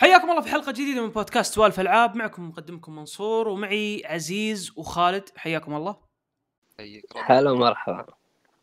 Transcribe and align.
حياكم 0.00 0.30
الله 0.30 0.42
في 0.42 0.48
حلقة 0.48 0.72
جديدة 0.72 1.02
من 1.02 1.10
بودكاست 1.10 1.54
سوالف 1.54 1.80
ألعاب. 1.80 2.16
معكم 2.16 2.48
مقدمكم 2.48 2.96
منصور 2.96 3.48
ومعي 3.48 4.02
عزيز 4.06 4.78
وخالد. 4.78 5.28
حياكم 5.36 5.74
الله. 5.74 6.08
هلا 7.16 7.52
مرحبا 7.52 8.14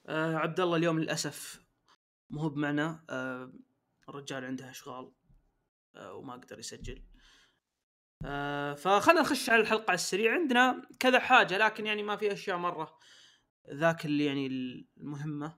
آه 0.07 0.35
عبد 0.35 0.59
الله 0.59 0.77
اليوم 0.77 0.99
للأسف 0.99 1.65
مو 2.29 2.41
هو 2.41 2.49
بمعنا. 2.49 3.05
آه 3.09 3.53
الرجال 4.09 4.45
عنده 4.45 4.69
أشغال 4.69 5.11
آه 5.95 6.13
وما 6.13 6.33
قدر 6.33 6.59
يسجل. 6.59 7.03
آه 8.25 8.73
فخلنا 8.73 9.21
نخش 9.21 9.49
على 9.49 9.61
الحلقة 9.61 9.85
على 9.89 9.95
السريع. 9.95 10.33
عندنا 10.33 10.87
كذا 10.99 11.19
حاجة 11.19 11.57
لكن 11.57 11.85
يعني 11.85 12.03
ما 12.03 12.15
في 12.15 12.33
أشياء 12.33 12.57
مرة 12.57 12.99
ذاك 13.73 14.05
اللي 14.05 14.25
يعني 14.25 14.47
المهمة. 14.47 15.57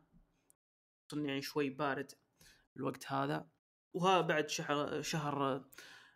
يعني 1.13 1.41
شوي 1.41 1.69
بارد 1.69 2.11
الوقت 2.77 3.11
هذا. 3.11 3.49
وها 3.93 4.21
بعد 4.21 4.49
شهر 4.49 5.01
شهر 5.01 5.65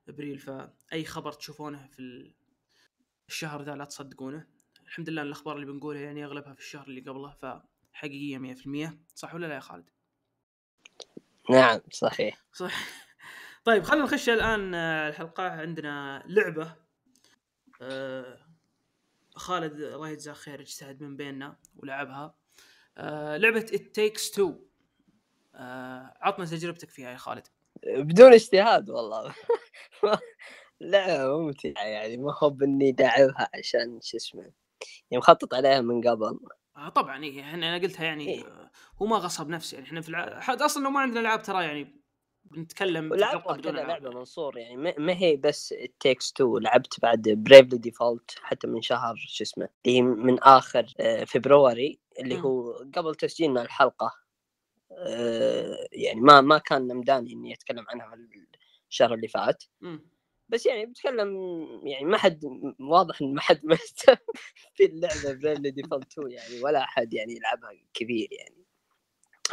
أبريل 0.09 0.39
فأي 0.39 1.05
خبر 1.05 1.31
تشوفونه 1.31 1.87
في 1.87 2.31
الشهر 3.29 3.61
ذا 3.63 3.75
لا 3.75 3.85
تصدقونه. 3.85 4.47
الحمد 4.85 5.09
لله 5.09 5.21
الأخبار 5.21 5.55
اللي 5.55 5.65
بنقولها 5.65 6.01
يعني 6.01 6.25
أغلبها 6.25 6.53
في 6.53 6.59
الشهر 6.59 6.87
اللي 6.87 7.01
قبله 7.01 7.31
فحقيقية 7.31 8.37
100% 8.37 8.97
صح 9.15 9.35
ولا 9.35 9.47
لا 9.47 9.55
يا 9.55 9.59
خالد؟ 9.59 9.89
نعم 11.49 11.79
صحيح. 11.91 12.37
صح. 12.53 12.73
طيب 13.65 13.83
خلينا 13.83 14.03
نخش 14.05 14.29
الآن 14.29 14.75
الحلقة. 14.75 15.43
عندنا 15.43 16.23
لعبة 16.27 16.75
آه، 17.81 18.37
خالد 19.35 19.81
الله 19.81 20.09
يجزاه 20.09 20.33
خير 20.33 20.61
اجتهد 20.61 21.03
من 21.03 21.17
بيننا 21.17 21.57
ولعبها. 21.75 22.35
آه، 22.97 23.37
لعبة 23.37 23.65
It 23.65 23.81
Takes 23.99 24.35
Two. 24.35 24.51
آه، 25.55 26.17
عطنا 26.21 26.45
تجربتك 26.45 26.89
فيها 26.89 27.11
يا 27.11 27.17
خالد. 27.17 27.47
بدون 27.87 28.33
اجتهاد 28.33 28.89
والله 28.89 29.35
لا 30.79 31.27
ممتعة 31.37 31.83
يعني 31.83 32.17
ما 32.17 32.33
هو 32.43 32.49
بإني 32.49 32.91
لاعبها 32.91 33.49
عشان 33.53 33.99
شو 34.01 34.17
اسمه 34.17 34.41
يعني 34.41 34.53
مخطط 35.13 35.53
عليها 35.53 35.81
من 35.81 36.01
قبل 36.09 36.39
آه 36.77 36.89
طبعا 36.89 37.23
إيه 37.23 37.41
إحنا 37.41 37.69
أنا 37.69 37.77
قلتها 37.83 38.03
يعني 38.05 38.27
إيه. 38.27 38.45
آه، 38.47 38.71
هو 39.01 39.05
ما 39.05 39.17
غصب 39.17 39.49
نفسه 39.49 39.75
يعني 39.75 39.87
إحنا 39.87 40.01
في 40.01 40.09
الع... 40.09 40.41
أصلا 40.49 40.83
لو 40.83 40.89
ما 40.89 40.99
عندنا 40.99 41.19
العاب 41.19 41.43
ترى 41.43 41.63
يعني 41.65 42.03
بنتكلم 42.43 43.15
كذا 43.15 43.53
بدون. 43.57 43.75
لعبة 43.75 44.09
منصور 44.09 44.57
يعني 44.57 44.77
ما- 44.77 44.93
ما 44.97 45.13
هي 45.13 45.35
بس 45.35 45.73
Takes 45.99 46.33
Two 46.33 46.57
لعبت 46.57 46.99
بعد 47.01 47.29
Bravely 47.29 47.77
Default 47.77 48.31
حتى 48.41 48.67
من 48.67 48.81
شهر 48.81 49.15
شو 49.15 49.43
اسمه 49.43 49.69
اللي 49.85 49.97
هي 49.97 50.01
من 50.01 50.39
آخر 50.43 50.93
آه، 50.99 51.23
فبراير 51.23 51.99
اللي 52.19 52.35
مم. 52.35 52.41
هو 52.41 52.71
قبل 52.95 53.15
تسجيلنا 53.15 53.61
الحلقة 53.61 54.05
آه، 54.05 54.22
يعني 55.91 56.21
ما 56.21 56.41
ما 56.41 56.57
كان 56.57 56.87
مداني 56.97 57.33
إني 57.33 57.53
أتكلم 57.53 57.85
عنها 57.89 58.15
في 58.15 58.47
الشهر 58.89 59.13
اللي 59.13 59.27
فات. 59.27 59.63
بس 60.49 60.65
يعني 60.65 60.85
بتكلم 60.85 61.37
يعني 61.83 62.05
ما 62.05 62.17
حد 62.17 62.41
واضح 62.79 63.21
إن 63.21 63.33
ما 63.33 63.41
حد 63.41 63.65
مهتم 63.65 64.15
في 64.75 64.85
اللعبة 64.85 65.33
Bravely 65.33 65.71
Default 65.71 66.11
2 66.11 66.31
يعني 66.31 66.61
ولا 66.61 66.83
أحد 66.83 67.13
يعني 67.13 67.35
يلعبها 67.35 67.71
كثير 67.93 68.27
يعني 68.31 68.63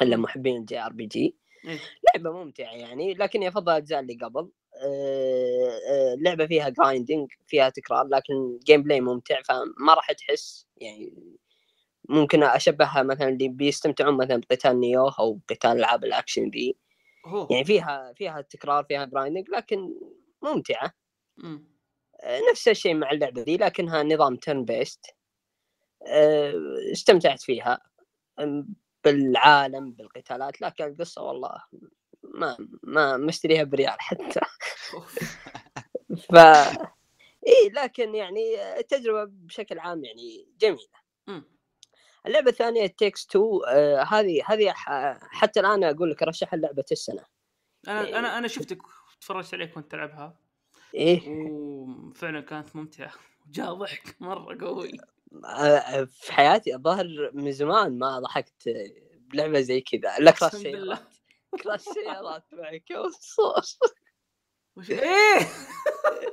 إلا. 0.02 0.16
محبين 0.16 0.56
ال 0.56 0.78
JRPG. 0.78 1.36
لعبة 2.14 2.32
ممتعة 2.32 2.72
يعني 2.72 3.14
لكني 3.14 3.48
افضل 3.48 3.72
الاجزاء 3.72 4.00
اللي 4.00 4.18
قبل 4.22 4.50
آه، 4.84 5.78
آه، 5.90 6.14
لعبة 6.14 6.46
فيها 6.46 6.68
grinding 6.68 7.32
فيها 7.46 7.68
تكرار 7.68 8.06
لكن 8.06 8.58
gameplay 8.66 9.00
ممتع 9.00 9.42
فما 9.42 9.94
راح 9.94 10.12
تحس 10.12 10.66
يعني 10.76 11.12
ممكن 12.10 12.42
أشبهها 12.42 13.02
مثلا 13.02 13.28
اللي 13.28 13.48
بيستمتعون 13.48 14.16
مثلا 14.16 14.36
بقتال 14.50 14.80
NieR 14.80 15.08
أو 15.08 15.40
قتال 15.50 15.70
ألعاب 15.70 16.04
الأكشن 16.04 16.50
ذي. 16.50 16.76
يعني 17.50 17.64
فيها 17.64 18.12
فيها 18.16 18.40
تكرار 18.40 18.84
فيها 18.84 19.04
grinding 19.04 19.48
لكن 19.50 19.94
ممتعة. 20.42 20.92
مم. 21.36 21.64
آه، 22.20 22.40
نفس 22.50 22.68
الشيء 22.68 22.94
مع 22.94 23.10
اللعبة 23.10 23.42
ذي 23.42 23.56
لكنها 23.56 24.02
نظام 24.02 24.36
turn-based 24.36 25.06
استمتعت 26.92 27.42
فيها. 27.42 27.80
بالعالم 29.04 29.92
بالقتالات 29.92 30.60
لكن 30.62 30.84
القصة 30.84 31.22
والله 31.22 31.62
ما 32.22 32.56
ما 32.82 33.16
مشتريها 33.16 33.64
بريال 33.64 33.96
حتى. 34.00 34.40
ف 36.30 36.34
اي 37.46 37.68
لكن 37.74 38.14
يعني 38.14 38.78
التجربة 38.78 39.24
بشكل 39.32 39.78
عام 39.78 40.04
يعني 40.04 40.48
جميلة. 40.58 41.00
اللعبة 42.26 42.50
الثانية 42.50 42.86
تيكس 42.86 43.26
2 43.26 43.44
آه 43.68 44.02
هذه 44.02 44.42
هذه 44.46 44.74
حتى 45.20 45.60
الآن 45.60 45.84
أقول 45.84 46.10
لك 46.10 46.22
رشح 46.22 46.54
لعبة 46.54 46.84
السنة. 46.92 47.24
أنا 47.88 48.18
أنا 48.18 48.38
أنا 48.38 48.48
شفتك 48.48 48.78
تفرجت 49.20 49.54
عليك 49.54 49.76
وأنت 49.76 49.90
تلعبها. 49.90 50.38
إيه. 50.94 51.28
وفعلا 51.28 52.40
كانت 52.40 52.76
ممتعة. 52.76 53.12
جاء 53.50 53.74
ضحك 53.74 54.16
مرة 54.20 54.66
قوي. 54.66 54.92
آه، 55.44 56.04
في 56.04 56.32
حياتي 56.32 56.74
الظاهر 56.74 57.30
من 57.34 57.52
زمان 57.52 57.98
ما 57.98 58.18
ضحكت 58.20 58.68
بلعبة 59.12 59.60
زي 59.60 59.80
كذا. 59.80 60.18
لا 60.18 60.30
كراش 60.30 60.52
سيارات. 60.52 61.14
كراش 61.62 61.80
سيارات 61.94 62.44
معك 62.52 62.90
يا 62.90 62.98
منصور 63.02 63.62
وش 64.76 64.90
إيه! 64.90 65.48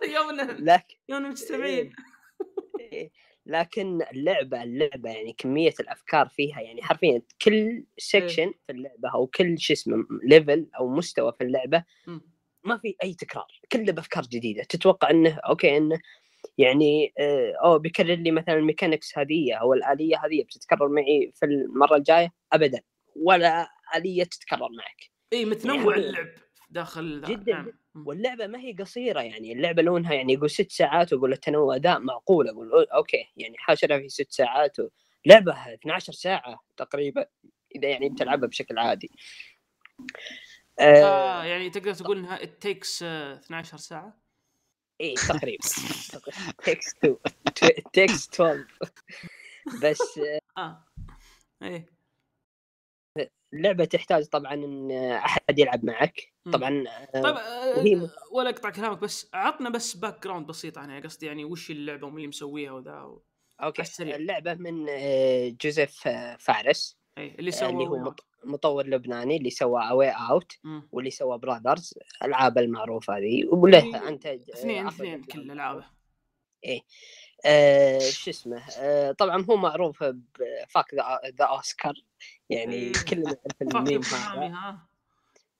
يومنا. 0.15 0.41
لكن 0.59 0.95
يومنا 1.09 1.29
مجتمعين 1.29 1.95
إيه، 2.79 3.11
لكن 3.47 4.01
اللعبة 4.11 4.63
اللعبة 4.63 5.09
يعني 5.09 5.33
كمية 5.33 5.73
الأفكار 5.79 6.27
فيها 6.27 6.61
يعني 6.61 6.81
حرفيا 6.83 7.21
كل 7.41 7.83
section 7.97 8.53
في 8.67 8.71
اللعبة 8.71 9.09
أو 9.13 9.27
كل 9.27 9.59
شو 9.59 9.73
اسمه 9.73 9.95
level 10.23 10.67
أو 10.79 10.89
مستوى 10.89 11.33
في 11.37 11.43
اللعبة. 11.43 11.83
ما 12.63 12.77
في 12.77 12.95
أي 13.03 13.13
تكرار 13.13 13.47
كله 13.71 13.91
بأفكار 13.91 14.23
جديدة. 14.23 14.63
تتوقع 14.63 15.09
إنه 15.09 15.39
okay 15.49 15.77
إنه 15.77 15.99
يعني 16.57 17.13
آه، 17.19 17.53
أو 17.63 17.79
بيكرر 17.79 18.15
لي 18.15 18.31
مثلا 18.31 18.55
ال 18.55 18.61
mechanics 18.61 19.17
هذه 19.17 19.53
أو 19.53 19.73
الآلية 19.73 20.15
هذه 20.25 20.43
بتتكرر 20.43 20.87
معي 20.89 21.31
في 21.35 21.45
المرة 21.45 21.95
الجاية؟ 21.95 22.33
ابدا. 22.53 22.81
ولا 23.15 23.67
آلية 23.95 24.23
تتكرر 24.23 24.69
معك. 24.77 25.11
اي 25.33 25.45
متنوع 25.45 25.97
يعني- 25.97 26.07
اللعب. 26.07 26.27
داخل. 26.77 27.21
جداً. 27.21 27.53
نعم. 27.53 27.71
واللعبة 27.95 28.47
ما 28.47 28.59
هي 28.59 28.73
قصيرة 28.73 29.21
يعني 29.21 29.53
اللعبة 29.53 29.81
طولها 29.81 30.13
يعني 30.13 30.33
يقول 30.33 30.49
ست 30.49 30.71
ساعات 30.71 31.13
وأقول 31.13 31.33
التنوع 31.33 31.75
ذا 31.75 31.97
معقول 31.97 32.49
أقول 32.49 32.87
okay 32.93 33.27
يعني 33.37 33.57
حاشرها 33.57 33.99
في 33.99 34.09
ست 34.09 34.31
ساعات 34.31 34.79
و... 34.79 34.89
لعبة 35.25 35.73
12 35.73 36.13
ساعة 36.13 36.59
تقريبا 36.77 37.25
إذا 37.75 37.87
يعني 37.89 38.09
بتلعبها 38.09 38.47
بشكل 38.47 38.77
عادي. 38.77 39.11
آه 40.79 41.03
آه 41.03 41.43
يعني 41.43 41.69
تقدر 41.69 41.93
تقول 41.93 42.17
إنها 42.17 42.37
it 42.37 42.49
takes 42.67 42.99
آه 43.03 43.33
12 43.33 43.77
ساعة؟ 43.77 44.21
اي 45.01 45.13
تقريبا. 45.13 45.63
Takes 46.63 46.95
2 46.97 47.17
Takes 47.93 48.29
12 48.29 48.65
بس 49.83 50.19
آه 50.57 50.85
إيه. 51.61 51.97
اللعبه 53.53 53.85
تحتاج 53.85 54.25
طبعا 54.25 54.53
إن 54.53 54.91
أحد 55.11 55.59
يلعب 55.59 55.85
معك. 55.85 56.33
طبعا 56.53 56.83
آه، 57.15 57.21
طيب 57.21 57.35
آه، 57.35 57.77
وهي- 57.77 58.09
ولا 58.31 58.49
أقطع 58.49 58.69
كلامك 58.69 58.97
بس 58.99 59.29
عطنا 59.33 59.69
بس 59.69 59.95
background 59.97 60.47
بسيط 60.47 60.77
عنها 60.77 60.99
قصدي 60.99 61.25
يعني 61.25 61.45
وش 61.45 61.71
اللعبة 61.71 62.07
ومين 62.07 62.17
اللي 62.17 62.27
مسويها 62.27 62.71
وذا 62.71 63.01
و... 63.01 63.23
okay 63.63 63.81
السريع. 63.81 64.15
اللعبة 64.15 64.53
من 64.53 64.85
آه، 64.89 65.49
جوزيف 65.61 66.07
آه، 66.07 66.35
فارس 66.39 66.97
إيه 67.17 67.35
اللي 67.39 67.51
آه، 67.51 67.53
سوى 67.55 67.69
اللي 67.69 67.87
هو 67.87 68.15
مطور 68.43 68.87
لبناني 68.87 69.37
اللي 69.37 69.49
سوى 69.49 69.89
A 69.89 70.09
Way 70.09 70.27
Out. 70.27 70.51
واللي 70.91 71.09
سوى 71.11 71.37
Brothers 71.37 71.93
الألعاب 72.21 72.57
المعروفه 72.57 73.17
هذه 73.17 73.45
وله 73.45 74.07
انتج 74.07 74.49
آه، 74.49 74.53
اثنين 74.53 74.87
اثنين 74.87 75.23
كل 75.23 75.51
ألعابه 75.51 75.85
آه، 77.45 77.99
شو 77.99 78.29
اسمه 78.29 78.63
آه، 78.79 79.11
طبعا 79.11 79.45
هو 79.49 79.55
معروف 79.57 80.03
ب 80.03 80.21
fuck 80.21 80.93
the 81.39 81.45
Oscars 81.45 81.93
يعني. 82.49 82.91
كلنا 83.09 83.23
نعرف 83.23 83.61
الميم 83.61 84.01
هذا 84.03 84.77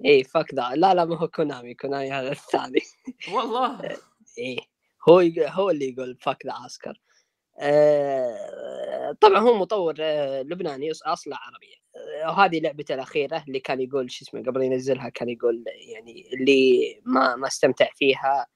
اي 0.05 0.23
fuck 0.23 0.53
the 0.53 0.69
لا 0.75 0.93
لا 0.93 1.05
ما 1.05 1.17
هو 1.17 1.27
Konami. 1.27 1.73
Konami 1.73 2.11
هذا 2.11 2.31
الثاني. 2.31 2.81
والله. 3.33 3.81
إيه 4.37 4.57
هو 5.09 5.19
هو 5.39 5.69
اللي 5.69 5.89
يقول 5.89 6.17
fuck 6.21 6.45
the 6.45 6.53
آه، 7.59 9.11
طبعا 9.21 9.39
هو 9.39 9.57
مطور 9.57 9.95
آه، 9.99 10.41
لبناني 10.41 10.91
أصله 11.05 11.35
عربي. 11.35 11.81
آه، 12.23 12.29
وهذه 12.29 12.59
لعبته 12.59 12.93
الأخيرة 12.95 13.43
اللي 13.47 13.59
كان 13.59 13.81
يقول 13.81 14.11
شو 14.11 14.25
اسمه 14.25 14.43
قبل 14.43 14.61
ينزلها 14.61 15.09
كان 15.09 15.29
يقول 15.29 15.63
يعني 15.67 16.29
اللي 16.33 17.01
ما 17.05 17.35
ما 17.35 17.47
استمتع 17.47 17.89
فيها 17.95 18.47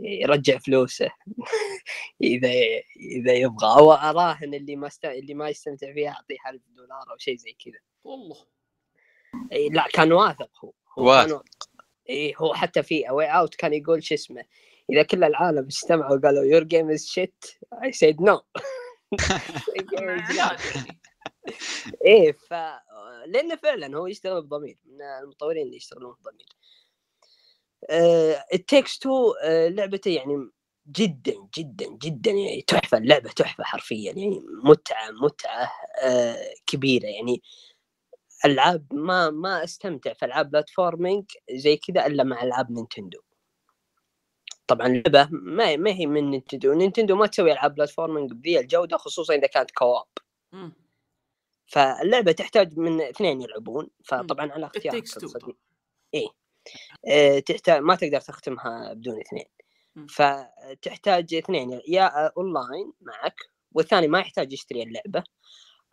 يرجع 0.00 0.58
فلوسه. 0.58 1.10
إذا 2.22 2.48
إذا 3.16 3.32
يبغى. 3.34 3.66
أو 3.78 3.92
أراهن 3.92 4.54
اللي 4.54 4.76
ما 4.76 4.86
است... 4.86 5.04
اللي 5.04 5.34
ما 5.34 5.48
يستمتع 5.48 5.92
فيها 5.92 6.10
اعطيه 6.10 6.36
1000 6.48 6.62
دولار 6.68 7.12
أو 7.12 7.16
شيء 7.18 7.36
زي 7.36 7.52
كذا. 7.64 7.78
والله. 8.04 8.53
لا 9.70 9.86
كان 9.92 10.12
واثق 10.12 10.50
هو 10.64 10.72
هو 10.98 11.04
واثق. 11.04 11.44
اي 12.10 12.34
هو 12.36 12.54
حتى 12.54 12.82
في 12.82 13.08
A 13.08 13.26
Way 13.26 13.40
Out 13.40 13.54
كان 13.54 13.72
يقول 13.72 14.04
شو 14.04 14.14
اسمه 14.14 14.44
إذا 14.90 15.02
كل 15.02 15.24
العالم 15.24 15.64
اجتمعوا 15.64 16.16
وقالوا 16.16 16.44
your 16.44 16.62
game 16.62 16.90
is 16.90 17.06
shit 17.06 17.44
I 17.84 17.92
said 17.92 18.22
no. 18.22 18.40
إيه 22.06 22.32
ف 22.32 22.54
لأنه 23.26 23.56
فعلا 23.56 23.96
هو 23.96 24.06
يشتغل 24.06 24.42
بضمير 24.42 24.78
من 24.84 25.02
المطورين 25.02 25.66
اللي 25.66 25.76
يشتغلون 25.76 26.16
بضمير 26.20 26.46
It 28.54 28.67
Takes 28.67 28.98
Two 28.98 29.34
لعبته 29.44 30.10
يعني 30.10 30.50
جدا 30.88 31.34
جدا 31.58 31.86
جدا 31.86 32.30
يعني 32.30 32.62
تحفة 32.62 32.98
اللعبة 32.98 33.30
تحفة 33.30 33.64
حرفيا 33.64 34.12
يعني 34.12 34.42
متعة 34.64 35.10
متعة 35.10 35.72
كبيرة 36.66 37.06
يعني 37.06 37.42
ألعاب 38.44 38.86
ما 38.94 39.30
ما 39.30 39.64
أستمتع 39.64 40.12
في 40.12 40.24
ألعاب 40.24 40.50
platforming 40.50 41.24
زي 41.50 41.76
كذا 41.76 42.06
إلا 42.06 42.24
مع 42.24 42.42
ألعاب 42.42 42.70
Nintendo. 42.70 43.20
طبعا 44.66 44.86
اللعبه 44.86 45.28
ما 45.32 45.76
ما 45.76 45.90
هي 45.90 46.06
من 46.06 46.30
Nintendo. 46.30 46.72
Nintendo 46.72 47.16
ما 47.16 47.26
تسوي 47.26 47.52
ألعاب 47.52 47.74
platforming 47.74 48.32
بذي 48.32 48.60
الجودة 48.60 48.96
خصوصا 48.96 49.34
إذا 49.34 49.46
كانت 49.46 49.70
co-op. 49.70 50.06
فاللعبة 51.66 52.32
تحتاج 52.32 52.78
من 52.78 53.00
اثنين 53.00 53.42
يلعبون. 53.42 53.90
فطبعا 54.04 54.52
على 54.52 54.66
اختيارك 54.66 55.04
اي 56.14 56.28
أه 57.08 57.38
تحتاج 57.38 57.82
ما 57.82 57.94
تقدر 57.94 58.20
تختمها 58.20 58.92
بدون 58.92 59.20
اثنين. 59.20 59.46
فتحتاج 60.08 61.34
اثنين. 61.34 61.80
يا 61.88 62.26
أونلاين 62.36 62.92
معك 63.00 63.36
والثاني 63.72 64.08
ما 64.08 64.20
يحتاج 64.20 64.52
يشتري 64.52 64.82
اللعبة. 64.82 65.24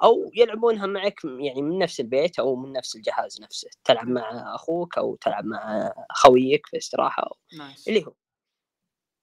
أو 0.04 0.32
يلعبونها 0.34 0.88
معك 0.88 1.20
يعني 1.24 1.62
من 1.62 1.78
نفس 1.78 2.00
البيت 2.00 2.40
أو 2.40 2.56
من 2.56 2.72
نفس 2.72 2.96
الجهاز 2.96 3.42
نفسه. 3.42 3.70
تلعب 3.84 4.08
مع 4.08 4.56
أخوك 4.56 4.98
أو 4.98 5.16
تلعب 5.16 5.46
مع 5.46 5.94
خويك 6.12 6.68
في 6.68 6.78
استراحة 6.78 7.24
أو 7.24 7.38
nice. 7.58 7.88
اللي 7.88 8.06
هو. 8.06 8.14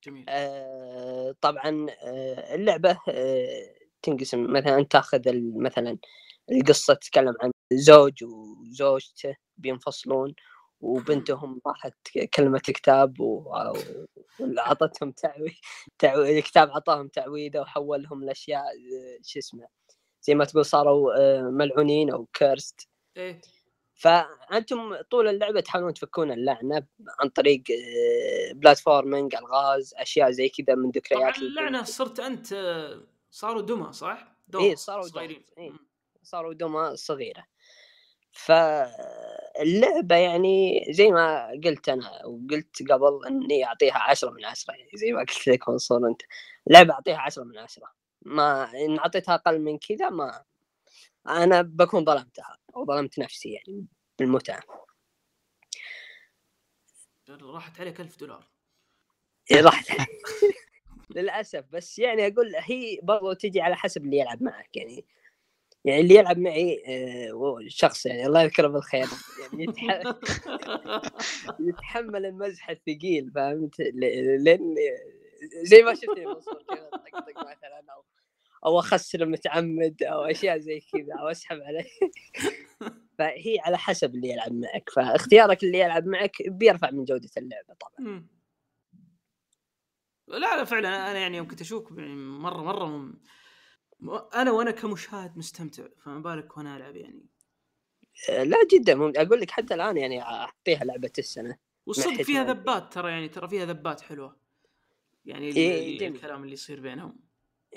جميل. 0.04 0.24
آه 0.28 1.34
طبعا 1.40 1.86
آه 2.02 2.54
اللعبة 2.54 2.98
آه 3.08 3.74
تنقسم 4.02 4.52
مثلا 4.52 4.82
تأخذ 4.82 5.20
مثلا 5.56 5.98
القصة 6.52 6.94
تتكلم 6.94 7.34
عن 7.42 7.50
زوج 7.72 8.24
وزوجته 8.24 9.36
بينفصلون 9.56 10.34
وبنتهم 10.80 11.60
راحت 11.66 11.94
كلمت 12.34 12.58
كتاب 12.58 13.20
وعطتهم 13.20 15.12
تعويذ 15.12 15.52
تعو... 15.98 16.22
الكتاب 16.22 16.70
عطاهم 16.70 17.08
تعويذة 17.08 17.60
وحولهم 17.60 18.24
لأشياء 18.24 18.64
شو 19.22 19.38
اسمه 19.38 19.66
زي 20.28 20.34
ما 20.34 20.44
تقول 20.44 20.64
صاروا 20.64 21.12
آه، 21.18 21.42
ملعونين 21.42 22.10
أو 22.10 22.26
cursed 22.26 22.88
إيه. 23.16 23.40
فأنتم 23.94 24.96
طول 25.10 25.28
اللعبة 25.28 25.60
تحاولون 25.60 25.94
تفكون 25.94 26.32
اللعنة 26.32 26.86
عن 27.20 27.28
طريق 27.28 27.62
platforming 28.54 29.34
ألغاز 29.34 29.94
أشياء 29.96 30.30
زي 30.30 30.48
كذا 30.48 30.74
من 30.74 30.90
ذكريات 30.90 31.36
طبعا 31.36 31.48
اللعنة 31.48 31.82
صرت 31.82 32.20
أنت 32.20 32.52
آه، 32.52 33.00
صاروا 33.30 33.62
دمى 33.62 33.92
صح؟ 33.92 34.36
دمى 34.48 34.62
إيه 34.62 34.74
صاروا 34.74 35.02
صغيرين. 35.02 35.44
إيه 35.58 35.72
صاروا 36.22 36.54
دمى 36.54 36.96
صغيرة. 36.96 37.44
فاللعبة 38.32 40.16
يعني 40.16 40.86
زي 40.90 41.10
ما 41.10 41.50
قلت 41.64 41.88
أنا 41.88 42.26
وقلت 42.26 42.92
قبل 42.92 43.26
إني 43.26 43.64
أعطيها 43.64 43.98
عشرة 43.98 44.30
من 44.30 44.44
عشرة 44.44 44.74
يعني 44.74 44.90
زي 44.94 45.12
ما 45.12 45.20
قلت 45.20 45.48
لك 45.48 45.68
منصور 45.68 46.08
أنت. 46.08 46.22
لعبة 46.66 46.94
أعطيها 46.94 47.18
عشرة 47.18 47.44
من 47.44 47.58
عشرة. 47.58 47.97
ما 48.28 48.70
إن 48.74 48.98
أعطيتها 48.98 49.34
أقل 49.34 49.60
من 49.60 49.78
كذا 49.78 50.10
ما 50.10 50.44
أنا 51.28 51.62
بكون 51.62 52.04
ظلمتها 52.04 52.58
أو 52.76 52.86
ظلمت 52.86 53.18
نفسي 53.18 53.52
يعني 53.52 53.86
بالمتعة. 54.18 54.60
راحت 57.28 57.80
عليك 57.80 58.00
ألف 58.00 58.20
دولار. 58.20 58.44
إيه، 59.50 59.60
راحت. 59.60 59.88
للأسف 61.16 61.64
بس 61.72 61.98
يعني 61.98 62.26
أقول 62.26 62.52
هي 62.56 62.98
برضو 63.02 63.32
تجي 63.32 63.60
على 63.60 63.76
حسب 63.76 64.04
اللي 64.04 64.18
يلعب 64.18 64.42
معك 64.42 64.76
يعني. 64.76 65.06
يعني 65.84 66.00
اللي 66.00 66.14
يلعب 66.14 66.38
معي 66.38 66.82
آه، 66.86 67.58
شخص 67.68 68.06
يعني 68.06 68.26
الله 68.26 68.42
يذكره 68.42 68.68
بالخير 68.68 69.06
يعني 69.52 69.64
يتحمل 71.68 72.26
المزح 72.26 72.70
الثقيل 72.70 73.30
فهمت؟ 73.34 73.80
لأن 74.40 74.74
زي 75.62 75.82
ما 75.82 75.94
شفتني 75.94 76.26
منصور 76.26 76.62
كذا 76.68 76.90
طقطق 76.90 77.40
مثلا 77.40 77.84
أو 77.94 78.04
أو 78.66 78.78
أخسر 78.78 79.26
متعمد 79.26 80.02
أو 80.02 80.24
أشياء 80.24 80.58
زي 80.58 80.80
كذا 80.80 81.14
أو 81.20 81.28
أسحب 81.28 81.60
عليه 81.60 81.84
فهي 83.18 83.58
على 83.60 83.78
حسب 83.78 84.14
اللي 84.14 84.28
يلعب 84.28 84.52
معك 84.52 84.90
فاختيارك 84.90 85.64
اللي 85.64 85.78
يلعب 85.78 86.06
معك 86.06 86.36
بيرفع 86.46 86.90
من 86.90 87.04
جودة 87.04 87.30
اللعبة 87.36 87.74
طبعا. 87.74 88.26
لا 90.28 90.56
لا 90.56 90.64
فعلا 90.64 91.10
أنا 91.10 91.18
يعني 91.18 91.36
يوم 91.36 91.48
كنت 91.48 91.60
أشوف 91.60 91.90
يعني 91.90 92.14
مرة 92.16 92.62
مرة 92.62 93.12
أنا 94.34 94.50
وأنا 94.50 94.70
كمشاهد 94.70 95.38
مستمتع 95.38 95.84
فما 96.04 96.18
بالك 96.18 96.56
وأنا 96.56 96.76
ألعب 96.76 96.96
يعني. 96.96 97.26
لا 98.28 98.56
جدا. 98.72 99.22
أقول 99.22 99.40
لك 99.40 99.50
حتى 99.50 99.74
الآن 99.74 99.96
يعني 99.96 100.22
أعطيها 100.22 100.84
لعبة 100.84 101.12
السنة 101.18 101.58
والصدق 101.86 102.22
فيها 102.22 102.44
ذبات 102.44 102.92
ترى 102.92 103.10
يعني 103.10 103.28
ترى 103.28 103.48
فيها 103.48 103.64
ذبات 103.64 104.00
حلوة. 104.00 104.40
يعني 105.24 105.48
إيه 105.56 106.08
الكلام 106.08 106.42
اللي 106.42 106.52
يصير 106.52 106.80
بينهم. 106.80 107.27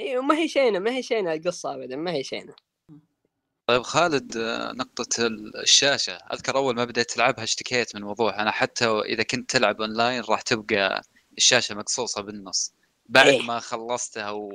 إي 0.02 0.18
وما 0.18 0.38
هي 0.38 0.48
شينة 0.48 0.80
ما 0.80 0.92
هي 0.92 1.04
شينة 1.04 1.34
القصة 1.34 1.76
ابدا 1.76 1.96
ما 1.96 2.12
هي 2.12 2.24
شينة. 2.24 2.54
طيب 3.68 3.82
خالد 3.82 4.38
نقطة 4.76 5.28
الشاشة. 5.62 6.14
أذكر 6.34 6.56
أول 6.56 6.76
ما 6.76 6.86
بديت 6.86 7.12
تلعبها 7.12 7.44
اشتكيت 7.44 7.96
من 7.96 8.02
موضوع 8.02 8.42
أنا 8.42 8.52
حتى 8.52 8.86
إذا 8.86 9.24
كنت 9.24 9.50
تلعب 9.50 9.82
أونلاين 9.82 10.24
راح 10.30 10.42
تبقى 10.42 11.02
الشاشة 11.38 11.76
مقصوصة 11.76 12.22
بالنص. 12.22 12.74
بعد 13.06 13.28
إيه؟ 13.28 13.42
ما 13.42 13.60
خلصتها 13.60 14.32
و... 14.32 14.50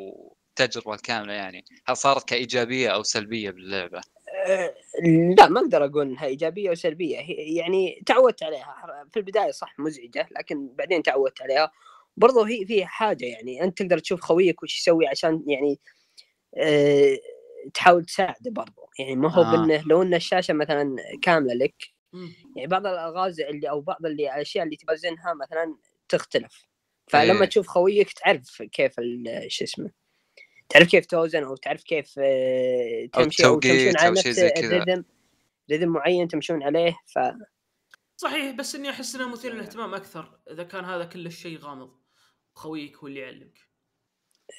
التجربه 0.61 0.95
الكامله 0.95 1.33
يعني 1.33 1.65
هل 1.87 1.97
صارت 1.97 2.29
كإيجابية 2.29 2.89
أو 2.89 3.03
سلبية 3.03 3.51
باللعبة؟ 3.51 4.01
أه 4.47 4.75
لا 5.39 5.49
ما 5.49 5.61
أقدر 5.61 5.85
أقول 5.85 6.07
إنها 6.07 6.27
إيجابية 6.27 6.71
أو 6.71 6.75
سلبية. 6.75 7.19
يعني 7.57 8.03
تعودت 8.07 8.43
عليها. 8.43 9.05
في 9.13 9.19
البداية 9.19 9.51
صح 9.51 9.79
مزعجة 9.79 10.29
لكن 10.39 10.69
بعدين 10.75 11.03
تعودت 11.03 11.43
عليها 11.43 11.73
برضو 12.17 12.43
هي 12.43 12.67
فيها 12.67 12.87
حاجة 12.87 13.25
يعني 13.25 13.63
أنت 13.65 13.79
تقدر 13.79 13.99
تشوف 13.99 14.21
خويك 14.21 14.63
وش 14.63 14.79
يسوي 14.79 15.07
عشان 15.07 15.45
يعني 15.47 15.81
أه 16.57 17.19
تحاول 17.75 18.05
تساعده 18.05 18.51
برضو. 18.51 18.91
يعني 18.99 19.17
ما 19.17 19.33
هو 19.33 19.43
آه. 19.43 19.53
بإنه 19.53 19.83
لو 19.87 20.03
إن 20.03 20.15
الشاشة 20.15 20.55
مثلا 20.55 20.97
كاملة 21.23 21.55
لك 21.55 21.75
يعني 22.57 22.67
بعض 22.67 22.87
الألغاز 22.87 23.41
اللي 23.41 23.71
أو 23.71 23.81
بعض 23.81 24.07
اللي 24.07 24.35
الأشياء 24.35 24.65
اللي 24.65 24.77
توازنها 24.77 25.35
مثلا 25.35 25.77
تختلف. 26.09 26.67
فلما 27.09 27.41
إيه. 27.41 27.49
تشوف 27.49 27.67
خويك 27.67 28.13
تعرف 28.13 28.63
كيف 28.63 28.95
شو 29.49 29.65
اسمه 29.65 29.91
تعرف 30.69 30.89
كيف 30.89 31.07
توزن 31.07 31.45
أو 31.45 31.57
تعرف 31.57 31.83
كيف 31.83 32.15
آه، 32.19 33.09
تمشي 33.13 33.47
أو, 33.47 33.55
أو 33.55 33.61
تمشون 33.61 33.97
على 33.99 34.11
نفس 34.11 34.41
ريذم 35.71 35.89
معين 35.89 36.29
تمشون 36.29 36.63
عليه. 36.63 36.97
ف 37.07 37.19
صحيح 38.17 38.55
بس 38.55 38.75
إني 38.75 38.91
أحس 38.91 39.15
إنه 39.15 39.29
مثير 39.29 39.55
للاهتمام 39.55 39.95
أكثر 39.95 40.39
إذا 40.51 40.63
كان 40.63 40.85
هذا 40.85 41.05
كل 41.05 41.27
الشيء 41.27 41.59
غامض. 41.59 41.91
خويك 42.57 42.97
هو 42.97 43.07
اللي 43.07 43.21
يعلمك. 43.21 43.59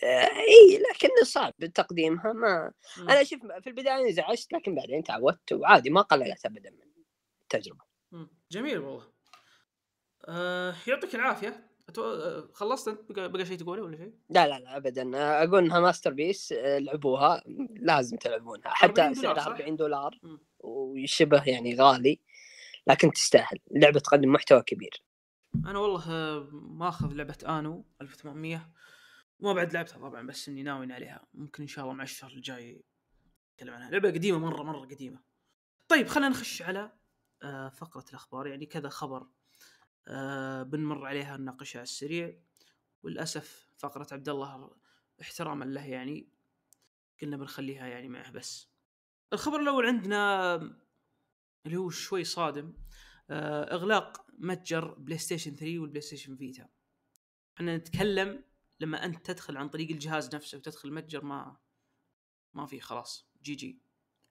آه، 0.04 0.26
إي 0.26 0.84
لكن 0.92 1.10
صعب 1.24 1.54
تقديمها 1.76 2.34
ما 2.34 2.72
م. 2.98 3.10
أنا 3.10 3.24
شوف 3.24 3.40
في 3.64 3.68
البداية 3.68 3.96
انزعجت 4.08 4.54
لكن 4.54 4.76
بعدين 4.76 5.04
تعودت 5.04 5.54
وعادي 5.54 5.90
ما 5.90 6.02
قللت 6.02 6.46
ابدا 6.46 6.70
من 6.70 7.04
التجربة. 7.42 7.86
جميل 8.52 8.78
والله. 8.78 9.12
أه 10.28 10.76
يعطيك 10.88 11.16
العافية. 11.16 11.68
خلصت 12.54 12.88
أنت؟ 12.88 13.12
بقى, 13.12 13.46
شيء 13.46 13.58
تقوله 13.58 13.82
ولا 13.82 13.98
شيء؟ 13.98 14.14
لا 14.30 14.48
لا 14.48 14.60
لا 14.60 14.78
ابدا. 14.78 15.12
أقول 15.44 15.64
إنها 15.66 15.80
masterpiece 15.80 16.54
لعبوها. 16.58 17.44
لازم 17.70 18.18
تلعبونها. 18.18 18.70
حتى 18.70 19.14
سعرها 19.14 19.48
40 19.48 19.76
دولار. 19.76 20.20
وشبه 20.60 21.44
يعني 21.44 21.76
غالي 21.76 22.20
لكن 22.88 23.12
تستاهل. 23.12 23.60
اللعبه 23.76 24.00
تقدم 24.00 24.32
محتوى 24.32 24.62
كبير. 24.62 25.04
أنا 25.66 25.80
والله 25.80 26.10
ماخذ 26.54 27.14
لعبة 27.14 27.38
آنو 27.48 27.86
1800 28.02 28.72
ما 29.40 29.54
بعد 29.54 29.74
لعبتها 29.74 29.98
طبعا 29.98 30.28
بس 30.28 30.50
إني 30.50 30.64
ناوي 30.64 30.94
عليها. 30.94 31.28
ممكن 31.34 31.64
إن 31.64 31.68
شاء 31.68 31.86
الله 31.86 31.96
مع 31.96 32.04
الشهر 32.04 32.32
الجاي 32.32 32.84
نتكلم 33.54 33.74
عنها. 33.74 33.90
لعبة 33.92 34.12
قديمة 34.12 34.40
مرة 34.40 34.64
مرة 34.64 34.80
قديمة. 34.80 35.24
طيب 35.88 36.08
خلينا 36.08 36.30
نخش 36.30 36.62
على 36.62 36.92
آه، 37.44 37.70
فقرة 37.70 38.06
الأخبار. 38.10 38.48
يعني 38.48 38.66
كذا 38.66 38.90
خبر 38.90 39.28
آه 40.08 40.64
بنمر 40.64 41.06
عليها 41.06 41.38
نناقشها 41.38 41.80
على 41.80 41.84
السريع. 41.84 42.40
وللأسف 43.04 43.74
فقرة 43.78 44.08
عبد 44.12 44.30
الله 44.30 44.78
احتراما 45.22 45.66
له 45.66 45.86
يعني 45.86 46.30
قلنا 47.22 47.38
بنخليها 47.38 47.88
يعني 47.88 48.10
معه 48.10 48.32
بس. 48.32 48.70
الخبر 49.34 49.60
الأول 49.60 49.86
عندنا 49.86 50.56
اللي 51.66 51.78
هو 51.78 51.90
شوي 51.90 52.24
صادم. 52.24 52.74
إغلاق 53.32 54.26
متجر 54.38 54.94
PlayStation 54.94 55.56
3 55.56 55.80
وال 55.80 56.02
PlayStation 56.02 56.36
Vita 56.36 56.68
إحنا 57.58 57.78
نتكلم 57.78 58.44
لما 58.80 59.06
أنت 59.06 59.26
تدخل 59.26 59.58
عن 59.58 59.70
طريق 59.70 59.90
الجهاز 59.92 60.36
نفسه 60.36 60.58
وتدخل 60.58 60.90
المتجر 60.90 61.24
ما 61.24 61.58
ما 62.54 62.66
في 62.66 62.80
خلاص 62.80 63.28
GG 63.42 63.80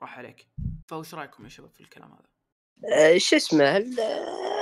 راح 0.02 0.18
عليك. 0.18 0.48
فوش 0.86 1.14
رأيكم 1.14 1.44
يا 1.44 1.48
شباب 1.48 1.70
في 1.70 1.80
الكلام 1.80 2.12
هذا؟ 2.12 2.28
آه، 2.94 3.18
شو 3.18 3.36
اسمه 3.36 3.84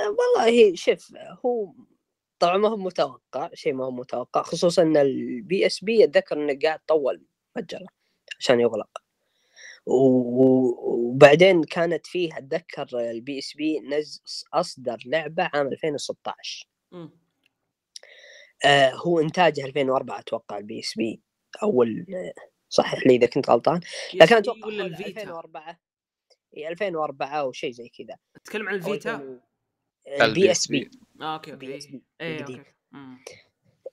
والله 0.07 0.75
شوف 0.75 1.13
هو 1.45 1.73
طبعا 2.39 2.57
ما 2.57 2.69
هو 2.69 2.77
متوقع 2.77 3.49
شيء 3.53 3.73
ما 3.73 3.85
هو 3.85 3.91
متوقع 3.91 4.41
خصوصا 4.41 4.81
إن 4.81 4.97
ال 4.97 5.65
PSP 5.65 6.03
أتذكر 6.03 6.37
إنه 6.43 6.59
قاعد 6.63 6.79
طول 6.87 7.25
متجره 7.57 7.87
عشان 8.39 8.59
يغلق. 8.59 9.04
وبعدين 9.85 11.63
كانت 11.63 12.07
فيه 12.07 12.37
أتذكر 12.37 12.87
ال 12.93 13.39
PSP 13.39 13.79
نز 13.79 14.23
أصدر 14.53 14.97
لعبة 15.05 15.49
عام 15.53 15.67
2016 15.67 16.67
مم. 16.91 17.09
آه 18.65 18.89
هو 18.89 19.19
انتاجه 19.19 19.65
2004 19.65 20.19
أتوقع 20.19 20.57
ال 20.57 20.79
PSP. 20.79 21.21
أول 21.63 22.05
صحح 22.69 23.07
لي 23.07 23.15
إذا 23.15 23.27
كنت 23.27 23.49
غلطان. 23.49 23.79
لكن 24.13 24.35
أتوقع 24.35 24.67
ولا 24.67 24.83
حول 24.83 24.91
ال 24.91 24.96
Vita؟ 24.96 25.21
2004 25.21 25.79
إي 26.57 26.67
2004 26.67 27.39
أو 27.39 27.51
شيء 27.51 27.71
زي 27.71 27.89
كذا. 27.89 28.17
تتكلم 28.43 28.69
عن 28.69 28.75
ال 28.75 28.82
Vita؟ 28.82 29.15
2000 29.15 30.25
ال 30.25 30.51
PSP. 30.51 30.89
آه 31.21 31.33
okay 31.33 31.51
okay. 31.53 31.65
PSP 31.65 32.03
إيه. 32.21 32.41
okay. 32.41 32.63
مم. 32.91 33.17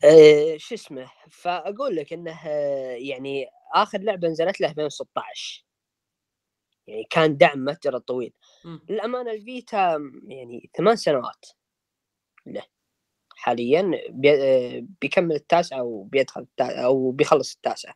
آه، 0.05 0.57
شو 0.57 0.75
اسمه؟ 0.75 1.11
فأقول 1.31 1.97
لك 1.97 2.13
إنه 2.13 2.49
يعني 2.97 3.47
آخر 3.75 3.99
لعبة 3.99 4.29
نزلت 4.29 4.61
له 4.61 4.69
2016 4.69 5.65
يعني 6.87 7.05
كان 7.11 7.37
دعم 7.37 7.65
متجر 7.65 7.99
طويل 7.99 8.33
مم. 8.65 8.81
للأمانة 8.89 9.31
ال 9.33 9.46
Vita 9.46 9.99
يعني 10.27 10.71
ثمان 10.77 10.97
سنوات 10.97 11.47
له 12.47 12.63
حاليا 13.37 13.91
بي- 14.11 14.81
بيكمل 15.01 15.35
التاسعة 15.35 15.83
وبيدخل 15.83 16.41
التا- 16.41 16.79
أو 16.85 17.11
بيخلص 17.11 17.55
التاسعة 17.55 17.95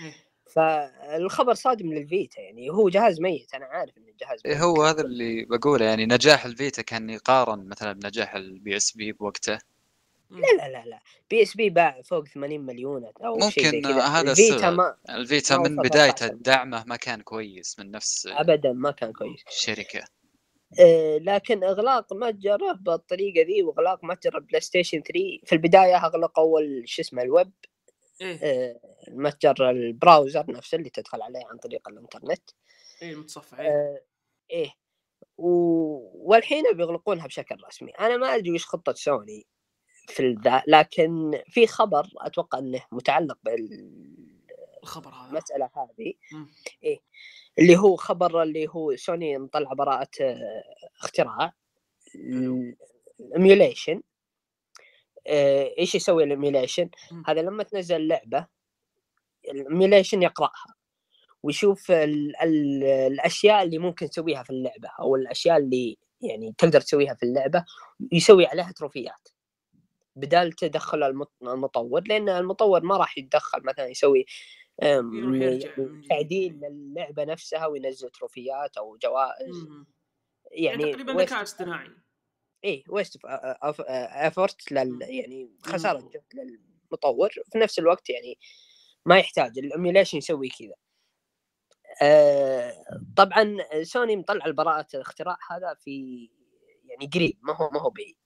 إيه. 0.00 0.14
فالخبر 0.50 1.54
صادم 1.54 1.92
لل 1.92 2.08
Vita 2.08 2.40
يعني 2.40 2.70
هو 2.70 2.88
جهاز 2.88 3.20
ميت 3.20 3.54
أنا 3.54 3.64
عارف 3.64 3.98
إنه 3.98 4.12
جهاز 4.20 4.40
إيه 4.46 4.52
ميت 4.54 4.62
هو 4.62 4.82
هذا 4.82 5.02
اللي 5.02 5.44
بقوله 5.44 5.84
يعني 5.84 6.06
نجاح 6.06 6.44
ال 6.44 6.52
Vita 6.52 6.82
كان 6.82 7.10
يقارن 7.10 7.68
مثلا 7.68 7.92
بنجاح 7.92 8.34
ال 8.34 8.76
PSP 8.76 9.12
بوقته. 9.12 9.58
لا 10.30 10.56
لا 10.58 10.68
لا 10.68 10.84
لا 10.86 11.00
PSP 11.30 11.70
باع 11.70 12.02
فوق 12.02 12.28
80 12.28 12.60
مليون 12.60 13.12
أو 13.24 13.50
شيء 13.50 13.64
زي 13.64 13.76
ممكن 13.76 13.88
كذا 13.88 14.02
هذا 14.02 14.30
ال 14.30 14.37
Vita. 14.37 14.70
ما 14.70 14.96
ال 15.10 15.20
Vita 15.20 15.58
من 15.58 15.82
13. 15.82 16.34
دعمه 16.34 16.84
ما 16.86 16.96
كان 16.96 17.20
كويس 17.20 17.78
من 17.78 17.90
نفس 17.90 18.26
ابدا 18.26 18.72
ما 18.72 18.90
كان 18.90 19.12
كويس. 19.12 19.44
الشركة 19.48 20.04
آه، 20.80 21.18
لكن 21.18 21.64
إغلاق 21.64 22.12
متجره 22.12 22.72
بالطريقة 22.72 23.46
ذي 23.46 23.62
وإغلاق 23.62 24.04
متجر 24.04 24.38
ال 24.38 24.60
PlayStation 24.60 25.02
3 25.02 25.12
في 25.44 25.52
البداية 25.52 25.96
اغلق 25.96 26.38
أول 26.38 26.82
شو 26.86 27.02
اسمه 27.02 27.22
الويب. 27.22 27.52
إيه. 28.20 28.38
آه، 28.42 28.80
المتجر 29.08 29.70
ال 29.70 29.79
browser 29.79 30.44
نفسه 30.48 30.76
اللي 30.76 30.90
تدخل 30.90 31.22
عليه 31.22 31.46
عن 31.50 31.56
طريق 31.58 31.88
الإنترنت. 31.88 32.50
إيه 33.02 33.12
المتصفح 33.12 33.60
إيه 33.60 33.68
آه، 33.68 34.00
إيه. 34.50 34.70
و... 35.38 35.50
والحين 36.30 36.64
بيغلقونها 36.74 37.26
بشكل 37.26 37.56
رسمي. 37.68 37.90
أنا 37.90 38.16
ما 38.16 38.34
أدري 38.34 38.52
وش 38.52 38.66
خطة 38.66 38.92
سوني. 38.92 39.46
في 40.08 40.36
ذا 40.44 40.62
لكن 40.66 41.40
في 41.50 41.66
خبر 41.66 42.06
أتوقع 42.16 42.58
إنه 42.58 42.82
متعلق 42.92 43.38
الخبر 44.82 45.10
هذا 45.10 45.26
بالمساله 45.26 45.70
هذه. 45.76 46.14
إيه 46.82 47.00
اللي 47.58 47.76
هو 47.76 47.96
خبر 47.96 48.42
اللي 48.42 48.66
هو 48.68 48.96
سوني 48.96 49.38
مطلع 49.38 49.72
براءة 49.72 50.08
آه، 50.20 50.62
اختراع. 51.02 51.52
ال 53.20 53.28
emulation 53.28 54.02
إيش 55.78 55.94
يسوي 55.94 56.24
ال 56.24 56.30
emulation؟ 56.30 56.90
هذا 57.26 57.42
لما 57.42 57.62
تنزل 57.62 58.08
لعبة 58.08 58.46
ال 59.50 59.57
emulation 59.57 60.22
يقرأها 60.22 60.74
ويشوف 61.42 61.90
ال 61.90 62.36
ال 62.42 62.84
الأشياء 62.84 63.62
اللي 63.62 63.78
ممكن 63.78 64.10
تسويها 64.10 64.42
في 64.42 64.50
اللعبة 64.50 64.88
أو 65.00 65.16
الأشياء 65.16 65.56
اللي 65.56 65.98
يعني 66.20 66.54
تقدر 66.58 66.80
تسويها 66.80 67.14
في 67.14 67.22
اللعبة 67.22 67.64
يسوي 68.12 68.46
عليها 68.46 68.72
تروفيات 68.72 69.28
بدال 70.16 70.52
تدخل 70.52 71.02
المط- 71.02 71.42
المطور 71.42 72.02
لأن 72.08 72.28
المطور 72.28 72.82
ما 72.82 72.96
راح 72.96 73.18
يتدخل 73.18 73.62
مثلا 73.64 73.86
يسوي 73.86 74.26
يرجع 74.82 75.70
يعني. 75.78 76.06
تعديل 76.08 76.60
للعبه 76.60 77.24
نفسها 77.24 77.66
وينزل 77.66 78.08
تروفيات 78.10 78.76
أو 78.76 78.96
جوائز 79.02 79.56
مم. 79.68 79.86
يعني 80.52 80.82
يعني 80.82 80.92
تقريبا 80.92 81.12
ذكاء 81.12 81.42
اصطناعي 81.42 81.90
إيه 82.64 82.84
waste 82.88 83.18
effort 83.24 84.72
لل 84.72 84.92
مم. 84.92 85.02
يعني 85.02 85.50
خسارة. 85.62 85.98
جهد 85.98 86.22
للمطور 86.34 87.30
في 87.52 87.58
نفس 87.58 87.78
الوقت 87.78 88.10
يعني 88.10 88.38
ما 89.06 89.18
يحتاج 89.18 89.58
ال 89.58 89.64
emulation 89.64 90.18
يسوي 90.18 90.48
كذا 90.48 90.74
آه 92.02 92.72
طبعا 93.16 93.56
سوني 93.82 94.16
مطلع 94.16 94.46
البراءة 94.46 94.86
الاختراع 94.94 95.36
هذا 95.50 95.74
في 95.74 96.28
يعني 96.84 97.10
قريب 97.14 97.38
ما 97.42 97.56
هو 97.56 97.70
ما 97.70 97.80
هو 97.80 97.90
بعيد 97.90 98.16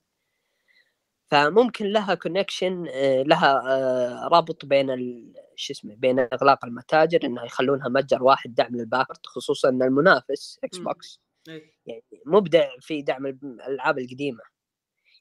فممكن 1.31 1.85
لها 1.85 2.15
connection 2.15 2.83
لها 3.25 3.61
آه 3.67 4.27
رابط 4.27 4.65
بين 4.65 4.89
ال- 4.91 5.33
شو 5.55 5.73
اسمه 5.73 5.95
بين 5.95 6.19
إغلاق 6.19 6.65
المتاجر 6.65 7.19
انه 7.23 7.43
يخلونها 7.45 7.89
متجر 7.89 8.23
واحد 8.23 8.53
دعم 8.55 8.75
لل 8.75 8.85
backward 8.85 9.25
خصوصا 9.25 9.69
ان 9.69 9.83
المنافس 9.83 10.59
إكس 10.63 10.77
مم. 10.77 10.83
بوكس 10.83 11.19
يعني 11.85 12.03
مبدع 12.25 12.69
في 12.79 13.01
دعم 13.01 13.25
الألعاب 13.25 13.97
القديمة. 13.99 14.39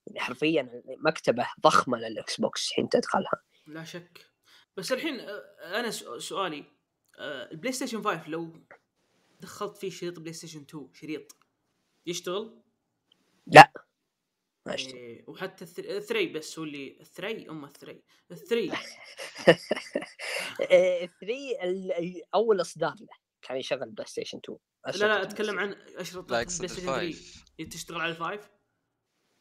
يعني 0.06 0.20
حرفيا 0.20 0.82
مكتبة 1.04 1.46
ضخمة 1.60 1.98
للاكس 1.98 2.40
بوكس 2.40 2.72
حين 2.72 2.88
تدخلها. 2.88 3.32
لا 3.66 3.84
شك. 3.84 4.26
بس 4.76 4.92
الحين 4.92 5.20
آه، 5.20 5.40
أنا 5.80 5.90
سؤ- 5.90 6.18
سؤالي 6.18 6.64
آه، 7.18 7.50
البلاي 7.50 7.72
ستيشن 7.72 8.02
5 8.02 8.28
لو 8.28 8.52
دخلت 9.40 9.76
فيه 9.76 9.90
شريط 9.90 10.18
بلاي 10.18 10.32
ستيشن 10.32 10.60
2 10.60 10.88
شريط 10.94 11.36
يشتغل؟ 12.06 12.62
ما 14.70 14.74
أدري 14.74 14.98
إيه 14.98 15.24
وحتى 15.28 15.66
الث- 15.66 15.90
الثري 15.90 16.26
بس 16.26 16.58
هو 16.58 16.64
اللي 16.64 16.96
الثري 17.00 17.50
أم 17.50 17.64
الثري 17.64 18.02
الثري. 18.30 18.70
3 21.20 22.22
أول 22.34 22.60
إصدار 22.60 22.94
له 23.00 23.08
كان 23.42 23.56
يشغل 23.56 23.90
بلاي 23.90 24.06
ستيشن 24.06 24.38
2 24.38 24.58
لا 24.86 25.06
لا 25.06 25.22
أتكلم 25.22 25.58
عن 25.58 25.72
أشرطة 25.96 26.20
لا 26.20 26.26
بلاي 26.26 26.48
ستيشن 26.48 26.74
3 26.74 26.80
ال 26.82 26.95
five 26.95 27.44
تشتغل 27.70 28.00
على 28.00 28.10
ال 28.10 28.17
five؟ 28.17 28.50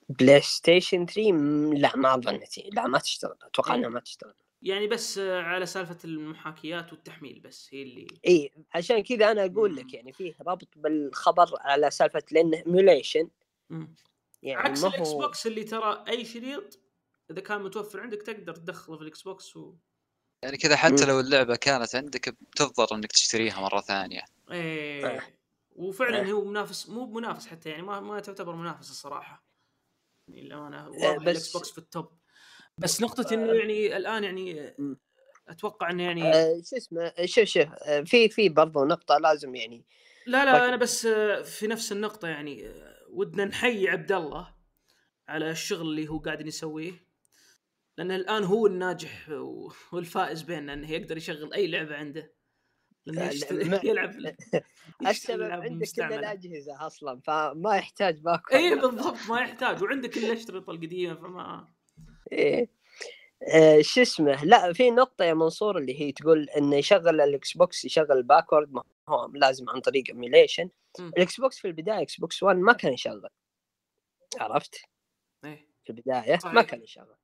بلاي 0.09 0.41
ستيشن 0.41 1.05
3 1.05 1.31
م- 1.31 1.73
لا 1.73 1.95
ما 1.95 2.15
اظن 2.15 2.39
تي- 2.39 2.69
لا 2.73 2.87
ما 2.87 2.99
تشتغل. 2.99 3.37
أتوقع 3.43 3.75
انها 3.75 3.89
ما 3.89 3.99
تشتغل. 3.99 4.33
يعني 4.61 4.87
بس 4.87 5.17
على 5.19 5.65
سالفة 5.65 5.97
المحاكيات 6.05 6.93
والتحميل 6.93 7.39
بس 7.39 7.69
هي 7.73 7.83
اللي. 7.83 8.07
إي 8.27 8.51
عشان 8.75 9.03
كذا 9.03 9.31
أنا 9.31 9.45
أقول 9.45 9.75
لك. 9.75 9.93
يعني 9.93 10.13
فيه 10.13 10.33
ربط 10.41 10.67
بالخبر 10.75 11.47
على 11.59 11.91
سالفة 11.91 12.23
لأنه 12.31 12.57
emulation. 12.57 13.29
يعني 14.43 14.69
عكس 14.69 14.81
ما 14.83 14.87
الإكس 14.89 15.07
هو 15.07 15.17
بوكس 15.17 15.47
اللي 15.47 15.63
ترى 15.63 16.03
أي 16.07 16.25
شريط 16.25 16.79
إذا 17.31 17.41
كان 17.41 17.61
متوفر 17.61 17.99
عندك 17.99 18.21
تقدر 18.21 18.55
تدخله 18.55 18.97
في 18.97 19.01
الإكس 19.01 19.21
بوكس 19.21 19.57
و... 19.57 19.75
يعني 20.43 20.57
كذا 20.57 20.75
حتى. 20.75 21.05
لو 21.05 21.19
اللعبة 21.19 21.55
كانت 21.55 21.95
عندك 21.95 22.29
بتضطر 22.29 22.95
إنك 22.95 23.11
تشتريها 23.11 23.61
مرة 23.61 23.81
ثانية 23.81 24.21
إيه 24.51 25.07
آه. 25.07 25.21
وفعلا 25.71 26.21
آه. 26.21 26.31
هو 26.31 26.45
منافس 26.45 26.89
مو 26.89 27.05
منافس 27.05 27.47
حتى 27.47 27.69
يعني 27.69 27.81
ما 27.83 27.99
ما 27.99 28.19
تعتبر 28.19 28.55
منافس 28.55 28.89
الصراحة 28.89 29.45
يعني 30.27 30.41
للامانه 30.41 30.85
آه، 30.85 30.89
واضح 30.89 31.15
بس- 31.15 31.27
الإكس 31.27 31.53
بوكس 31.53 31.71
في 31.71 31.77
ال 31.77 31.86
top 31.86 32.11
بس 32.77 33.01
نقطة 33.01 33.33
إنه 33.33 33.53
يعني 33.53 33.97
الآن 33.97 34.23
يعني. 34.23 34.75
أتوقع 35.47 35.89
إنه 35.89 36.03
يعني 36.03 36.33
آه 36.33 36.61
شو 36.69 36.77
اسمه 36.77 37.13
شوف 37.25 37.43
شوف 37.43 37.67
آه، 37.83 38.01
في 38.01 38.29
في 38.29 38.49
برضو 38.49 38.85
نقطة 38.85 39.17
لازم 39.17 39.55
يعني 39.55 39.85
لا 40.25 40.45
لا. 40.45 40.67
أنا 40.69 40.75
بس 40.75 41.05
آه، 41.05 41.41
في 41.41 41.67
نفس 41.67 41.91
النقطة 41.91 42.27
يعني 42.27 42.67
آه، 42.67 42.88
ودنا 43.09 43.45
نحيي 43.45 43.89
عبد 43.89 44.11
الله 44.11 44.55
على 45.27 45.51
الشغل 45.51 45.81
اللي 45.81 46.07
هو 46.07 46.17
قاعد 46.17 46.47
يسويه 46.47 47.09
لأن 47.97 48.11
الآن 48.11 48.43
هو 48.43 48.67
الناجح 48.67 49.29
والفائز 49.93 50.41
بيننا 50.41 50.73
إنه 50.73 50.91
يقدر 50.91 51.17
يشغل 51.17 51.53
أي 51.53 51.67
لعبة 51.67 51.95
عنده. 51.95 52.33
لأنه 53.05 53.81
يلعب 53.89 54.15
السبب 55.07 55.51
عندك 55.51 55.87
كل. 55.95 56.01
الاجهزه 56.01 56.87
أصلا 56.87 57.19
فما 57.19 57.75
يحتاج 57.77 58.19
backward. 58.21 58.55
اي 58.55 58.75
بالضبط 58.75 59.17
ما 59.29 59.39
يحتاج 59.41 59.83
وعندك 59.83 60.09
كل 60.09 60.25
الاشرطة 60.25 60.71
القديمة 60.71 61.15
فما 61.15 61.67
إيه. 62.31 62.78
آه، 63.47 63.81
شو 63.81 64.01
اسمه؟ 64.01 64.43
لا 64.45 64.73
في 64.73 64.91
نقطة 64.91 65.25
يا 65.25 65.33
منصور 65.33 65.77
اللي 65.77 66.01
هي 66.01 66.11
تقول 66.11 66.49
إنه 66.49 66.75
يشغل 66.75 67.21
الاكس 67.21 67.57
بوكس 67.57 67.85
يشغل 67.85 68.11
ال 68.11 68.18
backward 68.18 68.73
ما 68.73 68.83
هو 69.09 69.31
لازم 69.33 69.69
عن 69.69 69.79
طريق 69.79 70.03
emulation. 70.09 70.69
الاكس 70.99 71.39
بوكس 71.39 71.59
في 71.59 71.67
البداية 71.67 72.01
إكس 72.01 72.19
بوكس 72.19 72.43
1 72.43 72.57
ما 72.57 72.73
كان 72.73 72.93
يشغل. 72.93 73.29
عرفت؟ 74.39 74.75
إيه. 75.45 75.67
في 75.83 75.89
البداية 75.89 76.31
ما 76.31 76.37
صحيح. 76.39 76.61
كان 76.61 76.83
يشغل. 76.83 77.15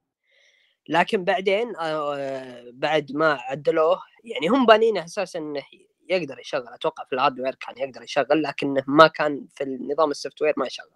لكن 0.90 1.24
بعدين 1.24 1.76
آه، 1.76 2.64
بعد 2.74 3.12
ما 3.12 3.34
عدلوه 3.42 4.02
يعني 4.24 4.48
هم 4.48 4.66
بانينه 4.66 5.04
أساسا 5.06 5.40
إنه 5.40 5.64
يقدر 6.10 6.40
يشغل. 6.40 6.68
أتوقع 6.68 7.04
في 7.06 7.14
ال 7.14 7.18
hardware 7.18 7.56
كان 7.56 7.78
يقدر 7.78 8.04
يشغل 8.04 8.44
لكنه 8.44 8.84
ما 8.88 9.08
كان 9.08 9.48
في 9.56 9.64
النظام 9.64 10.12
ال 10.12 10.42
software 10.42 10.54
ما 10.58 10.66
يشغل. 10.68 10.90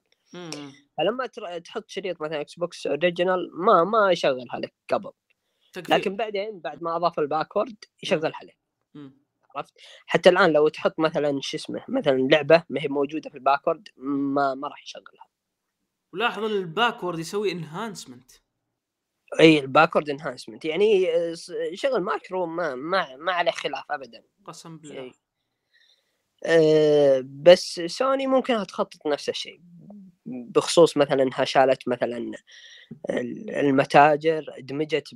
فلما 0.98 1.26
تحط 1.66 1.90
شريط 1.90 2.22
مثلا 2.22 2.42
إكس 2.42 2.56
بوكس 2.56 2.88
original 2.88 3.52
ما 3.54 3.84
ما 3.84 4.12
يشغلها 4.12 4.60
لك 4.60 4.74
قبل. 4.90 5.12
تكفير. 5.74 5.96
لكن 5.96 6.16
بعدين 6.16 6.60
بعد 6.60 6.84
ما 6.84 6.96
أضاف 6.96 7.20
ال 7.20 7.26
backward 7.26 7.76
يشغلها 8.04 8.40
لك. 8.44 8.58
عرفت؟ 9.56 9.74
حتى 10.06 10.30
الآن 10.30 10.54
لو 10.54 10.68
تحط 10.68 11.00
مثلا 11.00 11.40
شو 11.42 11.58
اسمه 11.58 11.86
مثلا 11.88 12.28
لعبة 12.32 12.64
ما 12.70 12.82
هي 12.82 12.88
موجودة 12.88 13.30
في 13.30 13.36
ال 13.36 13.42
backward 13.42 13.90
ما 13.98 14.56
ما 14.56 14.68
راح 14.68 14.84
يشغلها. 14.84 15.28
ولاحظ 16.14 16.44
إن 16.44 16.52
ال 16.52 16.59
backward 16.59 17.20
يسوي 17.20 17.52
enhancement 17.52 18.32
إي 19.40 19.60
ال 19.60 19.65
backward 19.65 20.10
enhancement 20.10 20.66
يعني 20.66 21.16
آه، 21.16 21.34
شغل 21.74 22.02
ماكرو 22.02 22.46
ما 22.46 22.76
ما 22.76 23.16
ما 23.16 23.32
عليه 23.32 23.52
خلاف 23.52 23.92
ابدا. 23.92 24.24
قسم 24.46 24.78
بالله. 24.78 25.12
أه 26.46 27.24
بس 27.26 27.82
سوني 27.86 28.28
ممكن 28.28 28.66
تخطط 28.68 29.08
نفس 29.08 29.30
الشيء. 29.30 29.62
بخصوص 30.30 30.98
مثلا 30.98 31.24
إنها 31.24 31.46
شالت 31.46 31.88
مثلا 31.88 32.32
المتاجر 33.50 34.46
دمجت 34.60 35.08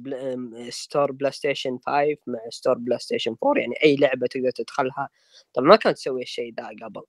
store 0.70 1.12
بلاي 1.12 1.32
ستيشن 1.32 1.78
5 1.86 2.18
مع 2.28 2.40
store 2.50 2.78
بلاي 2.78 3.00
ستيشن 3.00 3.36
4 3.44 3.62
يعني 3.62 3.76
أي 3.84 3.96
لعبة 3.96 4.28
تقدر 4.28 4.52
تدخلها. 4.52 5.10
طبعا 5.54 5.68
ما 5.68 5.76
كانت 5.76 5.98
تسوي 5.98 6.22
الشيء 6.22 6.54
ذا 6.54 6.68
قبل. 6.84 7.04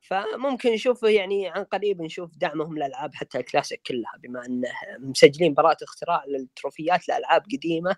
فممكن 0.00 0.72
نشوف 0.72 1.02
يعني 1.02 1.48
عن 1.48 1.64
قريب 1.64 2.02
نشوف 2.02 2.36
دعمهم 2.36 2.76
للألعاب 2.76 3.14
حتى 3.14 3.38
الكلاسيك 3.38 3.82
كلها 3.86 4.12
بما 4.22 4.46
إنه 4.46 4.68
مسجلين 4.98 5.54
براءة 5.54 5.84
اختراع 5.84 6.24
للتروفيات 6.24 7.08
لألعاب 7.08 7.42
قديمة 7.42 7.96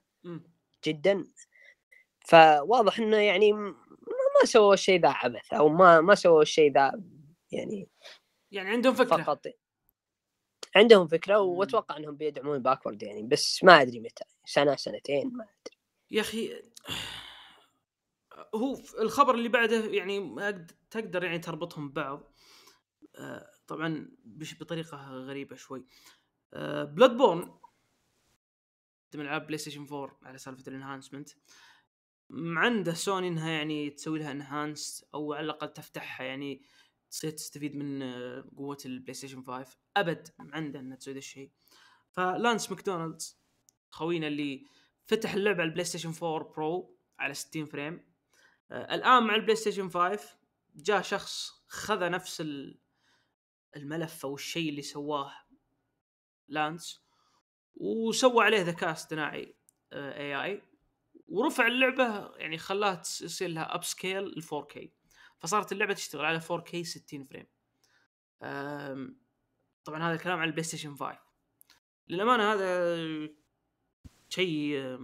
جدا. 0.85 1.25
فواضح 2.21 2.99
إنه 2.99 3.17
يعني 3.17 3.53
ما 3.53 4.45
سووا 4.45 4.75
الشيء 4.75 5.01
ذا 5.01 5.09
عبث 5.09 5.53
أو 5.53 5.69
ما 5.69 6.01
ما 6.01 6.15
سووا 6.15 6.43
الشيء 6.43 6.73
ذا 6.73 7.03
يعني 7.53 7.89
يعني 8.51 8.71
عندهم 8.71 8.95
فكرة. 8.95 9.23
فقط. 9.23 9.47
عندهم 10.77 11.07
فكرة 11.07 11.39
وأتوقع 11.39 11.97
إنهم 11.97 12.17
بيدعمون 12.17 12.59
backward 12.59 13.03
يعني 13.03 13.23
بس 13.23 13.65
ما 13.65 13.83
أدري 13.83 14.01
متى. 14.01 14.25
سنة 14.45 14.77
سنتين 14.77 15.29
ما 15.33 15.45
أدري. 15.45 15.77
يا 16.11 16.21
أخي 16.21 16.63
هو 18.55 18.77
الخبر 19.01 19.35
اللي 19.35 19.49
بعده 19.49 19.85
يعني 19.85 20.67
تقدر 20.91 21.25
يعني 21.25 21.39
تربطهم 21.39 21.89
ببعض. 21.89 22.33
آه، 23.17 23.51
طبعا 23.67 24.11
بطريقة 24.61 25.11
غريبة 25.11 25.57
شوي. 25.57 25.87
Bloodborne 26.83 27.59
من 29.15 29.21
ألعاب 29.21 29.47
بلاي 29.47 29.59
ستيشن 29.59 29.87
4 29.93 30.19
على 30.23 30.39
سالفة 30.39 30.65
ال 30.69 30.74
enhancement. 30.74 31.31
عنده 32.31 32.95
سوني 32.95 33.29
إنها 33.29 33.51
يعني 33.51 33.91
تسوي 33.91 34.19
لها 34.19 34.33
enhance 34.33 35.05
أو 35.15 35.33
على 35.33 35.45
الأقل 35.45 35.73
تفتحها 35.73 36.27
يعني 36.27 36.63
تصير 37.11 37.31
تستفيد 37.31 37.77
من 37.77 38.03
آه، 38.03 38.45
قوة 38.57 38.79
البلاي 38.87 39.15
ستيشن 39.15 39.43
5 39.43 39.79
ابد 39.97 40.29
عنده 40.39 40.81
إنها 40.81 40.97
تسوي 40.97 41.15
ذا 41.15 41.19
الشيء. 41.19 41.51
ف 42.11 42.21
Lance 42.21 42.71
McDonald 42.71 43.39
خوينا 43.91 44.27
اللي 44.27 44.67
فتح 45.07 45.35
اللعبة 45.35 45.61
على 45.61 45.69
البلاي 45.69 45.85
ستيشن 45.85 46.13
4 46.23 46.53
برو 46.53 46.97
على 47.19 47.35
60 47.35 47.65
frame. 47.65 48.05
آه 48.71 48.95
الآن 48.95 49.23
مع 49.23 49.35
البلاي 49.35 49.57
ستيشن 49.57 49.91
5 49.91 50.39
جاء 50.77 51.03
شخص 51.03 51.63
خذ 51.69 52.11
نفس 52.11 52.43
الملف 53.77 54.27
أو 54.27 54.35
الشيء 54.35 54.69
اللي 54.69 54.83
سواه 54.83 55.33
Lance 56.49 57.03
وسوى 57.75 58.45
عليه 58.45 58.63
ذكاء 58.63 58.93
اصطناعي 58.93 59.41
اي 59.41 59.55
آه، 59.93 60.45
اي 60.45 60.63
ورفع 61.29 61.67
اللعبة 61.67 62.37
يعني 62.37 62.59
خلاها 62.59 63.01
يصير 63.01 63.49
لها 63.49 63.75
upscale 63.75 64.23
ل 64.23 64.43
4K 64.43 65.00
فصارت 65.41 65.73
اللعبة 65.73 65.95
تشتغل 65.95 66.25
على 66.25 66.41
4K 66.41 66.83
60 66.83 67.25
frame. 67.25 67.47
طبعا 69.85 70.03
هذا 70.03 70.15
الكلام 70.15 70.39
على 70.39 70.47
البلاي 70.47 70.63
ستيشن 70.63 70.97
5 70.97 71.19
للأمانة 72.09 72.53
هذا 72.53 73.29
شيء 74.29 74.99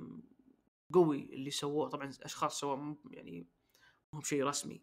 قوي 0.92 1.28
اللي 1.32 1.50
سووه. 1.50 1.88
طبعا 1.88 2.12
أشخاص 2.22 2.60
سووه 2.60 2.96
يعني 3.10 3.46
مو 4.12 4.20
بشيء 4.20 4.44
رسمي. 4.44 4.82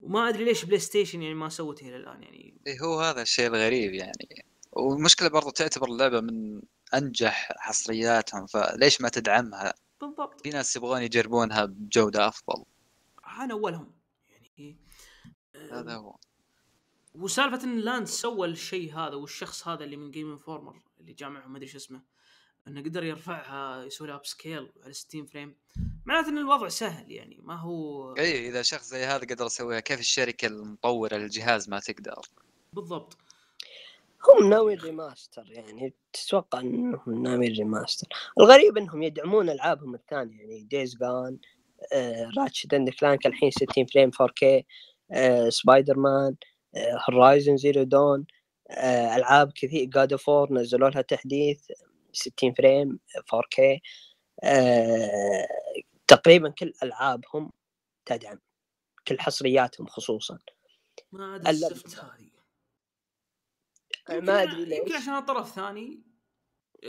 وما 0.00 0.28
أدري 0.28 0.44
ليش 0.44 0.64
بلاي 0.64 0.78
ستيشن 0.78 1.22
يعني 1.22 1.34
ما 1.34 1.48
سوته 1.48 1.88
إلى 1.88 1.96
الآن 1.96 2.22
يعني. 2.22 2.60
إيه 2.66 2.80
هو 2.80 3.00
هذا 3.00 3.22
الشيء 3.22 3.46
الغريب 3.46 3.94
يعني. 3.94 4.46
والمشكلة 4.72 5.28
برضو 5.28 5.50
تعتبر 5.50 5.88
اللعبة 5.88 6.20
من 6.20 6.62
أنجح 6.94 7.52
حصرياتهم 7.56 8.46
فليش 8.46 9.00
ما 9.00 9.08
تدعمها؟ 9.08 9.74
بالضبط. 10.00 10.40
في 10.40 10.50
ناس 10.50 10.76
يبغون 10.76 11.02
يجربونها 11.02 11.64
بجودة 11.64 12.28
أفضل. 12.28 12.64
أنا 13.26 13.54
أولهم. 13.54 13.92
هذا 15.70 15.94
هو. 15.94 16.16
وسالفة 17.14 17.64
إن 17.64 17.78
Lance 17.78 18.06
سوى 18.06 18.48
الشيء 18.48 18.94
هذا 18.94 19.14
والشخص 19.14 19.68
هذا 19.68 19.84
اللي 19.84 19.96
من 19.96 20.10
Game 20.10 20.32
Informer 20.32 20.82
اللي 21.00 21.12
جامعهم 21.12 21.52
ما 21.52 21.58
أدري 21.58 21.68
شو 21.68 21.76
اسمه 21.76 22.02
إنه 22.68 22.80
قدر 22.82 23.04
يرفعها 23.04 23.84
يسوي 23.84 24.08
لها 24.08 24.16
upscale 24.16 24.72
على 24.84 24.92
60 24.92 25.26
frame 25.26 25.56
معناته 26.04 26.28
إن 26.28 26.38
الوضع 26.38 26.68
سهل 26.68 27.12
يعني 27.12 27.40
ما 27.42 27.54
هو 27.54 28.12
إي 28.16 28.48
إذا 28.48 28.62
شخص 28.62 28.86
زي 28.88 29.04
هذا 29.04 29.26
قدر 29.26 29.46
يسويها 29.46 29.80
كيف 29.80 30.00
الشركة 30.00 30.46
المطورة 30.46 31.16
للجهاز 31.16 31.68
ما 31.68 31.80
تقدر؟ 31.80 32.20
بالضبط. 32.72 33.18
هم 34.28 34.48
ناوي 34.48 34.74
remaster 34.74 35.50
يعني 35.50 35.94
تتوقع 36.12 36.60
إنهم 36.60 37.22
ناوي 37.22 37.48
remaster 37.48 38.08
الغريب 38.40 38.76
إنهم 38.76 39.02
يدعمون 39.02 39.50
ألعابهم 39.50 39.94
الثانية 39.94 40.40
يعني 40.40 40.62
Days 40.62 40.96
Gone 40.96 41.38
Ratchet 42.38 42.74
and 42.74 42.90
Clank 42.90 43.26
الحين 43.26 43.50
60 43.50 43.86
frame 43.86 44.10
4K 44.10 44.44
آه، 44.44 44.64
Spider-Man 45.48 46.36
Horizon 46.76 47.56
Zero 47.56 47.82
Dawn 47.82 48.26
ألعاب 49.16 49.52
كثير 49.52 49.84
God 49.84 50.12
of 50.12 50.30
نزلوا 50.50 50.90
لها 50.90 51.02
تحديث 51.02 51.70
60 52.12 52.54
frame 52.54 52.98
4K 53.18 53.80
آه، 54.44 55.48
تقريبا 56.06 56.48
كل 56.48 56.72
ألعابهم 56.82 57.52
تدعم 58.06 58.38
كل 59.08 59.20
حصرياتهم 59.20 59.86
خصوصا. 59.86 60.38
ما 61.12 61.36
ادري 61.36 61.50
الزفت 61.50 61.98
هذه. 61.98 62.30
ما 64.20 64.42
أدري 64.42 64.64
ليش. 64.64 64.78
يمكن 64.78 64.94
عشان 64.94 65.20
طرف 65.20 65.54
ثاني 65.54 66.02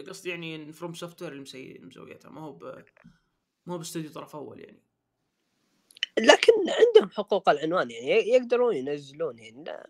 قصدي 0.08 0.30
يعني 0.30 0.74
FromSoftware 0.74 1.32
اللي 1.32 1.80
مسويتها 1.82 2.32
ما 2.32 2.42
هو 2.42 2.52
ب 2.54 2.64
ما 3.66 3.74
هو 3.74 3.78
باستوديو 3.78 4.12
طرف 4.12 4.36
أول 4.36 4.60
يعني. 4.60 4.84
لكن 6.20 6.54
عندهم 6.70 7.10
حقوق 7.10 7.50
العنوان 7.50 7.92
يعني 7.92 8.08
يقدرون 8.08 8.76
ينزلون 8.76 9.40
يعني 9.40 9.64
لا. 9.64 9.90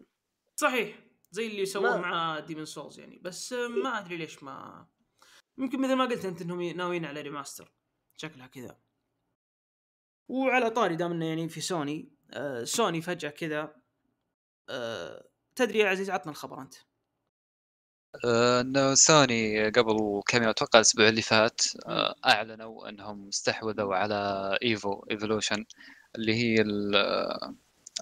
صحيح 0.55 0.99
زي 1.31 1.47
اللي 1.47 1.65
سووه 1.65 1.97
مع 1.97 2.39
Demon's 2.39 2.65
Souls 2.65 2.99
يعني 2.99 3.19
بس 3.19 3.53
ما 3.53 3.99
أدري 3.99 4.17
ليش 4.17 4.43
ما 4.43 4.87
يمكن 5.57 5.81
مثل 5.81 5.93
ما 5.93 6.05
قلت 6.05 6.25
أنت 6.25 6.41
إنهم 6.41 6.61
ناويين 6.61 7.05
على 7.05 7.21
remaster 7.21 7.71
شكلها 8.17 8.47
كذا. 8.47 8.77
وعلى 10.29 10.69
طاري 10.69 10.95
دام 10.95 11.11
إنه 11.11 11.25
يعني 11.25 11.49
في 11.49 11.61
سوني 11.61 12.11
آه 12.33 12.63
سوني 12.63 13.01
فجأة 13.01 13.29
كذا 13.29 13.75
آه 14.69 15.29
تدري 15.55 15.79
يا 15.79 15.89
عزيز 15.89 16.09
عطنا 16.09 16.31
الخبر 16.31 16.61
أنت. 16.61 16.75
آه، 18.25 18.61
إنه 18.61 18.93
سوني 18.93 19.69
قبل 19.69 20.21
كم 20.27 20.41
يوم 20.41 20.49
أتوقع 20.49 20.79
الأسبوع 20.79 21.09
اللي 21.09 21.21
فات 21.21 21.61
آه، 21.87 22.15
أعلنوا 22.25 22.89
إنهم 22.89 23.27
استحوذوا 23.27 23.95
على 23.95 24.57
Evo 24.63 25.05
Evolution 25.11 25.65
اللي 26.15 26.33
هي 26.35 26.61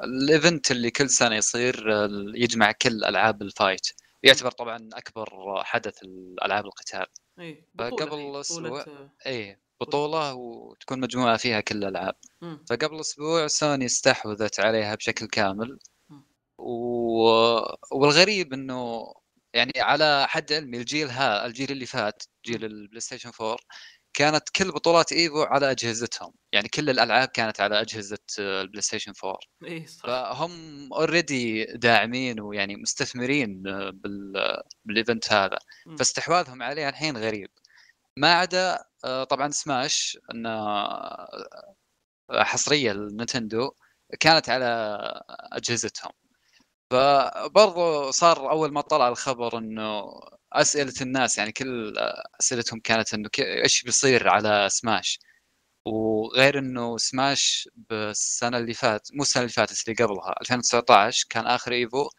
ال 0.03 0.14
event 0.14 0.71
اللي 0.71 0.91
كل 0.91 1.09
سنة 1.09 1.35
يصير 1.35 1.87
يجمع 2.35 2.71
كل 2.71 3.03
ألعاب 3.05 3.41
ال 3.41 3.49
fight 3.49 3.87
يعتبر 4.23 4.51
طبعا 4.51 4.89
أكبر 4.93 5.29
حدث 5.63 6.03
الألعاب 6.03 6.65
القتال. 6.65 7.05
اي 7.39 7.65
فقبل 7.79 8.39
أسبوع 8.39 8.85
اي 9.27 9.59
بطولة 9.81 10.33
وتكون 10.33 10.99
مجموعة 10.99 11.37
فيها 11.37 11.59
كل 11.61 11.77
الألعاب. 11.77 12.15
فقبل 12.69 12.99
أسبوع 12.99 13.47
سوني 13.47 13.85
استحوذت 13.85 14.59
عليها 14.59 14.95
بشكل 14.95 15.27
كامل. 15.27 15.79
و... 16.57 17.23
والغريب 17.91 18.53
إنه 18.53 19.13
يعني 19.53 19.71
على 19.77 20.27
حد 20.27 20.53
علمي 20.53 20.77
الجيل 20.77 21.09
ها 21.09 21.45
الجيل 21.45 21.71
اللي 21.71 21.85
فات 21.85 22.23
جيل 22.45 22.65
البلاي 22.65 22.99
ستيشن 22.99 23.31
4 23.41 23.57
كانت 24.13 24.49
كل 24.49 24.71
بطولات 24.71 25.11
Evo 25.11 25.41
على 25.43 25.71
أجهزتهم. 25.71 26.33
يعني 26.51 26.69
كل 26.69 26.89
الألعاب 26.89 27.27
كانت 27.27 27.61
على 27.61 27.81
أجهزة 27.81 28.17
البلاي 28.39 28.81
ستيشن 28.81 29.13
4 29.23 29.39
اي 29.67 29.87
صح. 29.87 30.03
فهم 30.05 30.93
already 30.93 31.65
داعمين 31.65 32.39
ويعني 32.41 32.75
مستثمرين 32.75 33.61
بال 33.91 34.33
بال 34.85 34.99
event 34.99 35.33
هذا. 35.33 35.57
م. 35.85 35.95
فاستحواذهم 35.95 36.63
عليه 36.63 36.89
الحين 36.89 37.17
غريب. 37.17 37.49
ما 38.17 38.33
عدا 38.33 38.79
آه، 39.05 39.23
طبعا 39.23 39.49
سماش 39.51 40.17
آه، 40.45 41.27
حصرية 42.31 42.91
للنتندو 42.91 43.71
كانت 44.19 44.49
على 44.49 44.65
أجهزتهم. 45.29 46.11
فبرضو 46.93 48.11
صار 48.11 48.51
أول 48.51 48.71
ما 48.73 48.81
طلع 48.81 49.07
الخبر 49.07 49.57
إنه 49.57 50.03
أسئلة 50.53 50.93
الناس 51.01 51.37
يعني 51.37 51.51
كل 51.51 51.93
أسئلتهم 52.39 52.79
كانت 52.79 53.13
إنه 53.13 53.29
إيش 53.39 53.83
بيصير 53.83 54.29
على 54.29 54.67
سماش؟ 54.71 55.19
وغير 55.85 56.59
إنه 56.59 56.97
سماش 56.97 57.69
بالسنة 57.75 58.57
اللي 58.57 58.73
فات 58.73 59.07
مو 59.13 59.21
السنة 59.21 59.43
اللي 59.43 59.53
فاتت 59.53 59.89
اللي 59.89 60.05
قبلها 60.05 60.35
2019 60.41 61.27
كان 61.29 61.47
آخر 61.47 61.71
إيفو. 61.71 62.09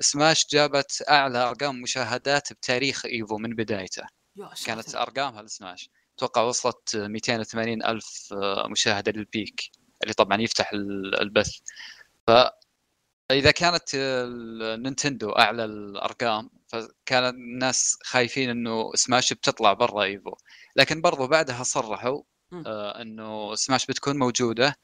سماش 0.00 0.46
جابت 0.50 1.02
أعلى 1.10 1.38
أرقام 1.38 1.82
مشاهدات 1.82 2.52
بتاريخ 2.52 3.06
إيفو 3.06 3.38
من 3.38 3.50
بدايته. 3.56 4.02
كانت 4.66 4.94
أرقامها 4.94 5.42
لسماش. 5.42 5.90
أتوقع 6.18 6.42
وصلت 6.42 6.96
280 6.96 7.84
ألف 7.84 8.34
مشاهدة 8.70 9.12
لل 9.12 9.31
peak 9.31 9.70
اللي 10.02 10.14
طبعا 10.14 10.40
يفتح 10.42 10.70
البث. 11.22 11.50
ف 12.26 12.30
إذا 13.30 13.50
كانت 13.50 13.82
النينتندو 13.94 15.30
أعلى 15.30 15.64
الأرقام 15.64 16.50
فكان 16.68 17.24
الناس 17.24 17.98
خايفين 18.04 18.50
إنه 18.50 18.90
سماش 18.94 19.32
بتطلع 19.32 19.72
برا 19.72 20.02
Evo. 20.02 20.34
لكن 20.76 21.00
برضو 21.00 21.26
بعدها 21.26 21.62
صرحوا 21.62 22.22
آه 22.66 23.02
إنه 23.02 23.54
سماش 23.54 23.86
بتكون 23.86 24.18
موجودة. 24.18 24.76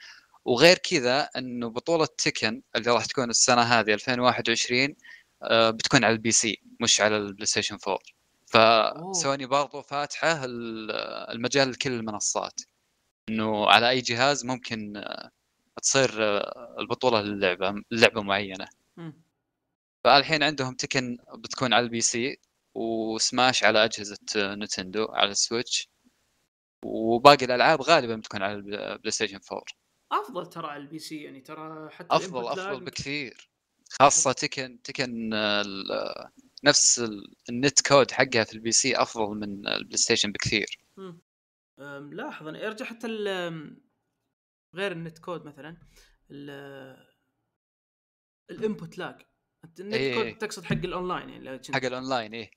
وغير 0.45 0.79
كذا 0.79 1.21
إنه 1.37 1.69
بطولة 1.71 2.07
Tekken 2.19 2.63
اللي 2.77 2.91
راح 2.91 3.05
تكون 3.07 3.31
السنة 3.31 3.63
هذه 3.63 3.95
2021 3.95 4.95
آه 5.43 5.71
بتكون 5.71 6.05
على 6.05 6.13
ال 6.13 6.31
PC 6.31 6.61
مش 6.81 7.01
على 7.01 7.17
البلاي 7.17 7.47
ستيشن 7.47 7.79
4 7.89 7.99
فسوني 8.47 9.47
برضو 9.47 9.83
فاتحة 9.83 10.45
ال- 10.45 10.91
المجال 11.35 11.71
لكل 11.71 11.93
المنصات. 11.93 12.61
إنه 13.31 13.67
على 13.71 13.91
أي 13.91 14.01
جهاز 14.01 14.45
ممكن 14.45 14.97
آه، 14.97 15.31
تصير 15.79 16.11
آه، 16.25 16.77
البطولة 16.79 17.21
للعبة 17.23 17.83
لعبة 17.91 18.23
معينة. 18.23 18.69
فالحين 20.05 20.43
عندهم 20.43 20.75
Tekken 20.75 21.19
بتكون 21.39 21.73
على 21.73 21.85
ال 21.85 21.89
PC 21.89 21.97
و 21.97 22.01
Smash 22.01 23.65
على 23.65 23.85
أجهزة 23.85 24.19
آه، 24.37 24.55
نتندو 24.55 25.05
على 25.05 25.31
ال 25.31 25.38
Switch. 25.38 25.89
وباقي 26.85 27.45
الألعاب 27.45 27.83
غالبا 27.83 28.17
بتكون 28.17 28.43
على 28.43 28.55
البلاي 28.55 29.11
ستيشن 29.11 29.39
4 29.53 29.65
أفضل 30.13 30.47
ترى 30.47 30.67
على 30.67 30.83
ال 30.83 30.99
PC 30.99 31.23
يعني 31.23 31.41
ترى 31.41 31.91
حتى 31.91 32.17
أفضل 32.17 32.49
أفضل 32.49 32.85
بكثير. 32.85 33.51
خاصة 33.91 34.33
Tekken 34.33 34.79
Tekken 34.85 35.35
آه، 35.35 36.31
نفس 36.65 36.99
ال- 36.99 37.35
ال 37.51 37.60
net 37.60 37.87
code 37.89 38.11
حقها 38.11 38.45
في 38.45 38.53
ال 38.55 38.73
PC 38.73 38.97
أفضل 38.97 39.37
من 39.37 39.69
البلاي 39.69 39.97
ستيشن 39.97 40.33
بكثير. 40.33 40.79
مم. 40.97 41.21
أم، 41.79 42.15
لاحظ 42.15 42.49
أنا 42.49 42.67
ارجع 42.67 42.87
حتى 42.87 43.07
ال- 43.07 43.29
أم، 43.29 43.81
غير 44.75 44.93
ال 44.93 44.99
net 44.99 45.19
code 45.19 45.45
مثلا 45.45 45.77
ال- 46.31 47.07
ال 48.51 48.59
input 48.59 48.99
lag 48.99 49.23
انت 49.65 49.81
النت 49.81 49.95
إيه. 49.95 50.15
كود 50.15 50.39
تقصد 50.39 50.65
حق 50.65 50.73
الأونلاين 50.73 51.29
يعني 51.29 51.61
حق 51.75 51.85
الأونلاين 51.85 52.35
إيه 52.35 52.51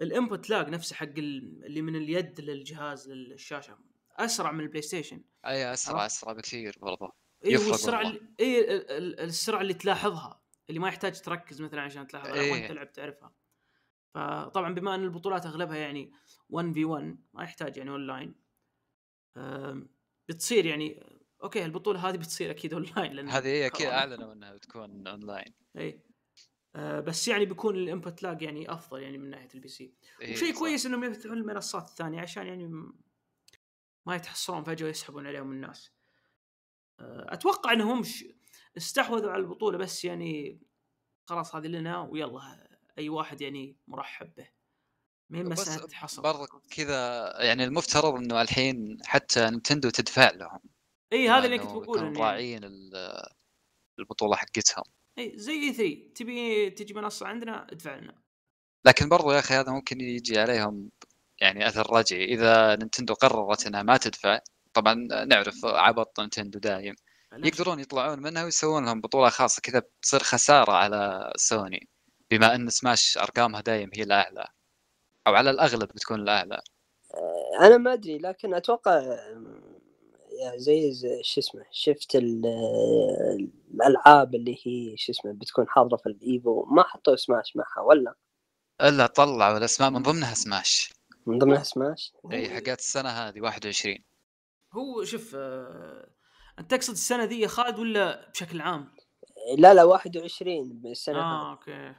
ال 0.00 0.08
input 0.08 0.50
lag 0.50 0.68
نفسه 0.68 0.96
حق 0.96 1.04
ال- 1.18 1.64
اللي 1.64 1.82
من 1.82 1.96
اليد 1.96 2.40
للجهاز 2.40 3.10
للشاشة 3.10 3.78
أسرع 4.16 4.52
من 4.52 4.60
البلاي 4.60 4.82
ستيشن 4.82 5.24
اي 5.46 5.72
أسرع؟ 5.72 6.06
أسرع 6.06 6.32
بكثير 6.32 6.76
برضه 6.82 7.12
اي 7.44 7.52
يفرق 7.52 7.66
هو 7.68 7.74
السرعه 7.74 7.98
والله. 7.98 8.10
اللي 8.18 8.28
اي 8.40 8.60
ال- 8.76 8.90
ال- 8.90 9.20
السرعة 9.20 9.60
اللي 9.60 9.74
تلاحظها 9.74 10.42
اللي 10.68 10.80
ما 10.80 10.88
يحتاج 10.88 11.20
تركز 11.20 11.62
مثلا 11.62 11.80
عشان 11.80 12.06
تلاحظها 12.06 12.34
إيه. 12.34 12.52
وانت 12.52 12.68
تلعب 12.68 12.92
تعرفها 12.92 13.34
فطبعا 14.14 14.74
بما 14.74 14.94
إن 14.94 15.02
البطولات 15.04 15.46
أغلبها 15.46 15.76
يعني 15.76 16.12
1 16.48 16.72
في 16.72 16.84
1 16.84 17.18
ما 17.32 17.42
يحتاج 17.44 17.76
يعني 17.76 17.90
اون 17.90 18.06
لاين 18.06 18.34
بتصير 20.28 20.66
يعني 20.66 21.02
okay 21.42 21.64
البطوله 21.64 22.08
هذه 22.08 22.16
بتصير 22.16 22.50
أكيد 22.50 22.72
اون 22.74 22.82
لاين 22.96 23.12
لأن 23.12 23.28
هذه 23.28 23.46
هي 23.46 23.66
أكيد. 23.66 23.86
أعلنوا 23.86 24.32
إنها 24.32 24.52
بتكون 24.54 25.06
اونلاين 25.06 25.54
إي. 25.76 26.00
آه 26.76 27.00
بس 27.00 27.28
يعني 27.28 27.44
بيكون 27.44 27.76
ال 27.76 27.84
input 27.84 28.22
lag 28.22 28.42
يعني 28.42 28.72
أفضل 28.72 29.02
يعني 29.02 29.18
من 29.18 29.30
ناحية 29.30 29.48
ال 29.54 29.68
PC 29.68 29.92
إيه 30.20 30.32
وشيء. 30.34 30.54
كويس 30.58 30.86
إنهم 30.86 31.04
يفتحون 31.04 31.38
المنصات 31.38 31.88
الثانية 31.88 32.20
عشان 32.20 32.46
يعني 32.46 32.66
ما 34.06 34.16
يتحصرون 34.16 34.64
فجأة 34.64 34.86
ويسحبون 34.86 35.26
عليهم 35.26 35.52
الناس. 35.52 35.90
آه، 37.00 37.26
أتوقع 37.28 37.72
إنهم 37.72 38.02
ش- 38.02 38.24
استحوذوا 38.76 39.30
على 39.30 39.40
البطولة 39.42 39.78
بس 39.78 40.04
يعني 40.04 40.60
خلاص 41.26 41.54
هذه 41.54 41.66
لنا 41.66 42.00
ويلا 42.00 42.68
أي 42.98 43.08
واحد 43.08 43.40
يعني 43.40 43.76
مرحب 43.88 44.34
به. 44.34 44.48
مساله 45.30 45.88
حصر 45.92 46.22
برضه 46.22 46.46
كذا 46.70 47.32
يعني 47.42 47.64
المفترض 47.64 48.14
إنه 48.14 48.42
الحين 48.42 48.98
حتى 49.04 49.40
نتندو 49.50 49.90
تدفع 49.90 50.30
لهم. 50.30 50.60
إي 51.12 51.28
هذا 51.28 51.44
اللي 51.44 51.58
كنت 51.58 51.70
بقوله 51.70 52.02
يعني. 52.02 52.18
راعيين 52.18 52.64
ال- 52.64 53.22
البطولة 53.98 54.36
حقتهم. 54.36 54.84
إي 55.18 55.32
زي 55.36 55.52
اي 55.52 55.72
3 55.72 56.12
تبي 56.14 56.70
تجي 56.70 56.94
منصة 56.94 57.26
عندنا 57.26 57.66
ادفع 57.72 57.96
لنا. 57.96 58.22
لكن 58.84 59.08
برضو 59.08 59.32
يا 59.32 59.38
أخي 59.38 59.54
هذا 59.54 59.72
ممكن 59.72 60.00
يجي 60.00 60.38
عليهم 60.38 60.90
يعني 61.40 61.68
أثر 61.68 61.92
رجعي. 61.92 62.24
إذا 62.24 62.76
نينتندو 62.76 63.14
قررت 63.14 63.66
إنها 63.66 63.82
ما 63.82 63.96
تدفع 63.96 64.38
طبعا 64.74 64.94
نعرف 65.24 65.64
عبط 65.64 66.20
نينتندو 66.20 66.58
دايم. 66.58 66.94
يقدرون 67.32 67.80
يطلعون 67.80 68.18
منها 68.18 68.44
ويسوون 68.44 68.84
لهم 68.84 69.00
بطولة 69.00 69.28
خاصة 69.28 69.60
كذا 69.62 69.78
بتصير 69.78 70.20
خسارة 70.22 70.72
على 70.72 71.32
سوني 71.36 71.88
بما 72.30 72.54
أن 72.54 72.70
سماش 72.70 73.18
أرقامها 73.18 73.60
دايم 73.60 73.90
هي 73.94 74.02
الأعلى. 74.02 74.46
أو 75.26 75.34
على 75.34 75.50
الأغلب 75.50 75.88
بتكون 75.88 76.20
الأعلى. 76.20 76.60
أنا 77.60 77.76
ما 77.76 77.92
أدري 77.92 78.18
لكن 78.18 78.54
أتوقع 78.54 79.00
زي 80.56 80.92
زي- 80.92 81.22
شو 81.22 81.40
اسمه 81.40 81.64
شفت 81.70 82.16
ال- 82.16 82.46
الألعاب 83.74 84.34
اللي 84.34 84.58
هي 84.66 84.96
شو 84.96 85.12
اسمه 85.12 85.32
بتكون 85.32 85.68
حاضره 85.68 85.96
في 85.96 86.06
ال 86.06 86.18
Evo. 86.18 86.64
ما 86.64 86.82
حطوا 86.82 87.16
سماش 87.16 87.56
معها 87.56 87.80
ولا؟ 87.86 88.14
إلا 88.80 89.06
طلعوا 89.06 89.58
الأسماء 89.58 89.90
من 89.90 90.02
ضمنها 90.02 90.34
سماش. 90.34 90.92
من 91.26 91.38
ضمنها 91.38 91.62
سماش؟ 91.62 92.12
إي 92.32 92.48
حقات 92.50 92.78
السنة 92.78 93.08
هذه 93.08 93.40
21 93.40 93.98
هو 94.72 95.04
شوف 95.04 95.32
آه... 95.34 96.08
أنت 96.58 96.70
تقصد 96.70 96.90
السنة 96.92 97.24
ذي 97.24 97.40
يا 97.40 97.46
خالد 97.48 97.78
ولا 97.78 98.30
بشكل 98.30 98.60
عام؟ 98.60 98.88
لا 99.58 99.74
لا 99.74 99.84
21 99.84 100.82
السنة 100.86 101.18
آه 101.18 101.22
هذه. 101.46 101.50
أوكي. 101.52 101.94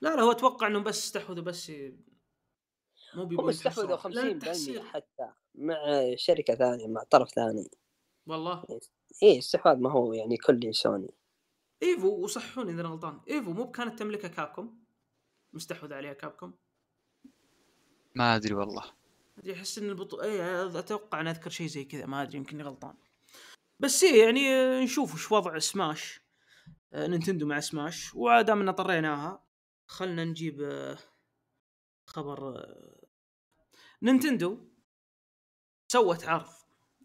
لا 0.00 0.16
لا 0.16 0.20
هو 0.22 0.30
أتوقع 0.30 0.66
إنهم 0.66 0.82
بس 0.84 1.04
استحوذوا 1.04 1.44
بس 1.44 1.68
ي- 1.68 1.96
مو 3.14 3.22
هم 3.22 3.28
بيبون 3.28 3.48
استحوذوا 3.48 3.92
يتحصرون. 3.94 4.14
لأن 4.14 4.24
50% 4.24 4.34
التحصيل 4.34 4.82
حتى. 4.82 5.28
مع 5.58 5.76
شركة 6.14 6.54
ثانية 6.54 6.86
مع 6.86 7.02
طرف 7.02 7.30
ثاني. 7.30 7.70
والله. 8.26 8.64
اي 9.22 9.38
استحواذ 9.38 9.76
ما 9.76 9.90
هو 9.90 10.12
يعني 10.12 10.36
كل 10.36 10.74
سوني. 10.74 11.14
إيفو 11.82 12.24
وصحوني 12.24 12.72
إذا 12.72 12.80
أنا 12.80 12.88
غلطان. 12.88 13.20
إيفو 13.30 13.52
مو 13.52 13.70
كانت 13.70 13.98
تملكها 13.98 14.28
كابكوم؟ 14.28 14.84
مستحوذ 15.52 15.92
عليها 15.92 16.12
Capcom. 16.12 16.54
ما 18.14 18.36
أدري 18.36 18.54
والله. 18.54 18.84
أدري 19.38 19.54
أحس 19.54 19.78
إن 19.78 19.88
البطوله 19.88 20.24
اي 20.24 20.78
أتوقع 20.78 21.20
ان 21.20 21.26
أذكر 21.26 21.50
شيء 21.50 21.66
زي 21.66 21.84
كذا 21.84 22.06
ما 22.06 22.22
أدري 22.22 22.38
يمكن 22.38 22.62
غلطان. 22.62 22.94
بس 23.80 24.04
إيه 24.04 24.24
يعني 24.24 24.40
نشوف 24.84 25.14
وش 25.14 25.32
وضع 25.32 25.58
سماش. 25.58 26.20
آه، 26.92 27.06
نينتندو 27.06 27.46
مع 27.46 27.60
سماش. 27.60 28.14
وعدام 28.14 28.60
ان 28.60 28.70
طريناها. 28.70 29.44
خلنا 29.86 30.24
نجيب 30.24 30.62
آه، 30.62 30.98
خبر 32.06 32.48
آه، 32.48 33.06
نينتندو. 34.02 34.67
سوت 35.90 36.24
عرض 36.24 36.48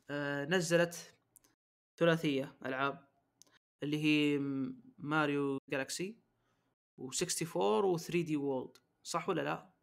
آه، 0.09 0.45
نزلت 0.45 1.13
ثلاثية 1.97 2.55
ألعاب 2.65 3.07
اللي 3.83 4.03
هي 4.03 4.39
Mario 4.97 5.59
Galaxy 5.69 6.17
و64 7.01 7.55
و3D 7.83 8.37
World 8.37 8.77
صح 9.03 9.29
ولا 9.29 9.41
لا؟ 9.41 9.73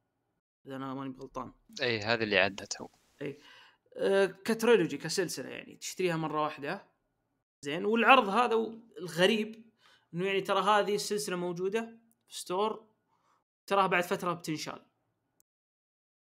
إذا 0.67 0.77
أنا 0.77 0.95
ماني 0.95 1.15
غلطان 1.19 1.53
إي 1.83 2.01
هذه 2.01 2.23
اللي 2.23 2.39
عدت 2.39 2.81
هو. 2.81 2.89
آه، 3.97 4.27
ك 4.27 4.36
trilogy 4.36 4.97
كسلسلة 4.97 5.49
يعني 5.49 5.77
تشتريها 5.77 6.17
مرة 6.17 6.43
واحدة. 6.43 6.87
زين 7.63 7.85
والعرض 7.85 8.29
هذا 8.29 8.55
الغريب 8.99 9.71
إنه 10.15 10.27
يعني 10.27 10.41
ترى 10.41 10.61
هذه 10.61 10.95
السلسلة 10.95 11.37
موجودة 11.37 11.99
في 12.29 12.39
store 12.39 12.91
تراها 13.67 13.87
بعد 13.87 14.03
فترة 14.03 14.33
بتنشال. 14.33 14.90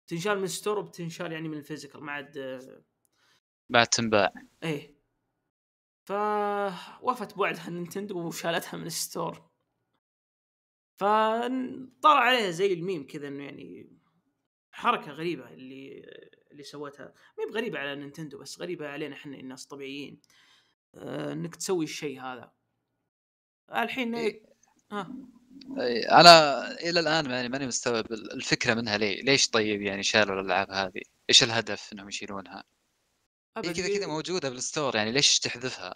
تنشال 0.07 0.39
من 0.39 0.47
store 0.47 0.79
وبتنشال 0.79 1.31
يعني 1.31 1.47
من 1.49 1.57
ال 1.57 1.62
physical 1.62 2.03
ما 2.03 2.11
عاد 2.11 2.37
بعد 3.69 3.87
تنباع. 3.87 4.33
إيه. 4.63 4.95
فوفت 6.05 7.35
بوعدها 7.35 7.69
نينتندو 7.69 8.27
وشالتها 8.27 8.77
من 8.77 8.85
ال 8.85 8.94
store. 8.94 9.49
فطلع 10.95 12.19
عليها 12.19 12.51
زي 12.51 12.73
الميم 12.73 13.07
كذا 13.07 13.27
إنه 13.27 13.43
يعني 13.43 13.97
حركة 14.71 15.11
غريبة 15.11 15.53
اللي 15.53 16.05
اللي 16.51 16.63
سوتها. 16.63 17.13
ما 17.37 17.43
هي 17.43 17.49
بغريبة 17.51 17.79
على 17.79 17.95
نينتندو 17.95 18.37
بس 18.37 18.61
غريبة 18.61 18.87
علينا 18.87 19.15
إحنا 19.15 19.37
الناس 19.37 19.63
الطبيعيين 19.63 20.21
آه، 20.95 21.33
إنك 21.33 21.55
تسوي 21.55 21.83
الشيء 21.85 22.21
هذا. 22.21 22.53
الحين 23.75 24.15
إيه. 24.15 24.43
ها. 24.91 25.01
أي، 25.01 25.15
أنا 26.11 26.71
إلى 26.71 26.99
الآن 26.99 27.31
يعني 27.31 27.49
ماني 27.49 27.67
مستوعب 27.67 28.11
الفكرة 28.11 28.73
منها. 28.73 28.97
ليه 28.97 29.23
ليش 29.23 29.49
طيب 29.49 29.81
يعني 29.81 30.03
شالوا 30.03 30.41
الألعاب 30.41 30.71
هذه؟ 30.71 31.01
إيش 31.29 31.43
الهدف 31.43 31.93
إنهم 31.93 32.09
يشيلونها؟ 32.09 32.63
هي 33.57 33.73
كذا 33.73 33.97
كذا 33.97 34.07
موجودة 34.07 34.49
بال 34.49 34.62
store 34.62 34.95
يعني 34.95 35.11
ليش 35.11 35.39
تحذفها؟ 35.39 35.93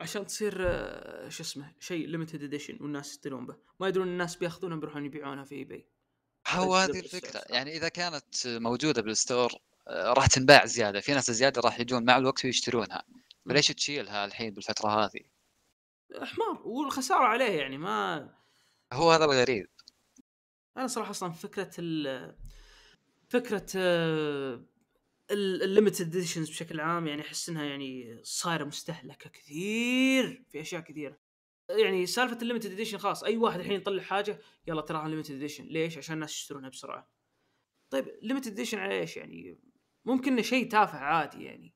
عشان 0.00 0.26
تصير 0.26 0.56
آه، 0.68 1.28
شو 1.28 1.42
اسمه 1.42 1.72
شيء 1.80 2.06
limited 2.06 2.42
edition 2.42 2.78
والناس 2.80 3.10
يشترون 3.10 3.46
به. 3.46 3.56
ما 3.80 3.88
يدرون 3.88 4.08
الناس 4.08 4.36
بياخذونها 4.36 4.76
بيروحون 4.76 5.04
يبيعونها 5.04 5.44
في 5.44 5.54
اي 5.54 5.64
باي 5.64 5.86
هو 6.48 6.76
هذه 6.76 6.98
الفكرة. 6.98 7.42
يعني 7.48 7.76
إذا 7.76 7.88
كانت 7.88 8.46
موجودة 8.46 9.02
بال 9.02 9.16
store 9.16 9.52
آه، 9.88 10.12
راح 10.12 10.26
تنباع 10.26 10.66
زيادة. 10.66 11.00
في 11.00 11.14
ناس 11.14 11.30
زيادة 11.30 11.60
راح 11.60 11.80
يجون 11.80 12.04
مع 12.04 12.16
الوقت 12.16 12.44
ويشترونها. 12.44 13.02
فليش 13.48 13.68
تشيلها 13.68 14.24
الحين 14.24 14.54
بالفترة 14.54 15.04
هذه؟ 15.04 15.37
حمار 16.14 16.62
والخسارة 16.64 17.24
عليه 17.24 17.58
يعني 17.58 17.78
ما 17.78 18.30
هو 18.92 19.10
هذا 19.10 19.24
الغريب. 19.24 19.66
أنا 20.76 20.86
صراحة 20.86 21.10
أصلا 21.10 21.30
فكرة 21.30 21.70
ال 21.78 22.36
فكرة 23.28 23.66
آه، 23.76 24.64
ال 25.30 25.41
limited 25.41 26.16
editions 26.16 26.50
بشكل 26.50 26.80
عام 26.80 27.06
يعني 27.06 27.22
أحس 27.22 27.48
إنها 27.48 27.64
يعني 27.64 28.20
صايرة 28.22 28.64
مستهلكة 28.64 29.30
كثير 29.30 30.44
في 30.50 30.60
أشياء 30.60 30.82
كثيرة. 30.82 31.18
يعني 31.70 32.06
سالفة 32.06 32.38
ال 32.42 32.46
limited 32.46 32.72
edition 32.72 32.98
خلاص 32.98 33.24
أي 33.24 33.36
واحد 33.36 33.60
الحين 33.60 33.72
يطلع 33.72 34.02
حاجة 34.02 34.40
يلا 34.66 34.80
تراها 34.80 35.08
limited 35.08 35.34
edition 35.34 35.64
ليش؟ 35.64 35.98
عشان 35.98 36.14
الناس 36.14 36.32
يشترونها 36.32 36.68
بسرعة. 36.68 37.10
طيب 37.90 38.18
limited 38.22 38.52
edition 38.52 38.78
على 38.78 39.00
إيش 39.00 39.16
يعني؟ 39.16 39.58
ممكن 40.04 40.32
إنه 40.32 40.42
شيء 40.42 40.70
تافه 40.70 40.98
عادي 40.98 41.44
يعني. 41.44 41.74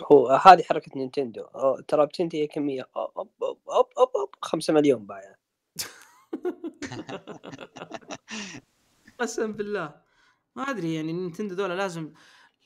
هو 0.00 0.28
هذه 0.28 0.62
حركة 0.62 0.92
نينتندو. 0.96 1.46
ترى 1.88 2.06
بتنتهي 2.06 2.46
كميه 2.46 2.88
أوب 2.96 3.10
أوب 3.16 3.30
أوب 3.42 3.58
أوب 3.68 3.86
أوب 3.98 4.10
أوب 4.16 4.34
5 4.42 4.72
مليون 4.72 5.06
بايع. 5.06 5.34
قسم 9.18 9.52
بالله. 9.52 9.94
ما 10.56 10.62
أدري 10.62 10.94
يعني 10.94 11.12
نينتندو 11.12 11.54
ذولا 11.54 11.74
لازم 11.74 12.12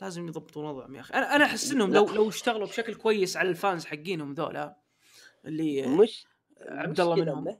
لازم 0.00 0.28
يضبطون 0.28 0.64
وضعهم 0.64 0.94
يا 0.94 1.00
أخي. 1.00 1.14
أنا 1.14 1.36
أنا 1.36 1.44
أحس 1.44 1.72
إنهم 1.72 1.94
لو 1.94 2.06
لو 2.06 2.28
اشتغلوا 2.28 2.66
بشكل 2.66 2.94
كويس 2.94 3.36
على 3.36 3.48
ال 3.48 3.55
fans 3.55 3.84
حقينهم 3.84 4.32
ذولا 4.34 4.76
اللي 5.44 5.86
مش 5.86 6.26
عبد 6.60 7.00
الله 7.00 7.16
منهم. 7.16 7.58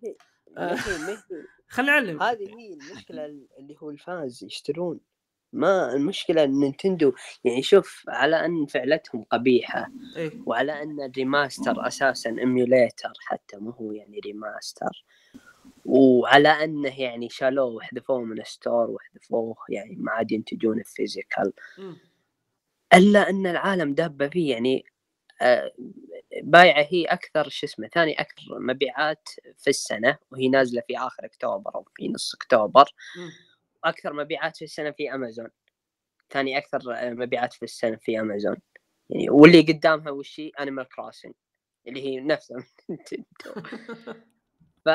آه. 0.57 0.76
خلينا 1.68 2.00
نعلم 2.00 2.22
هذه 2.22 2.59
هي 2.59 2.72
المشكلة 2.72 3.24
اللي 3.59 3.76
هو 3.83 3.90
ال 3.90 4.01
fans 4.01 4.44
يشترون. 4.44 5.00
ما 5.52 5.92
المشكلة 5.92 6.44
إن 6.44 6.61
نينتندو 6.61 7.12
يعني 7.44 7.62
شوف 7.62 8.04
على 8.09 8.44
أن 8.44 8.66
فعلتهم 8.66 9.24
قبيحة 9.30 9.88
إيه 10.16 10.32
وعلى 10.46 10.82
أن 10.82 11.00
ال 11.01 11.10
remaster 11.10 11.87
أساسا 11.87 12.30
emulator 12.31 13.12
حتى 13.26 13.56
مو 13.56 13.70
هو 13.70 13.92
يعني 13.92 14.20
remaster 14.20 15.05
وعلى 15.85 16.48
أنه 16.48 17.00
يعني 17.00 17.28
شالوه 17.28 17.66
وحذفوه 17.66 18.24
من 18.24 18.44
store 18.44 18.90
وحذفوه 18.90 19.56
يعني 19.68 19.96
ما 19.96 20.12
عاد 20.12 20.32
ينتجونه 20.32 20.82
physical 20.83 21.53
مم. 21.78 21.96
إلا 22.94 23.30
أن 23.30 23.46
العالم 23.46 23.94
دابة 23.94 24.28
فيه 24.28 24.50
يعني 24.50 24.85
آه، 25.42 25.72
بايعة 26.42 26.87
هي 26.90 27.04
أكثر 27.04 27.48
شو 27.48 27.66
اسمه 27.66 27.88
ثاني 27.88 28.20
أكثر 28.20 28.42
مبيعات 28.61 29.28
في 29.59 29.70
السنة 29.70 30.18
وهي 30.30 30.48
نازلة 30.48 30.82
في 30.87 30.98
آخر 30.98 31.24
أكتوبر 31.24 31.74
أو 31.74 31.87
في 31.96 32.09
نص 32.09 32.35
أكتوبر 32.35 32.85
مم. 33.18 33.30
وأكثر 33.87 34.12
مبيعات 34.12 34.57
في 34.57 34.64
السنة 34.64 34.90
في 34.90 35.14
أمازون. 35.14 35.49
ثاني 36.31 36.59
أكثر 36.59 36.79
آه، 36.94 37.11
مبيعات 37.11 37.53
في 37.53 37.62
السنة 37.62 37.96
في 37.96 38.20
أمازون. 38.20 38.57
يعني 39.11 39.31
واللي 39.31 39.61
قدامها 39.61 40.11
وش 40.11 40.40
هي؟ 40.40 40.49
Animal 40.61 40.88
Crossing 40.88 41.33
اللي 41.88 42.05
هي 42.05 42.20
نفسها. 42.20 42.66
ف 44.85 44.88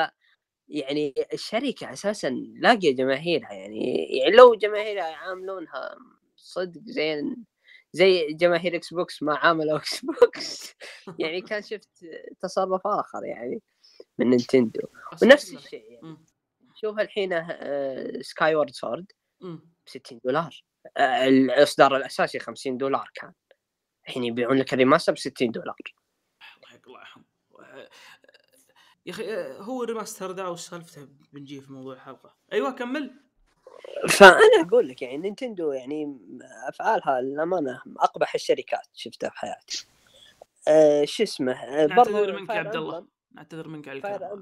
يعني 0.68 1.14
الشركة 1.34 1.94
أساسا 1.94 2.30
لاقية 2.30 2.96
جماهيرها. 2.96 3.54
يعني 3.54 4.08
يعني 4.18 4.36
لو 4.36 4.56
جماهيرها 4.56 5.10
يعاملونها 5.10 5.96
صدق 6.36 6.82
زين 6.86 7.46
زي 7.94 8.28
جماهير 8.34 8.76
إكس 8.76 8.94
بوكس 8.94 9.24
ما 9.24 9.36
عاملوا 9.36 9.78
إكس 9.78 10.06
بوكس 10.06 10.76
يعني 11.20 11.42
كان 11.42 11.62
شفت 11.62 11.90
تصرف 12.40 12.82
آخر 12.88 13.26
يعني 13.26 13.62
من 14.18 14.30
نينتندو 14.30 14.82
ونفس 15.22 15.54
الشيء 15.54 15.92
يعني. 15.92 16.18
شوف 16.82 17.00
الحين 17.00 17.44
Skyward 18.22 18.72
Sword. 18.72 19.12
ب 19.42 19.60
60 19.86 20.20
دولار. 20.24 20.64
آه، 20.98 21.28
الإصدار 21.28 21.98
الأساسي 21.98 22.40
50 22.40 22.78
دولار 22.78 23.10
كان. 23.14 23.34
الحين 24.08 24.24
يبيعون 24.24 24.58
لك 24.58 24.74
ال 24.74 24.78
remaster 24.78 25.14
ب 25.14 25.18
60 25.18 25.52
دولار. 25.52 25.76
الله 26.88 27.00
يرحمه 27.00 27.24
يا 29.06 29.12
أخي 29.12 29.36
آه، 29.36 29.58
هو 29.58 29.84
ال 29.84 29.89
remaster 29.89 30.32
ذا 30.32 30.48
وسالفته 30.48 31.08
بنجي 31.34 31.62
في 31.62 31.74
موضوع 31.74 31.94
الحلقة. 31.94 32.36
أيوه 32.54 32.72
كمل. 32.72 33.12
فأنا 34.10 34.68
أقول 34.68 34.88
لك 34.88 35.02
يعني 35.02 35.18
نينتندو 35.18 35.72
يعني 35.72 36.20
أفعالها 36.68 37.22
للأمانة 37.22 37.82
أقبح 37.98 38.36
الشركات 38.36 38.88
شفتها 38.94 39.30
في 39.30 39.38
حياتي. 39.38 39.88
أه 40.68 41.06
شو 41.06 41.24
اسمه؟ 41.24 41.54
آه، 41.54 41.86
برضو 41.86 42.12
نعتذر 42.12 42.40
منك 42.40 42.50
يا 42.50 42.56
عبد 42.56 42.76
الله. 42.76 43.08
نعتذر 43.32 43.68
منك 43.68 43.88
على 43.88 43.98
الكلام. 43.98 44.42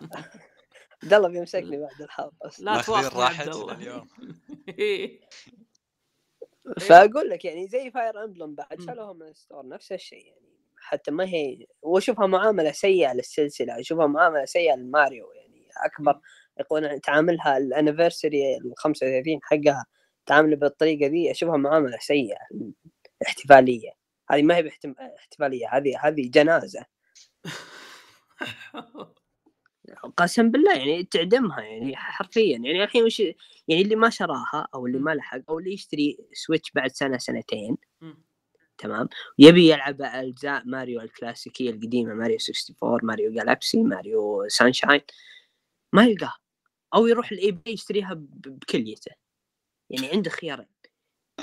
عبد 1.02 1.14
الله 1.14 1.28
بيمسكني 1.28 1.78
بعد 1.78 2.02
الحلقة 2.02 2.32
بس 2.44 2.60
لا 2.60 2.82
تواصل 2.82 3.08
الله 3.50 3.72
اليوم. 3.74 4.08
إيه. 4.78 5.20
فأقول 6.80 7.28
لك 7.28 7.44
يعني 7.44 7.68
زي 7.68 7.90
Fire 7.90 8.24
Emblem 8.24 8.54
بعد. 8.54 8.80
شالوها 8.80 9.12
من 9.12 9.22
ال 9.22 9.30
store 9.30 9.68
نفس 9.68 9.92
الشيء 9.92 10.26
يعني. 10.26 10.52
حتى 10.76 11.10
ما 11.10 11.24
هي 11.24 11.66
وأشوفها 11.82 12.26
معاملة 12.26 12.72
سيئة 12.72 13.12
للسلسلة 13.12 13.80
أشوفها 13.80 14.06
معاملة 14.06 14.44
سيئة 14.44 14.74
لماريو 14.74 15.32
يعني. 15.32 15.68
أكبر 15.84 16.20
يقول 16.60 17.00
تعاملها 17.00 17.56
ال 17.56 17.64
anniversary 17.64 18.56
ال 18.56 18.72
35 18.76 19.40
حقها 19.42 19.86
تعامله 20.26 20.56
بالطريقة 20.56 21.06
ذي 21.06 21.30
أشوفها 21.30 21.56
معاملة 21.56 21.98
سيئة 22.00 22.38
احتفالية. 23.26 23.90
هذه 24.30 24.42
ما 24.42 24.56
هي 24.56 24.70
احتفالية 25.18 25.68
هذه 25.72 25.98
هذه 26.00 26.30
جنازة. 26.30 26.84
قسم 30.16 30.50
بالله 30.50 30.76
يعني 30.76 31.04
تعدمها 31.04 31.60
يعني 31.60 31.96
حرفيا. 31.96 32.58
يعني 32.58 32.84
الحين 32.84 33.04
وش 33.04 33.20
يعني 33.20 33.82
اللي 33.82 33.96
ما 33.96 34.10
شراها 34.10 34.68
أو 34.74 34.86
اللي. 34.86 34.98
ما 34.98 35.14
لحق 35.14 35.40
أو 35.48 35.58
اللي 35.58 35.72
يشتري 35.72 36.18
Switch 36.32 36.70
بعد 36.70 36.90
سنة 36.90 37.18
سنتين. 37.18 37.76
تمام؟ 38.78 39.08
يبي 39.38 39.70
يلعب 39.72 40.02
أجزاء 40.02 40.62
ماريو 40.66 41.00
الكلاسيكية 41.00 41.70
القديمة 41.70 42.14
ماريو 42.14 42.38
64 42.48 43.00
ماريو 43.02 43.32
Galaxy 43.32 43.82
ماريو 43.82 44.48
Sunshine. 44.48 45.00
ما 45.92 46.04
يلقاه. 46.04 46.34
أو 46.94 47.06
يروح 47.06 47.32
ال 47.32 47.50
eBay 47.52 47.72
يشتريها 47.72 48.14
بكليته 48.14 49.12
يعني 49.90 50.10
عنده 50.12 50.30
خيارين. 50.30 50.66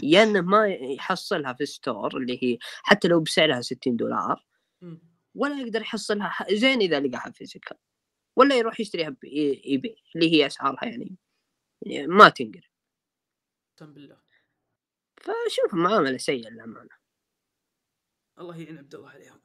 يا 0.04 0.24
إنه 0.24 0.42
ما 0.42 0.68
يحصلها 0.68 1.54
في 1.54 1.66
store 1.66 2.18
اللي 2.18 2.40
هي 2.44 2.58
حتى 2.62 3.08
لو 3.08 3.20
بسعرها 3.20 3.62
60 3.62 3.96
دولار. 3.96 4.46
ولا 5.36 5.62
يقدر 5.62 5.82
يحصلها. 5.82 6.46
زين 6.52 6.82
إذا 6.82 7.00
لقاها 7.00 7.32
physical. 7.32 7.78
ولا 8.40 8.56
يروح 8.56 8.80
يشتريها 8.80 9.10
ب 9.10 9.78
eBay 9.78 10.04
اللي 10.16 10.34
هي 10.34 10.46
أسعارها 10.46 10.86
يعني, 10.86 11.18
يعني 11.82 12.08
ما 12.08 12.30
تنقر 12.30 12.72
اقسم 13.74 13.94
بالله. 13.94 14.18
فشوف 15.22 15.74
معاملة 15.74 16.18
سيئة 16.18 16.50
للأمانة. 16.50 16.90
الله 18.40 18.58
يعين 18.62 18.78
عبد 18.78 18.96
الله 18.96 19.10
عليهم 19.10 19.42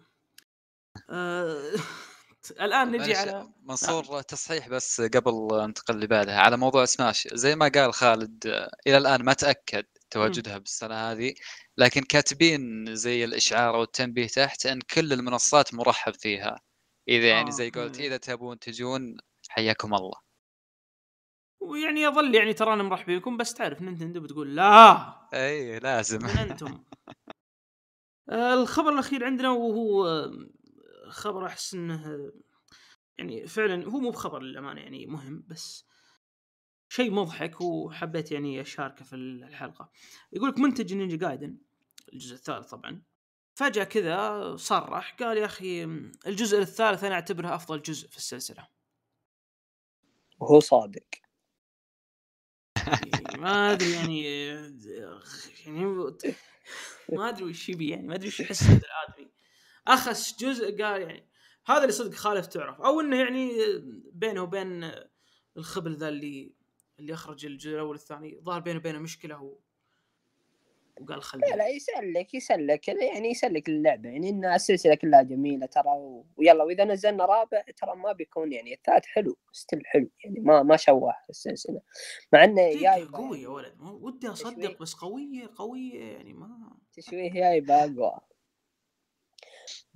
آه... 1.10 1.72
الآن 2.60 2.90
نجي 2.90 3.14
على 3.14 3.48
منصور 3.62 4.22
تصحيح 4.22 4.68
بس 4.68 5.00
قبل 5.00 5.60
انتقل 5.60 5.94
اللي 5.94 6.06
بعدها 6.06 6.40
على 6.40 6.56
موضوع 6.56 6.84
سماش. 6.84 7.28
زي 7.32 7.56
ما 7.56 7.68
قال 7.68 7.94
خالد 7.94 8.46
آه، 8.46 8.70
إلى 8.86 8.98
الآن 8.98 9.22
ما 9.22 9.32
تأكد 9.32 9.84
تواجدها 10.10 10.58
بالسنة 10.58 10.94
هذه 10.94 11.34
لكن 11.78 12.02
كاتبين 12.02 12.94
زي 12.96 13.24
الإشعار 13.24 13.74
أو 13.76 13.82
التنبيه 13.82 14.26
تحت 14.26 14.66
إن 14.66 14.80
كل 14.80 15.12
المنصات 15.12 15.74
مرحب 15.74 16.14
فيها. 16.14 16.60
إذا 17.08 17.28
يعني 17.28 17.48
آه، 17.48 17.52
زي 17.52 17.70
قلت 17.70 17.98
مم. 17.98 18.04
إذا 18.04 18.16
تبون 18.16 18.58
تجون 18.58 19.16
حياكم 19.48 19.94
الله. 19.94 20.24
ويعني 21.60 22.02
يظل 22.02 22.34
يعني 22.34 22.52
ترانا 22.52 22.82
مرحبين 22.82 23.18
بكم 23.18 23.36
بس 23.36 23.54
تعرف 23.54 23.82
نينتندو 23.82 24.20
بتقول 24.20 24.56
لا. 24.56 25.28
إي 25.34 25.78
لازم. 25.78 26.18
من 26.18 26.28
أنتم؟ 26.28 26.84
الخبر 28.52 28.92
الأخير 28.92 29.24
عندنا 29.24 29.50
وهو 29.50 30.06
آه، 30.06 30.32
خبر 31.08 31.46
أحس 31.46 31.74
إنه 31.74 32.32
يعني 33.18 33.46
فعلا 33.46 33.84
هو 33.84 34.00
مو 34.00 34.10
بخبر 34.10 34.42
للأمانة 34.42 34.80
يعني 34.80 35.06
مهم 35.06 35.44
بس 35.48 35.86
شيء 36.88 37.10
مضحك 37.10 37.60
وحبيت 37.60 38.32
يعني 38.32 38.60
أشاركه 38.60 39.04
في 39.04 39.16
الحلقة. 39.16 39.90
يقول 40.32 40.48
لك 40.48 40.58
منتج 40.58 40.94
نينجا 40.94 41.16
جايدن 41.16 41.58
الجزء 42.12 42.34
الثالث 42.34 42.70
طبعا. 42.70 43.02
فجأة 43.54 43.84
كذا 43.84 44.56
صرح 44.56 45.16
قال 45.20 45.36
يا 45.36 45.44
أخي 45.44 45.84
الجزء 46.26 46.58
الثالث 46.58 47.04
أنا 47.04 47.14
أعتبره 47.14 47.54
أفضل 47.54 47.82
جزء 47.82 48.08
في 48.08 48.16
السلسلة. 48.16 48.68
وهو 50.40 50.60
صادق. 50.60 51.06
يعني 52.76 53.38
ما 53.38 53.72
أدري 53.72 53.92
يعني 53.92 54.24
يعني 55.66 55.84
ما 57.08 57.28
أدري 57.28 57.44
وش 57.44 57.68
يبي 57.68 57.90
يعني 57.90 58.06
ما 58.06 58.14
أدري 58.14 58.28
وش 58.28 58.40
يحس 58.40 58.62
هذا 58.62 58.80
الآدمي. 58.86 59.30
أخس 59.86 60.36
جزء 60.38 60.82
قال 60.82 61.02
يعني 61.02 61.28
هذا 61.66 61.80
اللي 61.80 61.92
صدق 61.92 62.14
خالف 62.14 62.46
تعرف. 62.46 62.80
أو 62.80 63.00
إنه 63.00 63.20
يعني 63.20 63.52
بينه 64.12 64.42
وبين 64.42 64.92
الخبل 65.56 65.96
ذا 65.96 66.08
اللي 66.08 66.54
اللي 66.98 67.14
أخرج 67.14 67.46
الجزء 67.46 67.74
الأول 67.74 67.88
والثاني 67.88 68.40
ظهر 68.40 68.60
بينه 68.60 68.78
وبينه 68.78 68.98
مشكلة. 68.98 69.58
وقال 71.00 71.22
خلني 71.22 71.50
لا 71.50 71.56
لا 71.56 71.68
يسلك 71.68 72.34
يسلك 72.34 72.88
يعني 72.88 73.30
يسلك 73.30 73.68
اللعبة. 73.68 74.08
يعني 74.08 74.28
ان 74.28 74.44
السلسله 74.44 74.94
كلها 74.94 75.22
جميلة 75.22 75.66
ترى. 75.66 76.22
ويلا 76.36 76.64
وإذا 76.64 76.84
نزلنا 76.84 77.24
رابع 77.24 77.60
ترى 77.76 77.96
ما 77.96 78.12
بيكون 78.12 78.52
يعني 78.52 78.74
الثالث 78.74 79.04
حلو 79.06 79.36
ستيل 79.52 79.86
حلو 79.86 80.08
يعني 80.24 80.40
ما 80.40 80.62
ما 80.62 80.76
شوه 80.76 81.14
السلسلة. 81.30 81.80
مع 82.32 82.44
إنه 82.44 82.80
جاي 82.80 83.04
قوي 83.04 83.42
يا 83.42 83.48
ولد. 83.48 83.74
ودي. 83.80 84.28
أصدق 84.28 84.78
بس 84.80 84.94
قوية 84.94 85.50
قوية 85.56 86.12
يعني 86.12 86.32
ما. 86.32 86.76
تشويه 86.92 87.30
جاي 87.30 87.64
اقوى 87.68 88.18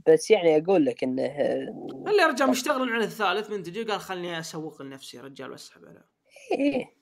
بس 0.06 0.30
يعني 0.30 0.56
أقول 0.56 0.84
لك 0.84 1.04
إنه 1.04 1.26
اللي 1.26 2.22
يا 2.22 2.26
رجال 2.26 2.50
مشتغل 2.50 2.92
على 2.92 3.04
الثالث 3.04 3.50
منتج 3.50 3.90
قال 3.90 4.00
خلني 4.00 4.38
أسوق 4.38 4.82
لنفسي 4.82 5.16
يا 5.16 5.22
رجال 5.22 5.50
وأسحب 5.50 5.84
عليه. 5.84 6.08
إيه. 6.52 6.97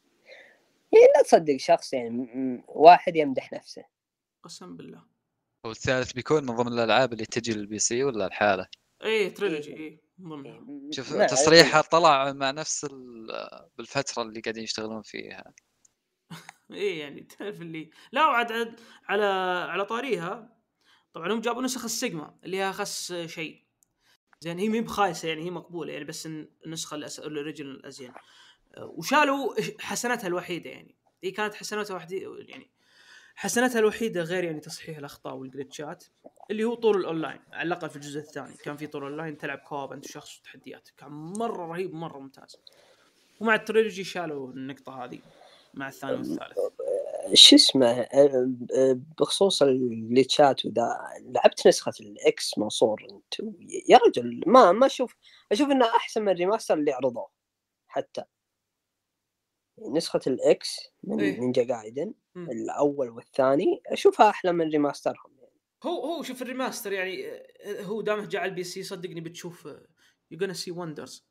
يعني 0.93 1.07
لا 1.17 1.23
تصدق 1.23 1.57
شخص 1.57 1.93
يعني 1.93 2.29
واحد 2.69 3.17
يمدح 3.17 3.53
نفسه. 3.53 3.85
قسم 4.43 4.77
بالله. 4.77 5.05
والثالث 5.65 6.13
بيكون 6.13 6.47
من 6.47 6.57
ضمن 6.57 6.73
الألعاب 6.73 7.13
اللي 7.13 7.25
تجي 7.27 7.53
للبي 7.55 7.79
سي 7.79 8.05
ولا 8.05 8.27
الحاله 8.27 8.69
إيه 9.03 9.35
تريلوجي 9.35 9.71
إيه. 9.73 9.79
إيه 9.79 10.01
من 10.19 10.29
ضمنها 10.31 10.61
م- 10.61 10.91
شوف 10.93 11.13
تصريحه 11.17 11.81
طلع 11.81 12.33
مع 12.33 12.51
نفس 12.51 12.85
ال- 12.85 13.69
بالفترة 13.79 14.23
اللي 14.23 14.41
قاعدين 14.41 14.63
يشتغلون 14.65 15.03
فيها. 15.03 15.55
إيه 16.71 17.01
يعني 17.01 17.21
تعرف 17.23 17.61
اللي 17.61 17.91
لا 18.13 18.27
وعد 18.27 18.53
عد 18.53 18.81
على 19.09 19.25
على 19.71 19.85
طاريها 19.85 20.57
طبعا 21.13 21.33
هم 21.33 21.41
جابوا 21.41 21.63
نسخ 21.63 21.85
السيجما 21.85 22.39
اللي 22.45 22.57
هي 22.57 22.71
اخس 22.71 23.13
شيء. 23.13 23.67
زين 24.41 24.59
هي 24.59 24.69
مي 24.69 24.81
بخايسة 24.81 25.29
يعني 25.29 25.45
هي 25.45 25.51
مقبولة 25.51 25.93
يعني 25.93 26.05
بس 26.05 26.27
الن- 26.27 26.49
النسخة 26.67 26.95
الأس... 26.95 27.19
ال 27.21 27.28
original 27.28 27.87
ازين 27.87 28.13
وشالوا 28.81 29.55
حسنتها 29.81 30.29
الوحيدة 30.29 30.71
يعني. 30.71 30.95
هي 31.25 31.31
كانت 31.31 31.55
حسنتها 31.55 31.97
وحدي 31.97 32.27
يعني 32.39 32.71
حسنتها 33.35 33.79
الوحيدة 33.79 34.23
غير 34.23 34.45
يعني 34.45 34.61
تصحيح 34.61 34.99
الأخطاء 34.99 35.35
وال 35.35 35.50
glitchات 35.50 36.05
اللي 36.51 36.65
هو 36.65 36.75
طول 36.75 36.97
الأونلاين 36.97 37.41
على 37.53 37.67
الأقل 37.67 37.91
في 37.91 37.97
الجزء 37.97 38.21
الثاني. 38.21 38.55
كان 38.55 38.77
في 38.77 38.87
طول 38.87 39.03
اونلاين 39.03 39.39
تلعب 39.39 39.59
co-op 39.59 39.93
أنت 39.93 40.07
شخص 40.07 40.39
وتحديات. 40.39 40.89
كان 40.97 41.11
مرة 41.11 41.67
رهيب 41.67 41.95
مره 41.95 42.19
ممتاز. 42.19 42.57
ومع 43.41 43.55
ال 43.55 43.61
trilogy 43.61 44.05
شالوا 44.05 44.53
النقطة 44.53 45.05
هذه 45.05 45.19
مع 45.75 45.89
الثاني 45.89 46.13
والثالث. 46.13 46.59
شو 47.35 47.57
اسمه؟ 47.57 48.09
بخصوص 49.19 49.63
الجلتشات 49.63 50.67
وذا 50.67 50.99
لعبت 51.21 51.67
نسخة 51.67 51.93
ال 52.01 52.30
X 52.30 52.59
منصور 52.59 53.07
انت 53.11 53.55
يا 53.89 53.99
رجل 54.07 54.43
ما 54.47 54.73
ما 54.73 54.87
أشوف 54.87 55.17
أشوف 55.53 55.71
إنه 55.71 55.87
أحسن 55.97 56.23
من 56.23 56.29
ال 56.29 56.34
remaster 56.34 56.75
اللي 56.75 56.93
عرضوه 56.93 57.29
حتى. 57.87 58.25
نسخة 59.79 60.21
ال 60.27 60.52
X 60.52 60.77
من 61.05 61.21
إيه. 61.21 61.41
Ninja 61.41 61.65
Gaiden 61.65 62.15
مم. 62.35 62.51
الأول 62.51 63.11
والثاني 63.11 63.83
أشوفها 63.87 64.31
أحلى 64.31 64.53
من 64.53 64.69
remaster 64.69 65.23
هم 65.23 65.37
يعني. 65.39 65.53
هو 65.83 66.05
هو 66.05 66.23
شوف 66.23 66.43
الريماستر 66.43 66.93
يعني 66.93 67.27
آه، 67.27 67.83
هو 67.83 68.01
دامه 68.01 68.27
جاء 68.27 68.43
على 68.43 68.51
ال 68.51 68.65
PC 68.65 68.83
صدقني 68.83 69.21
بتشوف 69.21 69.69
you 70.31 70.39
gonna 70.39 70.53
see 70.53 70.71
wonders 70.71 71.27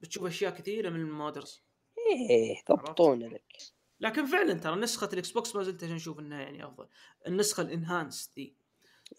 بتشوف 0.00 0.26
أشياء 0.26 0.54
كثيرة 0.54 0.90
من 0.90 1.00
ال 1.00 1.08
modders 1.08 1.62
إيه 2.10 2.62
ضبطون 2.70 3.22
لك 3.22 3.56
لكن 4.00 4.26
فعلا 4.26 4.54
ترى 4.54 4.76
نسخة 4.76 5.08
ال 5.12 5.30
Xbox 5.30 5.56
ما 5.56 5.62
زلت 5.62 5.84
أشوف 5.84 6.18
إنها 6.18 6.42
يعني 6.42 6.64
أفضل 6.64 6.88
النسخة 7.26 7.60
ال 7.60 8.32
enhanced 8.36 8.56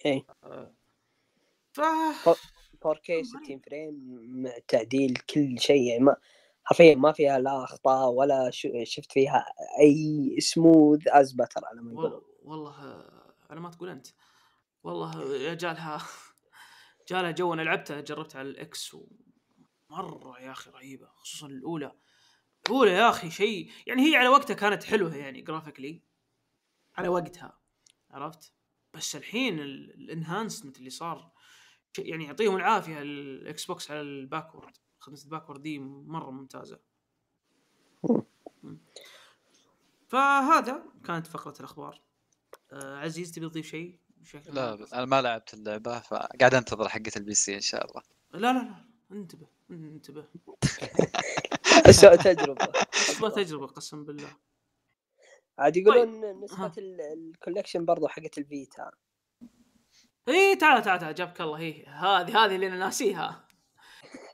إيه 0.06 0.26
آه. 0.44 0.74
ف 1.72 1.82
4K 2.86 3.22
60 3.22 3.60
frame 3.60 4.52
تعديل 4.68 5.18
كل 5.18 5.60
شيء 5.60 5.82
يعني 5.82 6.04
ما 6.04 6.16
حرفيا 6.70 6.96
ما 6.96 7.12
فيها 7.12 7.40
لا 7.40 7.64
أخطاء 7.64 8.10
ولا 8.10 8.50
شفت 8.84 9.12
فيها 9.12 9.46
أي 9.80 10.36
smooth 10.40 11.08
as 11.08 11.34
butter 11.34 11.66
على 11.66 11.82
ما 11.82 11.92
يقولون. 11.92 12.12
والله, 12.12 12.24
والله 12.44 13.06
على 13.50 13.60
ما 13.60 13.70
تقول 13.70 13.90
أنت. 13.90 14.08
والله 14.84 15.36
يا 15.36 15.54
جالها 15.54 16.02
جالها 17.10 17.32
جو 17.32 17.54
أنا 17.54 17.62
لعبتها 17.62 18.02
جربتها 18.02 18.40
على 18.40 18.50
ال 18.50 18.72
X 18.72 18.94
ومرة 18.94 20.40
يا 20.40 20.52
أخي 20.52 20.72
رهيبة 20.72 21.08
خصوصا 21.08 21.48
الأولى. 21.48 21.92
الأولى 22.66 22.92
يا 22.92 23.10
أخي 23.10 23.32
شيء 23.32 23.72
يعني 23.88 24.12
هي 24.12 24.16
على 24.16 24.28
وقتها 24.28 24.54
كانت 24.54 24.84
حلوة 24.84 25.16
يعني 25.16 25.42
graphically 25.42 26.04
على 26.98 27.08
وقتها 27.08 27.60
عرفت؟ 28.12 28.54
بس 28.94 29.16
الحين 29.16 29.60
ال- 29.60 29.94
ال 29.94 30.01
enhancement 30.01 30.78
اللي 30.78 30.90
صار 30.90 31.32
يعني 31.98 32.26
يعطيهم 32.26 32.56
العافية 32.56 33.02
ال 33.02 33.66
Xbox 33.66 33.92
على 33.92 34.02
ال 34.02 34.10
backward 34.10 34.78
خدمه 35.10 35.24
ال 35.24 35.28
backward 35.28 35.62
دي 35.62 35.80
مرة 35.80 36.32
ممتازة. 36.32 36.80
مم. 38.64 38.78
فهذا 40.08 40.84
كانت 41.06 41.28
فقرة 41.28 41.54
الأخبار. 41.60 42.02
آه 42.72 42.98
عزيز 42.98 43.32
تبي 43.32 43.50
تضيف 43.50 43.66
شيء؟ 43.66 44.00
بشكل 44.18 44.54
لا؟ 44.56 44.88
أنا 44.94 45.06
ما 45.06 45.22
لعبت 45.22 45.54
اللعبة 45.54 46.00
فقاعد 46.00 46.54
أنتظر 46.54 46.90
حقة 46.90 47.12
ال 47.18 47.34
PC 47.34 47.56
إن 47.56 47.62
شاء 47.62 47.86
الله. 47.86 48.02
لا 48.34 48.54
لا 48.54 48.60
لا 48.60 48.86
انتبه 49.12 49.48
انتبه. 49.72 50.26
سوء 51.92 52.16
تجربة. 52.16 52.68
تبغى 53.18 53.44
تجربة 53.44 53.68
قسم 53.68 54.06
بالله. 54.06 54.38
عاد 55.60 55.74
طيب. 55.74 55.88
يقولون 55.88 56.44
نسخة 56.44 56.66
ها. 56.66 56.74
ال- 56.78 57.02
ال 57.02 57.09
collection 57.09 57.86
برضو 57.86 58.08
حقت 58.08 58.38
الفيتا. 58.38 58.92
اي 60.28 60.56
تعال 60.56 60.82
تعال 60.82 61.00
تعال 61.00 61.16
جابك 61.16 61.42
الله. 61.42 61.60
هي 61.60 61.86
هذه 61.86 62.46
هذه 62.46 62.56
اللي 62.56 62.68
أنا 62.68 62.78
ناسيها. 62.78 63.48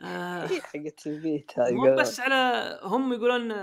آه 0.01 0.45
هي 0.45 0.61
حقت 0.61 1.07
ال 1.07 1.18
Vita 1.18 1.61
مو 1.61 1.67
يقولون. 1.67 1.95
بس 1.95 2.19
على 2.19 2.79
هم 2.83 3.13
يقولون 3.13 3.53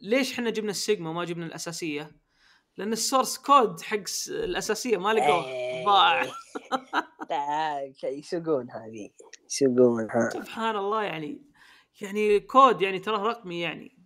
ليش 0.00 0.32
إحنا 0.32 0.50
جبنا 0.50 0.70
السيجما 0.70 1.10
وما 1.10 1.24
جبنا 1.24 1.46
الأساسية؟ 1.46 2.10
لأن 2.76 2.92
ال 2.92 2.99
source 2.99 3.38
code 3.38 3.80
حق 3.80 4.04
الأساسية 4.28 4.96
ما 4.96 5.12
لقوه 5.12 5.46
إيه. 5.46 5.84
ضاع 5.84 6.22
لا 7.30 7.92
يسوقون 8.04 8.70
هذه 8.70 9.10
يسوقونها 9.46 10.30
سبحان 10.30 10.76
الله 10.76 11.02
يعني 11.02 11.42
يعني 12.00 12.40
كود 12.40 12.82
يعني 12.82 12.98
ترى 12.98 13.16
رقمي 13.16 13.60
يعني 13.60 13.98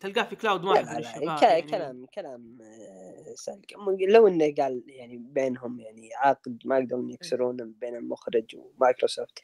تلقاه 0.00 0.22
في 0.22 0.36
cloud 0.36 0.64
لا 0.64 0.70
واحد 0.70 0.86
من 0.88 0.96
الشباب 0.98 1.38
ك- 1.38 1.42
يعني 1.42 1.62
كلام 1.62 2.06
كلام 2.14 2.58
آه، 2.62 3.34
سلك 3.34 3.74
م- 3.76 4.10
لو 4.10 4.28
إنه 4.28 4.54
قال 4.58 4.84
يعني 4.86 5.16
بينهم 5.16 5.80
يعني 5.80 6.10
عقد 6.14 6.58
ما 6.64 6.78
يقدرون 6.78 7.10
يكسرونه 7.10 7.64
بين 7.64 7.96
المخرج 7.96 8.56
ومايكروسوفت 8.56 9.38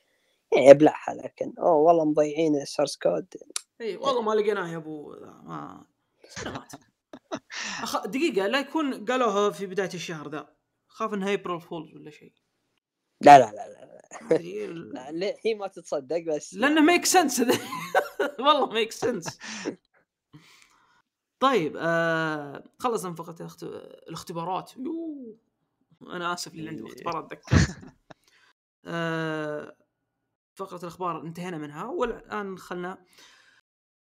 ابلعها 0.54 1.14
لكن 1.14 1.52
أوه 1.58 1.72
والله 1.74 2.04
مضيعين 2.04 2.56
ال 2.56 2.62
source 2.62 2.96
code 2.96 3.26
إي 3.80 3.96
والله 3.96 4.22
ما 4.22 4.32
لقيناه 4.32 4.68
يا 4.72 4.76
أبو 4.76 5.10
ما 5.42 5.84
سنوات. 6.28 6.72
أخ... 7.82 8.06
دقيقة 8.06 8.46
لا 8.46 8.60
يكون 8.60 9.04
قالوها 9.04 9.50
في 9.50 9.66
بداية 9.66 9.90
الشهر 9.94 10.28
ذا. 10.28 10.56
خاف 10.88 11.14
إنها 11.14 11.34
April 11.34 11.60
Fools 11.60 11.94
ولا 11.94 12.10
شيء. 12.10 12.32
لا 13.20 13.38
لا 13.38 13.44
لا 13.52 13.68
لا, 13.68 14.00
لا. 14.30 15.10
لا 15.18 15.34
هي 15.46 15.54
ما 15.54 15.66
تتصدق 15.66 16.20
بس 16.26 16.54
لأنه 16.54 16.80
make 16.80 17.04
sense 17.04 17.40
والله 18.44 18.72
make 18.72 18.92
sense 18.92 19.38
طيب 21.40 21.76
آه 21.78 22.64
خلصنا 22.78 23.10
من 23.10 23.16
فقره 23.16 23.36
الاخت... 23.40 23.62
الاختبارات. 24.08 24.72
يوه. 24.76 25.36
أنا 26.02 26.32
آسف 26.32 26.54
اللي 26.54 26.68
عندي 26.68 26.82
اختبارات 26.86 27.32
ذكرت 27.32 27.76
آه 28.84 29.76
فقرة 30.60 30.78
الأخبار 30.78 31.22
انتهينا 31.22 31.58
منها 31.58 31.84
والآن 31.84 32.58
خلنا 32.58 33.06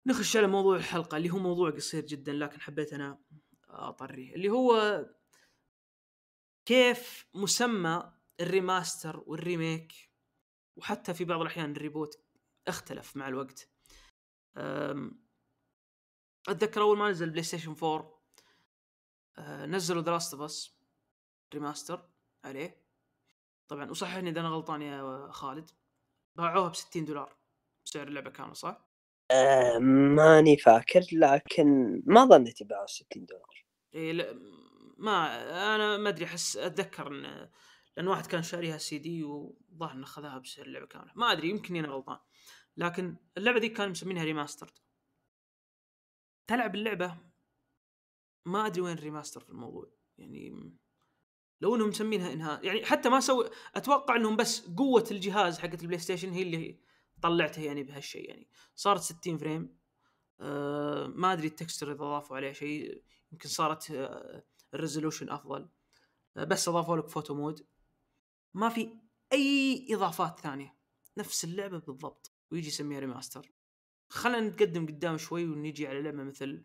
نخش 0.06 0.36
على 0.36 0.46
موضوع 0.46 0.76
الحلقة 0.76 1.16
اللي 1.16 1.30
هو 1.30 1.38
موضوع 1.38 1.70
قصير 1.70 2.06
جدا 2.06 2.32
لكن 2.32 2.60
حبيت 2.60 2.92
أنا 2.92 3.18
أطريه 3.68 4.34
اللي 4.34 4.48
هو 4.48 5.04
كيف 6.64 7.26
مسمى 7.34 8.12
ال 8.40 8.49
remaster 8.49 9.22
وال 9.26 9.41
remake؟ 9.41 9.92
وحتى 10.76 11.14
في 11.14 11.24
بعض 11.24 11.40
الأحيان 11.40 11.72
ال 11.72 11.80
reboot 11.80 12.24
اختلف 12.68 13.16
مع 13.16 13.28
الوقت. 13.28 13.70
أتذكر 16.48 16.80
أول 16.80 16.98
ما 16.98 17.10
نزل 17.10 17.30
PlayStation 17.30 17.76
4 17.82 18.16
أه، 19.38 19.66
نزلوا 19.66 20.12
Of 20.12 20.40
Us 20.40 20.78
remaster 21.54 22.08
عليه. 22.44 22.86
طبعا 23.68 23.90
وصححني 23.90 24.30
إذا 24.30 24.40
أنا 24.40 24.48
غلطان 24.48 24.82
يا 24.82 25.28
خالد. 25.30 25.70
باعوها 26.36 26.68
ب 26.68 26.74
60 26.74 27.04
دولار 27.04 27.36
بسعر 27.86 28.08
اللعبة 28.08 28.30
كاملة 28.30 28.54
صح؟ 28.54 28.88
آه 29.30 29.78
ماني 29.78 30.56
فاكر 30.56 31.00
لكن 31.12 32.02
ما 32.06 32.24
ظنيت 32.24 32.60
يبيعوا 32.60 32.86
60 32.86 33.26
دولار. 33.26 33.66
إيه 33.94 34.12
لا 34.12 34.32
ما 34.98 35.42
أنا 35.74 35.96
ما 35.96 36.08
أدري 36.08 36.24
أحس 36.24 36.56
أتذكر 36.56 37.06
إن 37.06 37.50
لأن 37.96 38.08
واحد 38.08 38.26
كان 38.26 38.42
شاريها 38.42 38.78
سي 38.78 38.98
دي 38.98 39.24
وظاهر 39.24 39.92
إنه 39.92 40.06
خذاها 40.06 40.38
بسعر 40.38 40.66
اللعبة 40.66 40.86
كاملة. 40.86 41.12
ما 41.14 41.32
أدري 41.32 41.48
يمكن 41.48 41.76
أنا 41.76 41.88
غلطان. 41.88 42.18
لكن 42.76 43.16
اللعبة 43.36 43.58
دي 43.58 43.68
كانوا 43.68 43.90
مسمينها 43.90 44.24
remastered 44.24 44.78
تلعب 46.46 46.74
اللعبة 46.74 47.16
ما 48.46 48.66
أدري 48.66 48.80
وين 48.80 48.98
ال 48.98 49.03
remaster 49.03 49.40
في 49.40 49.50
الموضوع. 49.50 49.90
يعني 50.18 50.72
لو 51.60 51.76
انهم 51.76 51.88
مسمينها 51.88 52.32
انها 52.32 52.60
يعني 52.62 52.84
حتى 52.84 53.08
ما 53.08 53.20
سوي 53.20 53.50
أتوقع 53.74 54.16
إنهم 54.16 54.36
بس 54.36 54.60
قوة 54.60 55.04
الجهاز 55.10 55.58
حقت 55.58 55.82
ال 55.82 55.98
PlayStation 55.98 56.32
هي 56.32 56.42
اللي 56.42 56.80
طلعتها 57.22 57.64
يعني 57.64 57.82
بهالشيء 57.82 58.28
يعني. 58.28 58.48
صارت 58.74 59.00
60 59.00 59.38
frame 59.38 59.76
آه 60.40 61.06
ما 61.06 61.32
أدري 61.32 61.46
ال 61.46 61.51
texture 61.51 61.86
إذا 61.92 61.94
اضافوا 61.94 62.36
عليه 62.36 62.52
شيء 62.52 63.02
يمكن 63.32 63.48
صارت 63.48 63.90
آه 63.90 64.44
ال 64.74 64.80
resolution 64.80 65.30
أفضل. 65.30 65.68
آه 66.36 66.44
بس 66.44 66.68
أضافوا 66.68 66.96
لك 66.96 67.08
photo 67.08 67.34
mode. 67.34 67.66
ما 68.54 68.68
في 68.68 68.90
أي 69.32 69.86
إضافات 69.90 70.40
ثانية. 70.40 70.76
نفس 71.18 71.44
اللعبة 71.44 71.78
بالضبط. 71.78 72.32
ويجي 72.50 72.68
يسميها 72.68 73.00
remaster. 73.00 73.52
خلينا 74.08 74.48
نتقدم 74.48 74.86
قدام 74.86 75.18
شوي 75.18 75.44
ونيجي 75.44 75.86
على 75.86 76.02
لعبة 76.02 76.22
مثل 76.22 76.64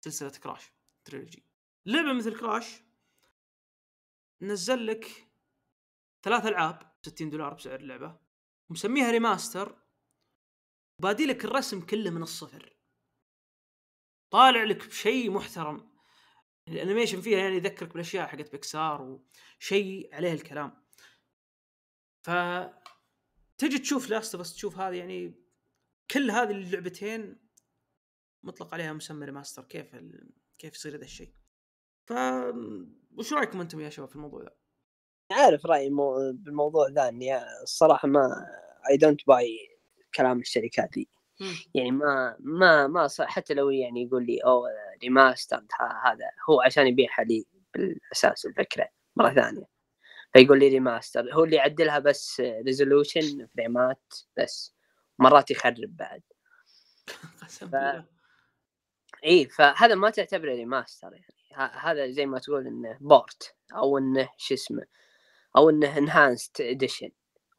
سلسلة 0.00 0.30
Crash 0.30 0.72
trilogy. 1.04 1.44
لعبة 1.86 2.12
مثل 2.12 2.40
Crash 2.40 2.85
نزل 4.42 4.86
لك 4.86 5.28
ثلاث 6.22 6.46
ألعاب 6.46 6.92
60 7.02 7.30
دولار 7.30 7.54
بسعر 7.54 7.80
اللعبة 7.80 8.18
مسميها 8.70 9.10
remaster 9.10 9.86
بادي 11.02 11.26
لك 11.26 11.44
الرسم 11.44 11.80
كله 11.80 12.10
من 12.10 12.22
الصفر. 12.22 12.76
طالع 14.30 14.64
لك 14.64 14.86
بشيء 14.86 15.30
محترم. 15.30 15.90
ال 16.68 16.73
animation 16.73 17.20
فيها 17.20 17.38
يعني 17.38 17.56
يذكرك 17.56 17.92
بالأشياء 17.92 18.26
حقت 18.26 18.52
بيكسار 18.52 19.02
وشيء 19.58 20.14
عليه 20.14 20.32
الكلام. 20.32 20.86
ف 22.22 22.30
تجي 23.58 23.78
تشوف 23.78 24.10
Last 24.10 24.36
of 24.36 24.45
Us 24.45 24.54
تشوف 24.54 24.78
هذه 24.78 24.94
يعني 24.94 25.34
كل 26.10 26.30
هذه 26.30 26.50
اللعبتين 26.50 27.38
مطلق 28.42 28.74
عليها 28.74 28.92
مسمى 28.92 29.26
remaster 29.26 29.64
كيف 29.64 29.94
ال... 29.94 30.30
كيف 30.58 30.74
يصير 30.74 30.96
هذا 30.96 31.04
الشيء. 31.04 31.34
ف 32.06 32.12
وش 33.16 33.32
رأيكم 33.32 33.60
أنتم 33.60 33.80
يا 33.80 33.90
شباب 33.90 34.08
في 34.08 34.16
الموضوع 34.16 34.42
ذا؟ 34.42 34.50
عارف 35.32 35.66
رأيي 35.66 35.90
مو... 35.90 36.32
بالموضوع 36.32 36.88
ذا 36.88 37.08
إني 37.08 37.38
الصراحة 37.62 38.08
ما 38.08 38.46
I 38.90 38.96
don't 38.96 39.26
buy 39.26 39.58
كلام 40.14 40.40
الشركات 40.40 40.90
دي. 40.92 41.08
يعني 41.74 41.90
ما 41.90 42.36
ما 42.40 42.86
ما 42.86 43.06
صار 43.06 43.26
حتى 43.26 43.54
لو 43.54 43.70
يعني 43.70 44.02
يقول 44.02 44.26
لي 44.26 44.38
أو 44.38 44.66
remaster 45.02 45.64
هذا. 46.04 46.30
هو 46.50 46.60
عشان 46.60 46.86
يبيعها 46.86 47.24
لي 47.24 47.46
بالأساس 47.74 48.46
الفكرة. 48.46 48.88
مرة 49.16 49.34
ثانية. 49.34 49.64
فيقول 50.32 50.58
لي 50.58 50.68
remaster 50.68 51.34
هو 51.34 51.44
اللي 51.44 51.56
يعدلها 51.56 51.98
بس 51.98 52.40
resolution 52.40 53.46
فريمات 53.46 54.14
بس. 54.36 54.74
مرات 55.18 55.50
يخرب 55.50 55.96
بعد. 55.96 56.22
ف- 57.48 58.02
اي 59.24 59.48
فهذا 59.48 59.94
ما 59.94 60.10
تعتبره 60.10 60.54
remaster 60.54 61.12
يعني. 61.12 61.34
هذا 61.56 62.10
زي 62.10 62.26
ما 62.26 62.38
تقول 62.38 62.66
إنه 62.66 62.98
port 63.00 63.54
أو 63.72 63.98
إنه 63.98 64.28
شو 64.36 64.54
اسمه 64.54 64.86
أو 65.56 65.70
إنه 65.70 65.98
enhanced 65.98 66.60
edition 66.60 67.10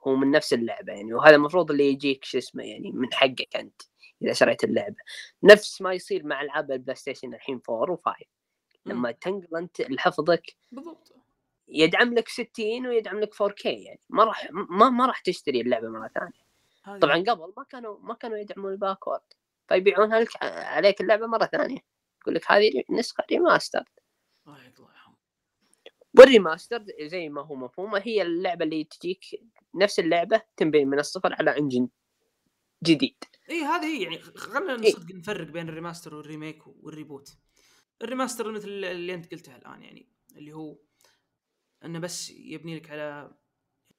هو 0.08 0.16
من 0.16 0.32
نفس 0.32 0.54
اللعبة 0.54 0.93
يعني 0.93 1.14
وهذا 1.14 1.36
المفروض 1.36 1.72
اللي 1.72 1.88
يجيك 1.89 2.26
شو 2.26 2.38
اسمه 2.38 2.64
يعني 2.64 2.91
من 2.91 3.14
حقك 3.14 3.56
أنت 3.56 3.82
إذا 4.22 4.34
شريت 4.34 4.64
اللعبة. 4.64 4.95
نفس 5.43 5.82
ما 5.82 5.93
يصير 5.93 6.26
مع 6.26 6.41
ألعاب 6.41 6.72
ال 6.72 6.95
PlayStation 6.95 7.34
الحين 7.34 7.62
4 7.70 7.95
و5 7.95 8.24
لما 8.86 9.12
تنقل 9.12 9.58
أنت 9.58 9.82
لحفظك 9.82 10.56
بالضبط. 10.72 11.14
يدعم 11.68 12.14
لك 12.14 12.28
60 12.28 12.88
ويدعم 12.88 13.20
لك 13.20 13.34
4K 13.34 13.66
يعني. 13.66 14.00
ما 14.10 14.24
راح 14.24 14.48
ما 14.52 14.89
ما 14.89 15.06
راح 15.06 15.20
تشتري 15.20 15.62
اللعبة 15.62 15.89
مرة 15.89 16.08
ثانية. 16.08 16.48
طبعا 17.00 17.18
قبل 17.18 17.54
ما 17.58 17.64
كانوا 17.64 17.98
ما 18.00 18.14
كانوا 18.14 18.38
يدعمون 18.38 18.72
ال 18.72 18.77
backward 18.77 19.22
فيبيعونها 19.68 20.20
لك 20.20 20.43
عليك 20.43 21.02
اللعبة 21.02 21.28
مرة 21.28 21.45
ثانية. 21.45 21.97
يقول 22.28 22.36
لك 22.36 22.51
هذه 22.51 22.84
نسخه 22.89 23.23
remaster 23.32 23.84
الله 24.47 24.67
وال 26.18 26.31
remaster 26.31 26.86
زي 27.01 27.30
ما 27.30 27.41
هو 27.41 27.55
مفهومه 27.55 28.01
هي 28.05 28.21
اللعبة 28.21 28.65
اللي 28.65 28.84
تجيك 28.84 29.25
نفس 29.75 29.99
اللعبة 29.99 30.41
تنبني 30.57 30.86
من 30.86 30.99
الصفر 30.99 31.34
على 31.34 31.57
engine 31.57 31.89
جديد. 32.84 33.23
إي 33.49 33.61
هذه 33.61 33.86
هي 33.86 34.03
يعني 34.03 34.19
خلينا 34.19 34.84
إيه. 34.84 34.89
نصدق 34.89 35.15
نفرق 35.15 35.47
بين 35.47 35.69
الريماستر 35.69 36.15
والريميك 36.15 36.67
والريبوت 36.67 37.38
الريماستر 38.01 38.51
مثل 38.51 38.67
اللي 38.67 39.13
أنت 39.13 39.32
قلتها 39.32 39.57
الآن 39.57 39.82
يعني 39.84 40.09
اللي 40.36 40.53
هو 40.53 40.78
إنه 41.86 41.99
بس 41.99 42.30
يبني 42.30 42.75
لك 42.75 42.89
على 42.89 43.32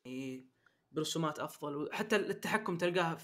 يعني 0.05 0.49
برسومات 0.91 1.39
أفضل 1.39 1.77
وحتى 1.77 2.17
التحكم 2.17 2.79
تلقاه 2.79 3.19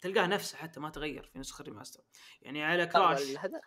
تلقاه 0.00 0.26
نفسه 0.26 0.58
حتى 0.58 0.80
ما 0.80 0.90
تغير 0.90 1.22
في 1.24 1.38
نسخة 1.38 1.62
ال 1.62 1.67
remaster 1.67 2.04
يعني 2.42 2.64
على 2.64 2.86
Crash 2.86 3.36
هذا 3.36 3.60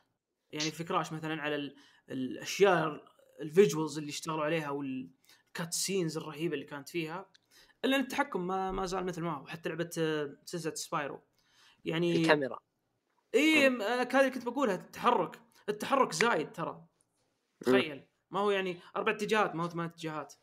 يعني 0.52 0.72
في 0.72 0.84
Crash 0.84 1.14
مثلا 1.14 1.42
على 1.42 1.56
ال- 1.56 1.76
الأشياء 2.10 3.06
ال 3.42 3.49
visuals 3.49 3.98
اللي 3.98 4.10
اشتغلوا 4.10 4.44
عليها 4.46 4.70
وال 4.70 5.74
cutscenes 5.74 6.18
الرهيبة 6.18 6.54
اللي 6.54 6.66
كانت 6.66 6.90
فيها 6.90 7.30
إلا 7.86 7.96
إن 7.96 8.02
التحكم 8.02 8.48
ما 8.48 8.72
ما 8.72 8.86
زال 8.86 9.06
مثل 9.06 9.22
ما 9.22 9.32
هو 9.32 9.48
حتى 9.48 9.70
لعبة 9.70 9.90
آه، 9.98 10.38
سلسلة 10.46 10.74
Spyro. 10.76 11.22
يعني 11.86 12.16
الكاميرا. 12.22 12.58
إي 13.36 13.68
أنا 13.68 14.02
هذه 14.02 14.20
اللي 14.20 14.32
كنت 14.32 14.46
بقولها 14.46 14.76
التحرك. 14.76 15.42
التحرك 15.70 16.12
زايد 16.14 16.52
ترى. 16.52 16.86
تخيل. 17.66 18.08
ما 18.32 18.40
هو 18.40 18.52
يعني 18.52 18.80
أربع 18.96 19.12
اتجاهات 19.12 19.56
ما 19.56 19.64
هو 19.64 19.70
ثمان 19.70 19.86
اتجاهات. 19.86 20.34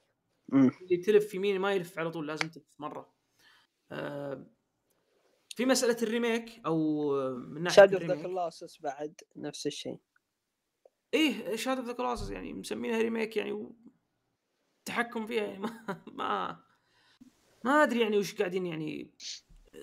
اللي 0.52 0.96
تلف 0.96 1.34
يمين 1.34 1.60
ما 1.60 1.72
يلف 1.72 1.98
على 1.98 2.10
طول 2.10 2.26
لازم 2.26 2.48
تلف 2.50 2.64
مرة. 2.78 3.14
آه 3.90 4.46
في 5.56 5.66
مسألة 5.66 5.96
ال 6.02 6.11
remake 6.11 6.60
أو 6.66 7.10
من 7.36 7.62
ناحية 7.62 7.76
Shadow 7.76 7.96
the 7.96 8.22
Colossus 8.22 8.80
بعد 8.80 9.20
نفس 9.36 9.66
الشيء. 9.66 9.98
إيه 11.14 11.56
Shadow 11.56 11.82
the 11.82 11.92
Colossus 11.92 12.30
يعني 12.30 12.52
مسمينها 12.52 13.02
remake 13.02 13.36
يعني 13.36 13.52
و... 13.52 13.76
التحكم 14.78 15.26
فيها 15.26 15.44
يعني 15.44 15.58
ما 15.66 16.02
ما 16.06 16.60
ما 17.64 17.82
أدري 17.82 18.00
يعني 18.00 18.18
وش 18.18 18.34
قاعدين 18.34 18.66
يعني. 18.66 19.10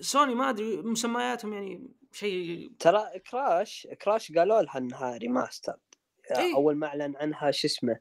سوني 0.00 0.34
ما 0.34 0.50
أدري 0.50 0.76
مسمياتهم 0.76 1.52
يعني 1.52 1.90
شيء 2.12 2.70
ترى 2.78 3.18
Crash 3.30 3.88
Crash 4.02 4.32
قالوا 4.32 4.62
لها 4.62 4.78
إنها 4.78 5.16
remaster 5.16 5.76
إيه. 6.30 6.54
أول 6.54 6.76
ما 6.76 6.86
أعلن 6.86 7.16
عنها 7.16 7.50
شو 7.50 7.66
اسمه. 7.66 8.00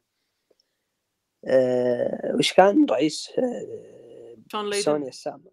أه 1.45 2.35
وش 2.39 2.53
كان 2.53 2.85
رئيس 2.85 3.29
أه 3.29 4.37
شون 4.51 4.69
ليدن 4.69 4.81
سوني 4.81 5.07
السابق. 5.07 5.51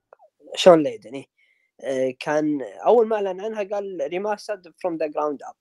شون 0.55 0.83
ليدن 0.83 1.15
إيه. 1.15 1.40
أه 1.83 2.15
كان 2.21 2.63
أول 2.63 3.07
ما 3.07 3.17
أعلن 3.17 3.41
عنها 3.41 3.63
قال 3.63 3.99
remastered 4.11 4.75
from 4.83 4.97
the 4.97 5.07
ground 5.07 5.43
up 5.43 5.55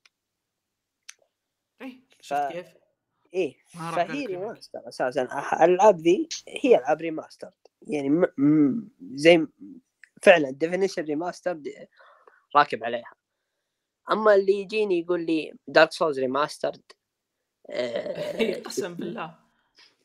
ف- 1.79 2.21
شفت 2.21 2.51
كيف؟ 2.51 2.67
إيه 3.33 3.55
راح 3.75 3.95
فهي 3.95 4.25
remaster. 4.25 4.87
أساسا. 4.87 5.21
الألعاب 5.63 5.99
ذي 5.99 6.29
هي 6.47 6.77
ألعاب 6.77 7.01
remaster 7.01 7.51
يعني 7.81 8.09
م... 8.09 8.25
م... 8.37 8.89
زي 9.13 9.47
فعلا 10.21 10.51
definition 10.51 11.03
remaster 11.03 11.61
راكب 12.55 12.83
عليها. 12.83 13.13
أما 14.11 14.35
اللي 14.35 14.53
يجيني 14.53 14.99
يقول 14.99 15.25
لي 15.25 15.53
Dark 15.67 15.91
Souls 15.91 16.19
Remastered 16.19 16.81
قسم 18.65 18.93
بالله. 18.93 19.39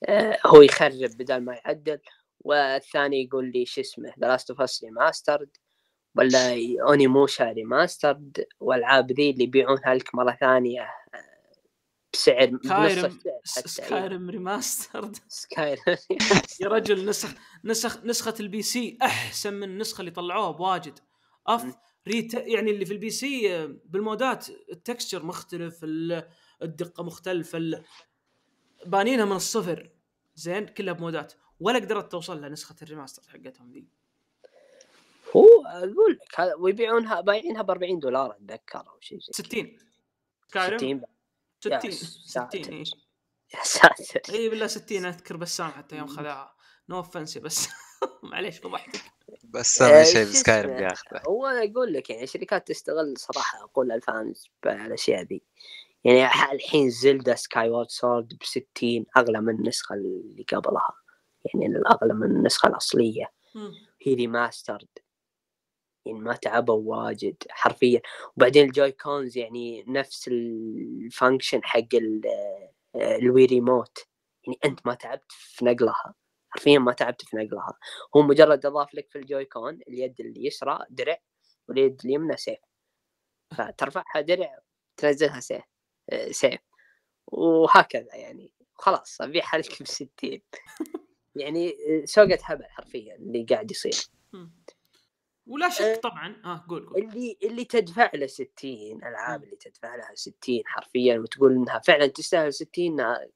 آه، 0.08 0.38
هو 0.46 0.62
يخرب 0.62 1.10
بدل 1.10 1.40
ما 1.40 1.54
يعدل. 1.54 2.00
والثاني 2.40 3.22
يقول 3.24 3.52
لي 3.52 3.66
شو 3.66 3.80
اسمه 3.80 4.14
The 4.20 4.26
Last 4.26 4.50
of 4.50 4.60
Us 4.60 4.84
Remastered 4.84 5.56
ولا 6.16 6.52
Onimusha 6.88 7.52
Remastered 7.52 8.46
والالعاب 8.60 9.12
ذي 9.12 9.30
اللي 9.30 9.44
يبيعونها 9.44 9.94
لك 9.94 10.14
مرة 10.14 10.36
ثانية 10.40 10.82
آه، 11.14 11.24
بسعر 12.12 12.58
Skyrim 12.64 13.04
السعر 13.04 13.62
حتى 13.62 13.68
Skyrim 13.68 14.30
remastered 14.30 15.16
Skyrim 15.28 15.82
يا 16.60 16.68
رجل 16.68 17.06
نسخ 17.08 17.34
نسخ 17.64 18.04
نسخة 18.04 18.34
ال 18.40 18.62
PC 18.62 18.98
أحسن 19.02 19.54
من 19.54 19.62
النسخة 19.62 20.00
اللي 20.00 20.10
طلعوها 20.10 20.50
بواجد. 20.50 20.98
أف. 21.46 21.74
ريت 22.08 22.34
يعني 22.34 22.70
اللي 22.70 22.84
في 22.84 22.92
ال 22.92 23.10
PC 23.10 23.54
آه، 23.56 23.76
بالمودات 23.84 24.46
ال 24.72 24.79
texture 24.79 25.24
مختلف 25.26 25.84
ال- 25.84 26.28
الدقة 26.62 27.02
مختلفة 27.04 27.58
ال- 27.58 27.82
بانينها 28.86 29.24
من 29.24 29.32
الصفر. 29.36 29.90
زين 30.34 30.66
كلها 30.66 30.94
بمودات. 30.94 31.32
ولا 31.60 31.78
قدرت 31.78 32.12
توصل 32.12 32.40
لها 32.40 32.48
نسخه 32.48 32.76
ال 32.82 32.87
remaster 32.87 33.22
حقتهم 33.32 33.72
ذي. 33.72 33.88
هو 35.36 35.66
أقول 35.66 36.18
لك 36.22 36.40
هذا 36.40 36.54
ويبيعونها 36.54 37.20
بايعينها 37.20 37.62
ب 37.62 37.70
40 37.70 37.98
دولار 37.98 38.36
أتذكر 38.36 38.78
أو 38.78 39.00
شيء 39.00 39.18
زي 39.18 39.32
60 39.32 39.78
Skyrim 40.48 40.78
60 40.78 41.00
60 41.60 41.72
يا 41.72 41.80
60 41.80 41.92
ساتر. 42.26 42.72
اي 42.72 42.84
يا 43.54 43.64
ساتر. 43.64 44.34
إي 44.34 44.48
بالله 44.48 44.66
60 44.66 45.04
أذكر 45.06 45.36
بسام 45.36 45.70
حتى 45.70 45.96
يوم 45.96 46.06
خذاها 46.06 46.54
no 46.88 46.96
offense 46.96 47.38
بس. 47.38 47.68
معليش 48.22 48.58
فضحتك 48.58 49.00
بس 49.44 49.82
أنا 49.82 50.04
شيء 50.04 50.24
ب 50.24 50.31
Skyrim؟ 50.31 50.76
بياخذه 50.76 51.22
هو 51.28 51.46
أنا 51.46 51.72
أقول 51.72 51.92
لك 51.92 52.10
يعني 52.10 52.26
شركات 52.26 52.68
تستغل 52.68 53.14
صراحة 53.18 53.64
أقول 53.64 53.92
ال 53.92 54.03
fans 54.03 54.48
بالأشياء 54.62 55.22
ذي. 55.22 55.42
يعني 56.04 56.52
الحين 56.52 56.90
Zelda 56.90 57.34
Skyward 57.34 57.90
Sword 57.90 58.34
ب 58.40 58.44
60 58.44 58.66
أغلى 59.16 59.40
من 59.40 59.54
النسخة 59.54 59.94
اللي 59.94 60.44
قبلها. 60.52 60.92
يعني 61.44 61.66
الأغلى 61.66 62.14
من 62.14 62.30
النسخة 62.30 62.68
الأصلية. 62.68 63.32
هي 64.02 64.14
remastered 64.14 64.88
يعني 66.06 66.18
ما 66.18 66.32
تعبوا 66.36 66.96
واجد 66.96 67.36
حرفيا. 67.50 68.00
وبعدين 68.36 68.66
ال 68.66 68.92
Joy-Cons 68.92 69.36
يعني 69.38 69.84
نفس 69.88 70.28
ال 70.28 70.43
function 70.43 71.64
حق 71.64 71.94
ال- 71.94 72.22
آه، 72.96 73.16
ال 73.16 73.44
Wii 73.44 73.60
Remote. 73.60 73.98
يعني 74.46 74.58
أنت 74.64 74.86
ما 74.86 74.94
تعبت 74.94 75.32
في 75.32 75.64
نقلها. 75.64 76.14
حرفيا 76.50 76.78
ما 76.78 76.92
تعبت 76.92 77.22
في 77.24 77.36
نقلها. 77.36 77.78
هو 78.16 78.22
مجرد 78.22 78.66
إضاف 78.66 78.94
لك 78.94 79.10
في 79.10 79.18
ال 79.18 79.44
Joy-Con 79.44 79.80
اليد 79.88 80.20
اليسرى 80.20 80.78
درع 80.90 81.18
واليد 81.68 82.00
اليمنى 82.04 82.36
سيف. 82.36 82.58
فترفعها 83.58 84.20
درع 84.20 84.58
تنزلها 84.96 85.40
سيف 85.40 85.62
آه، 86.10 86.30
سيف. 86.30 86.60
وهكذا 87.26 88.14
يعني. 88.16 88.52
خلاص 88.74 89.20
ابيعها 89.20 89.58
لك 89.58 89.82
ب 89.82 89.86
60 89.86 90.40
يعني 91.36 91.70
آه، 91.70 92.04
سوقة 92.04 92.38
هبل 92.44 92.64
حرفيا 92.64 93.14
اللي 93.16 93.46
قاعد 93.50 93.70
يصير. 93.70 93.94
ولا. 95.46 95.68
شك 95.68 96.00
طبعا. 96.02 96.42
آه 96.44 96.64
قول 96.68 96.86
قول. 96.86 96.98
اللي 96.98 97.38
اللي 97.42 97.64
تدفع 97.64 98.10
له 98.14 98.26
60 98.26 98.48
ألعاب. 99.04 99.44
اللي 99.44 99.56
تدفع 99.56 99.96
لها 99.96 100.14
60 100.14 100.62
حرفيا 100.66 101.18
وتقول 101.18 101.52
إنها 101.52 101.78
فعلا 101.78 102.06
تستاهل 102.06 102.54
60 102.54 102.68
إنها 102.86 103.26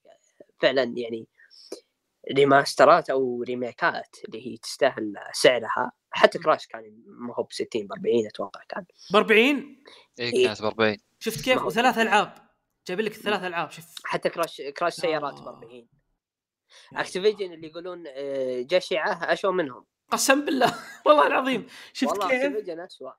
فعلا 0.61 0.83
يعني 0.97 1.27
ريماسترات 2.33 3.11
أو 3.11 3.43
ريميكات 3.43 4.17
اللي 4.29 4.47
هي 4.47 4.57
تستاهل 4.57 5.15
سعرها. 5.33 5.93
حتى. 6.11 6.39
كراش 6.39 6.67
كان 6.67 7.03
ما 7.07 7.35
هو 7.35 7.43
ب 7.43 7.53
60 7.53 7.87
ب 7.87 7.93
40 7.93 8.27
أتوقع 8.27 8.61
كان. 8.69 8.85
ب 9.13 9.17
40 9.17 9.83
اي 10.21 10.33
إيه. 10.33 10.47
كانت 10.47 10.63
ب 10.63 10.65
40 10.65 10.97
شفت 11.19 11.45
كيف؟ 11.45 11.63
وثلاث 11.65 11.99
ألعاب. 11.99 12.35
جايب 12.89 13.01
لك 13.01 13.13
ثلاث 13.13 13.43
ألعاب 13.43 13.71
شوف. 13.71 13.95
حتى 14.05 14.29
Crash 14.31 14.61
Crash 14.77 14.95
سيارات 14.95 15.35
ب 15.35 15.37
آه. 15.37 15.49
40 15.49 15.89
Activision 16.97 17.53
اللي 17.53 17.67
يقولون 17.69 18.05
آه، 18.07 18.61
جشعة 18.63 19.33
أشوى 19.33 19.53
منهم. 19.53 19.85
قسم 20.11 20.45
بالله. 20.45 20.75
والله 21.07 21.27
العظيم. 21.27 21.67
شفت 21.93 22.11
والله 22.11 22.29
كيف؟ 22.29 22.43
Activision 22.45 22.81
اسوء 22.81 23.13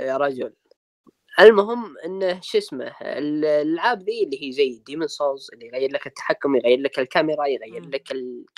يا 0.00 0.16
رجل. 0.16 0.52
المهم 1.40 1.98
إنه 2.04 2.40
شو 2.40 2.58
اسمه 2.58 2.84
ال- 3.02 3.44
الألعاب 3.44 4.02
ذي 4.02 4.24
اللي 4.24 4.48
هي 4.48 4.52
زي 4.52 4.82
Demon's 4.86 5.08
Souls 5.08 5.50
اللي 5.52 5.66
يغير 5.66 5.90
لك 5.92 6.06
التحكم 6.06 6.56
يغير 6.56 6.78
لك 6.80 6.98
الكاميرا 6.98 7.46
يغير. 7.46 7.88
لك 7.88 8.08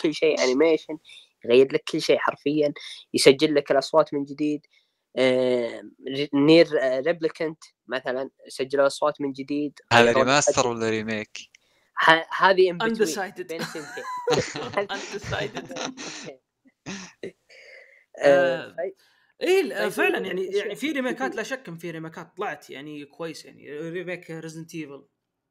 كل 0.01 0.15
شيء 0.15 0.45
animation 0.45 0.99
يغير 1.45 1.73
لك 1.73 1.85
كل 1.93 2.01
شيء 2.03 2.19
حرفيا 2.19 2.73
يسجل 3.15 3.55
لك 3.55 3.71
الأصوات 3.71 4.15
من 4.15 4.25
جديد. 4.25 4.67
آه، 5.17 5.83
NieR 6.35 6.69
Replicant 7.07 7.65
مثلا 7.87 8.31
سجلوا 8.49 8.87
اصوات 8.87 9.21
من 9.21 9.33
جديد. 9.33 9.79
هذا 9.93 10.13
remaster. 10.13 10.69
ولا 10.69 10.91
remake؟ 10.91 11.39
ه- 12.05 12.27
هذه 12.37 12.73
Undecided. 12.73 13.41
بين 13.43 13.61
الثنتين. 13.67 14.05
آه، 18.19 18.67
آه، 18.67 18.77
إيه 19.43 19.79
طيب، 19.79 19.89
فعلا 19.89 20.19
يعني 20.19 20.45
يعني 20.47 20.75
في 20.75 20.93
ريميكات 20.93 21.29
كثير. 21.29 21.37
لا 21.37 21.43
شك 21.43 21.69
إن 21.69 21.77
في 21.77 21.91
ريميكات 21.91 22.37
طلعت 22.37 22.71
يعني 22.71 23.05
كويس 23.05 23.45
يعني. 23.45 23.79
remake 23.79 24.31
Resident 24.31 24.75
Evil 24.75 25.05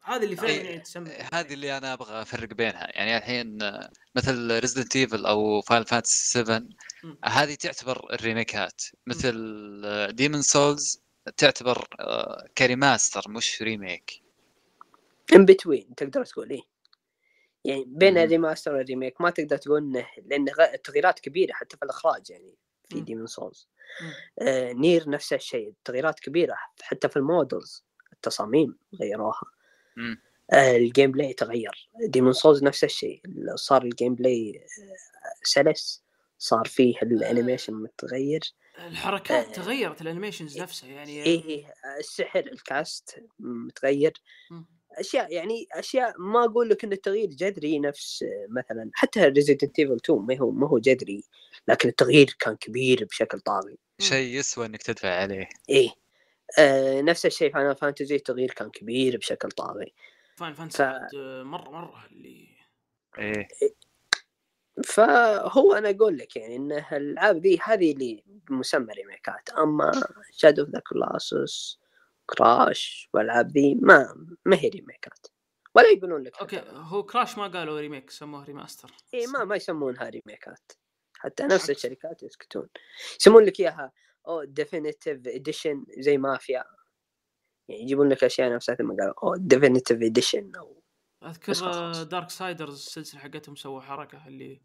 هذه 0.04 0.24
اللي 0.24 0.36
فعلا 0.36 0.52
يعني 0.54 0.80
تسمى. 0.80 1.10
هذه 1.34 1.54
اللي 1.54 1.78
أنا 1.78 1.94
أبغى 1.94 2.22
أفرق 2.22 2.54
بينها. 2.54 2.88
يعني 2.92 3.18
الحين 3.18 3.62
آه، 3.62 3.92
مثل 4.16 4.60
Resident 4.60 4.96
Evil 4.96 5.26
أو 5.26 5.62
Final 5.62 5.86
Fantasy 5.86 6.28
7 6.28 6.60
مم. 7.04 7.18
هذه 7.26 7.56
تعتبر 7.56 8.14
الريميكات. 8.14 8.82
مثل 9.08 10.16
Demon's 10.16 10.42
Souls 10.42 11.04
تعتبر 11.38 11.88
آه، 12.00 12.48
ك 12.58 12.66
remaster 12.66 13.30
مش 13.30 13.62
remake 13.62 14.24
in 15.36 15.46
between 15.46 15.96
تقدر 15.96 16.26
تقول 16.26 16.50
إيه. 16.50 16.62
يعني 17.66 17.84
بين. 17.88 18.18
ال 18.18 18.24
remaster 18.24 18.76
وال 18.76 18.87
remake 18.87 19.22
ما 19.22 19.30
تقدر 19.30 19.58
تقول 19.58 19.78
انه 19.78 20.08
لأن 20.26 20.46
التغييرات 20.74 21.20
كبيرة 21.20 21.54
حتى 21.54 21.78
في 21.78 21.84
الإخراج 21.84 22.30
يعني 22.30 22.56
في. 22.90 23.02
Demon's 23.02 23.28
Souls. 23.28 23.68
آه 24.40 24.74
NieR 24.74 25.10
نفس 25.10 25.34
الشيء 25.34 25.70
التغييرات 25.70 26.20
كبيرة 26.20 26.56
حتى 26.82 27.10
في 27.10 27.18
ال 27.18 27.28
models 27.28 27.86
التصاميم 28.14 28.78
غيروها. 29.02 29.44
آه 30.54 30.78
ال 30.78 31.12
gameplay 31.12 31.34
تغير 31.34 31.90
Demon's 32.08 32.34
Souls 32.34 32.64
نفس 32.64 32.84
الشيء 32.84 33.22
صار 33.56 33.84
ال 33.84 34.16
gameplay 34.16 34.58
آه 34.58 35.44
سلس 35.44 36.04
صار 36.38 36.66
فيه 36.66 36.96
ال 37.02 37.09
animation 37.09 37.74
متغير 37.74 38.54
الحركات 38.80 39.48
آه، 39.48 39.52
تغيرت 39.52 40.02
ال 40.02 40.07
animations 40.07 40.62
نفسها 40.62 40.90
يعني 40.90 41.24
إيه 41.24 41.74
السحر 42.00 42.40
ال 42.40 42.57
cast 42.57 43.24
متغير 43.40 44.14
مم. 44.52 44.66
أشياء 45.00 45.34
يعني 45.34 45.68
أشياء 45.72 46.14
ما 46.20 46.46
أقول 46.46 46.70
لك 46.70 46.84
إن 46.84 46.92
التغيير 46.94 47.30
جذري 47.30 47.80
نفس 47.80 48.26
مثلا 48.50 48.90
حتى 48.94 49.20
Resident 49.26 49.80
Evil 49.80 49.96
2 49.96 50.20
ما 50.20 50.38
هو 50.38 50.52
ما 50.52 50.68
هو 50.68 50.78
جذري 50.80 51.24
لكن 51.68 51.90
التغيير 51.90 52.36
كان 52.40 52.56
كبير 52.56 53.06
بشكل 53.06 53.40
طاغي. 53.40 53.78
شيء 54.02 54.40
يسوى 54.40 54.66
إنك 54.66 54.84
تدفع 54.84 55.10
عليه. 55.10 55.50
إيه. 55.70 55.90
آه 56.60 57.02
نفس 57.02 57.26
الشيء 57.26 57.54
Final 57.54 57.76
Fantasy 57.76 58.16
التغيير 58.16 58.52
كان 58.52 58.70
كبير 58.70 59.18
بشكل 59.18 59.50
طاغي. 59.52 59.94
Final 60.38 60.54
ف- 60.54 60.58
Fantasy 60.58 60.84
عاد، 60.84 61.16
آه، 61.16 61.44
مرة 61.44 61.70
مرة 61.70 62.06
اللي 62.12 62.48
إيه. 63.20 63.48
فهو 64.86 65.74
أنا 65.74 65.90
أقول 65.90 66.18
لك 66.18 66.36
يعني 66.36 66.56
إن 66.56 66.72
الألعاب 66.72 67.38
ذي 67.38 67.60
هذه 67.64 67.92
اللي 67.92 68.24
بمسمى 68.28 68.94
ريميكات. 68.94 69.50
أما 69.50 69.92
Shadow 70.32 70.62
of 70.64 70.70
the 70.72 70.80
Colossus 70.90 71.80
Crash 72.26 73.10
والالعاب 73.14 73.52
ذي 73.52 73.76
ما 73.76 74.26
ما 74.46 74.56
هي 74.56 74.70
ريميكات. 74.70 75.28
ولا 75.76 75.90
يقولون 75.90 76.24
لك 76.24 76.40
okay. 76.40 76.64
هو 76.70 77.04
Crash 77.04 77.38
ما 77.38 77.48
قالوا 77.48 77.80
remake 77.80 78.10
سموه 78.10 78.44
remaster. 78.44 78.92
إي 79.14 79.28
ما 79.28 79.44
ما 79.44 79.56
يسمونها 79.56 80.10
ريميكات. 80.10 80.72
حتى 81.18 81.44
نفس 81.44 81.70
الشركات 81.70 82.24
يسكتون. 82.24 82.68
يسمون 83.20 83.44
لك 83.44 83.60
إياها 83.60 83.92
أو 84.28 84.44
definitive 84.44 85.28
edition 85.28 85.86
زي 85.98 86.18
مافيا. 86.18 86.64
يعني 87.68 87.82
يجيبون 87.82 88.10
لك 88.10 88.24
أشياء 88.24 88.54
نفسها 88.54 88.76
ثم 88.76 88.90
قالوا 88.90 89.14
أو 89.24 89.36
definitive 89.36 90.02
edition 90.02 90.52
أو 90.56 90.82
أذكر. 91.24 92.04
Darksiders 92.04 92.74
السلسلة 92.74 93.20
حقتهم 93.20 93.56
سووا 93.56 93.82
حركة 93.82 94.28
اللي 94.28 94.62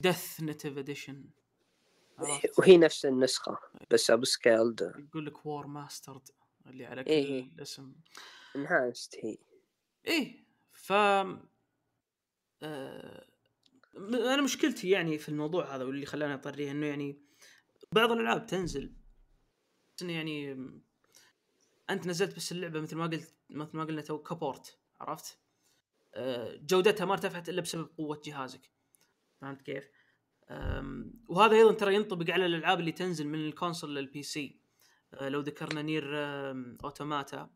definitive 0.00 0.78
edition 0.78 1.24
وهي 2.58 2.76
نفس 2.78 3.06
النسخة 3.06 3.58
بس 3.90 4.10
upscaled 4.10 4.92
يقول 4.98 5.26
لك 5.26 5.46
Warmastered 5.46 6.28
اللي 6.66 6.86
على 6.86 7.04
كل 7.04 7.10
إيه. 7.10 7.62
اسم 7.62 7.92
enhanced 8.56 9.16
هي 9.24 9.38
إيه 10.06 10.44
ف 10.72 10.92
آه... 12.62 13.26
أنا 13.96 14.42
مشكلتي 14.42 14.90
يعني 14.90 15.18
في 15.18 15.28
الموضوع 15.28 15.76
هذا 15.76 15.84
واللي 15.84 16.06
خلاني 16.06 16.34
أطريه 16.34 16.70
إنه 16.70 16.86
يعني 16.86 17.22
بعض 17.92 18.12
الألعاب 18.12 18.46
تنزل 18.46 18.92
إنه 20.02 20.12
يعني 20.12 20.52
أنت 21.90 22.06
نزلت 22.06 22.36
بس 22.36 22.52
اللعبة 22.52 22.80
مثل 22.80 22.96
ما 22.96 23.06
قلت 23.06 23.34
مثل 23.50 23.76
ما 23.76 23.84
قلنا 23.84 24.02
تو 24.02 24.18
ك 24.18 24.30
port 24.30 24.78
عرفت؟ 25.00 25.38
آه، 26.14 26.56
جودتها 26.56 27.04
ما 27.04 27.12
ارتفعت 27.12 27.48
إلا 27.48 27.60
بسبب 27.60 27.88
قوة 27.98 28.20
جهازك 28.24 28.70
فهمت 29.40 29.62
كيف؟ 29.62 29.88
وهذا 31.28 31.56
أيضا 31.56 31.72
ترى 31.72 31.94
ينطبق 31.94 32.30
على 32.30 32.46
الألعاب 32.46 32.80
اللي 32.80 32.92
تنزل 32.92 33.26
من 33.28 33.46
ال 33.46 33.51
console 33.51 33.86
لل 33.86 33.96
PC 33.96 34.61
لو 35.20 35.40
ذكرنا 35.40 35.82
NieR 35.82 36.04
أم، 36.18 36.78
Automata. 36.84 37.50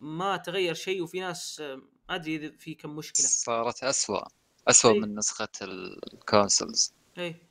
ما 0.00 0.36
تغير 0.36 0.74
شيء 0.74 1.02
وفي 1.02 1.20
ناس 1.20 1.60
أم، 1.60 1.88
ما 2.08 2.14
أدري 2.14 2.52
في 2.52 2.74
كم 2.74 2.96
مشكلة. 2.96 3.26
صارت 3.26 3.84
اسوء 3.84 4.22
اسوء 4.68 4.92
إيه. 4.92 5.00
من 5.00 5.14
نسخة 5.14 5.48
ال 5.62 5.77
consoles 5.77 6.94
اي 7.18 7.46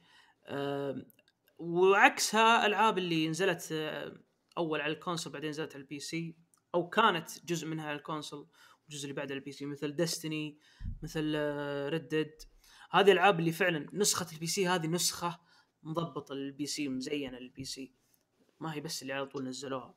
وعكسها 1.58 2.66
ألعاب 2.66 2.98
اللي 2.98 3.28
نزلت 3.28 3.74
أول 4.58 4.82
على 4.82 4.94
ال 4.94 4.99
console 4.99 5.34
بعدين 5.34 5.50
نزلت 5.50 5.74
على 5.74 5.82
ال 5.82 6.00
PC 6.00 6.36
أو 6.76 6.90
كانت 6.90 7.46
جزء 7.46 7.68
منها 7.68 7.88
على 7.88 7.98
ال 7.98 8.04
console 8.04 8.48
والجزء 8.84 9.04
اللي 9.04 9.14
بعده 9.14 9.32
على 9.34 9.40
ال 9.40 9.52
PC 9.52 9.66
مثل 9.66 9.96
Destiny 9.96 10.58
مثل 11.04 11.36
Red 11.90 12.32
هذه 12.92 13.12
الألعاب 13.12 13.40
اللي 13.40 13.52
فعلا 13.52 13.90
نسخة 13.94 14.28
ال 14.34 14.48
PC 14.48 14.68
هذه 14.68 14.88
نسخة 14.88 15.40
مضبطة 15.84 16.36
لل 16.36 16.66
PC 16.66 16.88
مزينة 16.88 17.38
لل 17.40 17.64
PC 17.64 17.94
ما 18.60 18.74
هي 18.74 18.80
بس 18.80 19.02
اللي 19.02 19.14
على 19.14 19.26
طول 19.26 19.48
نزلوها. 19.48 19.94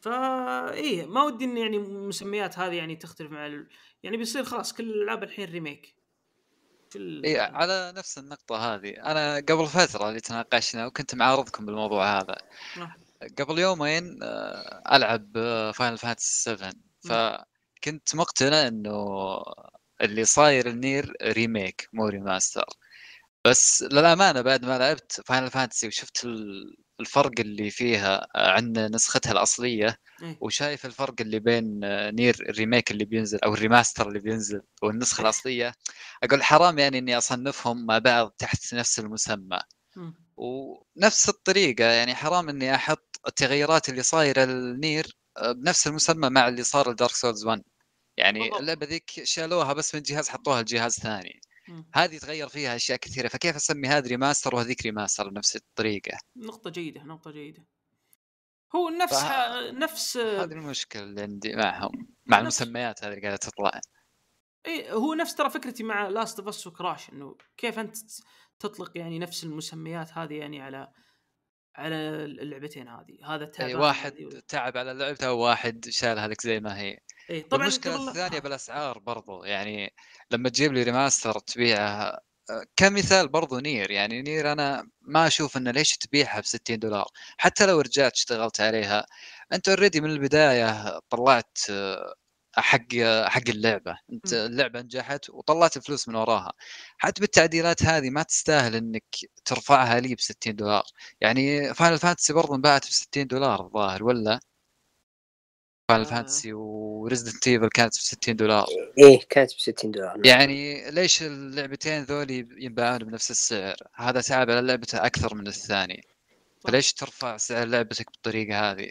فا 0.00 0.72
إيه 0.72 1.06
ما 1.06 1.22
ودي 1.22 1.44
إن 1.44 1.56
يعني 1.56 1.76
المسميات 1.76 2.58
هذه 2.58 2.74
يعني 2.74 2.96
تختلف 2.96 3.30
مع 3.30 3.46
ال... 3.46 3.68
يعني 4.02 4.16
بيصير 4.16 4.44
خلاص 4.44 4.72
كل 4.72 4.90
الألعاب 4.90 5.22
الحين 5.22 5.50
remake 5.50 5.94
ال... 6.96 7.24
اي 7.26 7.40
على 7.40 7.92
نفس 7.96 8.18
النقطة 8.18 8.74
هذه. 8.74 8.90
أنا 8.90 9.36
قبل 9.36 9.66
فترة 9.66 10.08
اللي 10.08 10.20
تناقشنا 10.20 10.86
وكنت 10.86 11.14
معارضكم 11.14 11.66
بالموضوع 11.66 12.18
هذا. 12.20 12.36
نعم. 12.76 12.92
قبل 13.38 13.58
يومين 13.58 14.18
آه، 14.22 14.82
ألعب 14.96 15.32
Final 15.74 15.98
Fantasy 15.98 16.42
7 16.42 16.72
فكنت 17.04 18.14
مقتنع 18.14 18.68
إنه 18.68 18.96
اللي 20.00 20.24
صاير 20.24 20.68
ال 20.68 20.77
NieR 20.77 21.12
remake 21.22 21.88
مو 21.92 22.06
remaster 22.08 22.64
بس 23.44 23.82
للأمانة 23.82 24.40
بعد 24.40 24.64
ما 24.64 24.78
لعبت 24.78 25.20
Final 25.26 25.50
Fantasy 25.50 25.86
وشفت 25.88 26.24
ال- 26.24 26.76
الفرق 27.00 27.32
اللي 27.40 27.70
فيها 27.70 28.28
عن 28.34 28.72
نسختها 28.72 29.32
الأصلية 29.32 29.98
إيه. 30.22 30.38
وشايف 30.40 30.86
الفرق 30.86 31.14
اللي 31.20 31.38
بين 31.38 31.80
آه، 31.84 32.10
NieR 32.10 32.36
ال 32.48 32.54
remake 32.54 32.90
اللي 32.90 33.04
بينزل 33.04 33.38
أو 33.44 33.54
ال 33.54 33.60
remaster 33.60 34.08
اللي 34.08 34.18
بينزل 34.20 34.62
والنسخة 34.82 35.22
الأصلية 35.22 35.72
أقول 36.22 36.42
حرام 36.42 36.78
يعني 36.78 36.98
إني 36.98 37.18
أصنفهم 37.18 37.86
مع 37.86 37.98
بعض 37.98 38.30
تحت 38.30 38.74
نفس 38.74 38.98
المسمى. 38.98 39.60
ونفس 40.36 41.28
الطريقة 41.28 41.84
يعني 41.84 42.14
حرام 42.14 42.48
إني 42.48 42.74
أحط 42.74 43.20
التغيرات 43.26 43.88
اللي 43.88 44.02
صايرة 44.02 44.44
لل 44.44 44.68
NieR 44.68 45.16
آه، 45.36 45.52
بنفس 45.52 45.86
المسمى 45.86 46.30
مع 46.30 46.48
اللي 46.48 46.62
صار 46.62 46.90
ل 46.90 46.95
Dark 46.95 47.14
Souls 47.14 47.44
1 47.46 47.62
يعني. 48.16 48.58
اللعبة 48.58 48.86
ذيك 48.86 49.10
شالوها 49.24 49.72
بس 49.72 49.94
من 49.94 50.02
جهاز 50.02 50.28
حطوها 50.28 50.62
لجهاز 50.62 50.94
ثاني. 50.94 51.40
هذه 51.94 52.18
تغير 52.18 52.48
فيها 52.48 52.76
أشياء 52.76 52.98
كثيرة 52.98 53.28
فكيف 53.28 53.56
أسمي 53.56 53.88
هذه 53.88 54.08
remaster 54.08 54.54
وهذيك 54.54 54.82
remaster 54.82 55.28
بنفس 55.28 55.56
الطريقة؟ 55.56 56.18
نقطة 56.36 56.70
جيدة 56.70 57.02
نقطة 57.02 57.30
جيدة. 57.30 57.66
هو 58.76 58.88
نفس. 58.88 59.24
نفس 59.72 60.16
هذه 60.16 60.52
المشكلة 60.52 61.02
اللي 61.02 61.22
عندي 61.22 61.56
معهم 61.56 61.90
مع 62.26 62.40
نفس- 62.40 62.62
المسميات 62.62 63.04
هذه 63.04 63.10
اللي 63.10 63.20
قاعدة 63.22 63.36
تطلع. 63.36 63.80
إي 64.66 64.92
هو 64.92 65.14
نفس 65.14 65.34
ترى 65.34 65.50
فكرتي 65.50 65.82
مع 65.82 66.08
Last 66.08 66.38
of 66.38 66.48
Us 66.48 66.66
و 66.66 66.73
Crash 66.73 67.10
إنه 67.10 67.36
كيف 67.56 67.78
أنت 67.78 67.96
تطلق 68.58 68.98
يعني 68.98 69.18
نفس 69.18 69.44
المسميات 69.44 70.12
هذه 70.12 70.34
يعني 70.34 70.60
على 70.62 70.88
على 71.74 71.94
اللعبتين 72.24 72.88
هذه 72.88 73.18
هذا 73.34 73.44
إي 73.44 73.50
تعبان 73.50 73.76
واحد 73.76 74.12
هذه- 74.12 74.42
تعب 74.48 74.76
على 74.76 74.92
لعبته 74.92 75.32
وواحد 75.32 75.84
شالها 75.88 76.28
لك 76.28 76.40
زي 76.42 76.60
ما 76.60 76.78
هي. 76.80 76.98
اي 77.30 77.42
طبعا 77.42 77.68
قبل 77.68 77.90
لا- 77.90 78.08
الثانية 78.08 78.38
بالأسعار 78.38 78.98
برضو 78.98 79.44
يعني 79.44 79.94
لما 80.30 80.48
تجيب 80.48 80.72
لي 80.72 80.82
remaster 80.82 81.38
تبيعها 81.38 82.20
آه، 82.50 82.64
كمثال 82.76 83.28
برضو 83.28 83.58
NieR 83.58 83.90
يعني 83.90 84.22
NieR 84.22 84.52
أنا 84.52 84.88
ما 85.00 85.26
أشوف 85.26 85.56
إنه 85.56 85.70
ليش 85.70 85.96
تبيعها 85.98 86.40
ب 86.40 86.44
60 86.44 86.78
دولار؟ 86.78 87.06
حتى 87.38 87.66
لو 87.66 87.80
رجعت 87.80 88.12
اشتغلت 88.12 88.60
عليها 88.60 89.06
أنت 89.52 89.68
already 89.68 90.00
من 90.00 90.10
البداية 90.10 90.98
طلعت 91.10 91.58
آه، 91.70 92.14
حق 92.56 92.94
حق 93.26 93.42
اللعبة. 93.48 93.98
أنت. 94.12 94.32
اللعبة 94.34 94.80
نجحت 94.80 95.30
وطلعت 95.30 95.76
الفلوس 95.76 96.08
من 96.08 96.14
وراها. 96.14 96.52
حتى 96.98 97.20
بالتعديلات 97.20 97.82
هذه 97.84 98.10
ما 98.10 98.22
تستاهل 98.22 98.74
إنك 98.76 99.04
ترفعها 99.44 100.00
لي 100.00 100.14
ب 100.14 100.20
60 100.20 100.56
دولار. 100.56 100.84
يعني 101.20 101.74
Final 101.74 101.98
Fantasy 101.98 102.32
برضو 102.32 102.54
انباعت 102.54 102.86
ب 102.86 102.90
60 102.90 103.26
دولار 103.26 103.60
الظاهر 103.66 104.04
ولا؟ 104.04 104.40
Final 105.90 106.04
آه. 106.04 106.10
Fantasy 106.10 106.52
و 106.52 106.63
Resident 106.63 107.48
Evil 107.48 107.68
كانت 107.68 107.98
ب 107.98 108.00
60 108.00 108.36
دولار 108.36 108.66
إيه 108.98 109.20
كانت 109.28 109.54
ب 109.54 109.58
60 109.58 109.90
دولار 109.90 110.16
نعم. 110.16 110.24
يعني 110.24 110.90
ليش 110.90 111.22
اللعبتين 111.22 112.02
ذولي 112.02 112.48
ينباعون 112.58 112.98
بنفس 112.98 113.30
السعر 113.30 113.76
هذا 113.94 114.20
تعب 114.20 114.50
على 114.50 114.66
لعبته 114.66 115.06
أكثر 115.06 115.34
من 115.34 115.46
الثاني 115.46 116.04
فليش 116.60 116.92
ترفع 116.92 117.36
سعر 117.36 117.66
لعبتك 117.66 118.06
بالطريقة 118.10 118.70
هذه؟ 118.70 118.90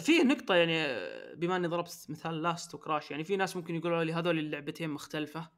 في 0.00 0.12
نقطة 0.18 0.54
يعني 0.54 0.86
بما 1.36 1.56
إني 1.56 1.66
ضربت 1.66 2.06
مثال 2.08 2.42
Last 2.42 2.74
و 2.74 2.80
Crash 2.80 3.10
يعني 3.10 3.24
في 3.24 3.36
ناس 3.36 3.56
ممكن 3.56 3.74
يقولوا 3.76 4.04
لي 4.04 4.12
هذول 4.12 4.38
اللعبتين 4.38 4.90
مختلفة 4.90 5.50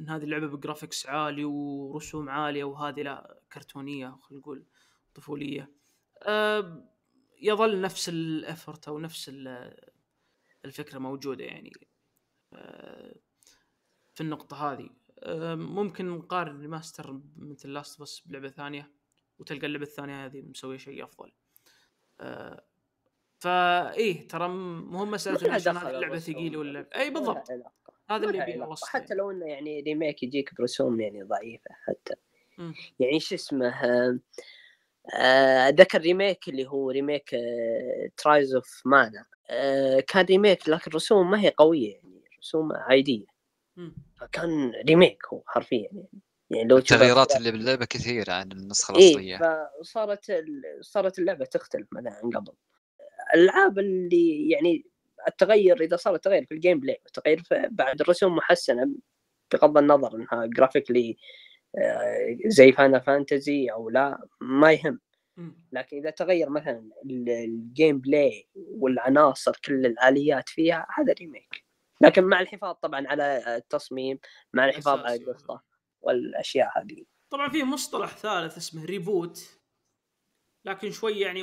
إن 0.00 0.08
هذه 0.08 0.22
اللعبة 0.22 0.46
ب 0.46 0.53
graphics 0.53 1.06
عالي 1.06 1.44
ورسوم 1.44 2.28
عالية 2.28 2.64
وهذه 2.64 3.02
لا 3.02 3.38
كرتونية 3.52 4.16
خلينا 4.22 4.40
نقول 4.40 4.64
طفولية 5.14 5.70
أه 6.22 6.84
يظل 7.42 7.80
نفس 7.80 8.08
ال 8.08 8.19
effort 8.19 8.88
أو 8.88 8.98
نفس 8.98 9.30
الفكرة 10.64 10.98
موجودة 10.98 11.44
يعني 11.44 11.72
أه 12.52 13.14
في 14.14 14.20
النقطة 14.20 14.72
هذه. 14.72 14.90
ممكن 15.54 16.08
نقارن 16.08 16.60
remaster 16.60 17.20
مثل 17.36 17.72
Last 17.72 18.00
بس 18.00 18.20
بلعبة 18.20 18.48
ثانية 18.48 18.90
وتلقى 19.38 19.66
اللعبة 19.66 19.84
الثانية 19.84 20.26
هذه 20.26 20.42
مسوية 20.42 20.78
شيء 20.78 21.04
أفضل. 21.04 21.32
أه 22.20 22.64
فايه 23.38 24.28
ترى 24.28 24.48
مو 24.48 25.04
مسألة 25.04 25.54
عشان 25.54 25.76
اللعبة 25.76 26.18
ثقيلة 26.18 26.58
ولا 26.58 27.00
اي 27.00 27.10
بالضبط. 27.10 27.50
هذا 28.10 28.26
اللي 28.26 28.38
يبي 28.38 28.64
حتى 28.88 29.14
لو 29.14 29.30
إنه 29.30 29.46
يعني 29.46 29.80
remake 29.80 30.22
يجيك 30.22 30.54
برسوم 30.54 31.00
يعني 31.00 31.22
ضعيفة 31.22 31.70
حتى. 31.70 32.14
م. 32.58 32.72
يعني 33.00 33.20
شو 33.20 33.34
اسمه 33.34 33.70
أتذكر 35.14 36.00
ريميك 36.00 36.48
اللي 36.48 36.66
هو 36.66 36.90
remake 36.90 37.36
Trials 38.16 38.54
of 38.54 38.82
Mana 38.84 39.24
كان 40.00 40.24
remake 40.24 40.68
لكن 40.68 40.90
رسوم 40.90 41.30
ما 41.30 41.40
هي 41.40 41.48
قوية 41.56 41.92
يعني 41.92 42.24
رسوم 42.38 42.72
عادية. 42.72 43.26
فكان 44.20 44.72
remake 44.88 45.22
هو 45.32 45.42
حرفيا 45.46 45.88
يعني. 45.92 46.08
يعني 46.50 46.68
لو 46.68 46.78
التغييرات 46.78 47.36
اللي 47.36 47.50
باللعبة 47.52 47.84
كثيرة 47.84 48.32
عن 48.32 48.52
النسخة 48.52 48.92
الأصلية. 48.92 49.38
إيه 49.38 49.70
فصارت 49.82 50.44
صارت 50.80 51.18
اللعبة 51.18 51.44
تختلف 51.44 51.86
مثلا 51.92 52.12
عن 52.12 52.30
قبل. 52.30 52.52
الألعاب 53.34 53.78
اللي 53.78 54.50
يعني 54.50 54.84
التغير 55.28 55.80
إذا 55.80 55.96
صار 55.96 56.16
تغير 56.16 56.44
في 56.44 56.54
ال 56.54 56.80
gameplay 56.80 57.00
وتغير 57.06 57.42
بعد 57.70 58.00
الرسوم 58.00 58.36
محسنة 58.36 58.88
بغض 59.52 59.78
النظر 59.78 60.16
إنها 60.16 60.46
graphically 60.46 61.10
آه، 61.10 61.14
زي 62.46 62.72
Final 62.72 62.98
Fantasy 62.98 63.68
أو 63.72 63.90
لا 63.90 64.28
ما 64.40 64.72
يهم. 64.72 65.00
لكن 65.72 65.96
إذا 65.96 66.10
تغير 66.10 66.50
مثلا 66.50 66.90
ال 67.04 67.98
gameplay 67.98 68.48
والعناصر 68.54 69.52
كل 69.64 69.86
الآليات 69.86 70.48
فيها 70.48 70.86
هذا 70.98 71.12
remake 71.12 71.64
لكن 72.00 72.24
مع 72.24 72.40
الحفاظ 72.40 72.74
طبعا 72.74 73.08
على 73.08 73.56
التصميم 73.56 74.18
مع 74.52 74.64
الحفاظ 74.64 74.98
على 74.98 75.14
القصة 75.14 75.60
والأشياء 76.00 76.78
هذه. 76.78 77.04
طبعا 77.30 77.48
في 77.48 77.62
مصطلح 77.62 78.16
ثالث 78.16 78.56
اسمه 78.56 78.84
reboot 78.84 79.58
لكن 80.64 80.90
شوي 80.90 81.20
يعني 81.20 81.42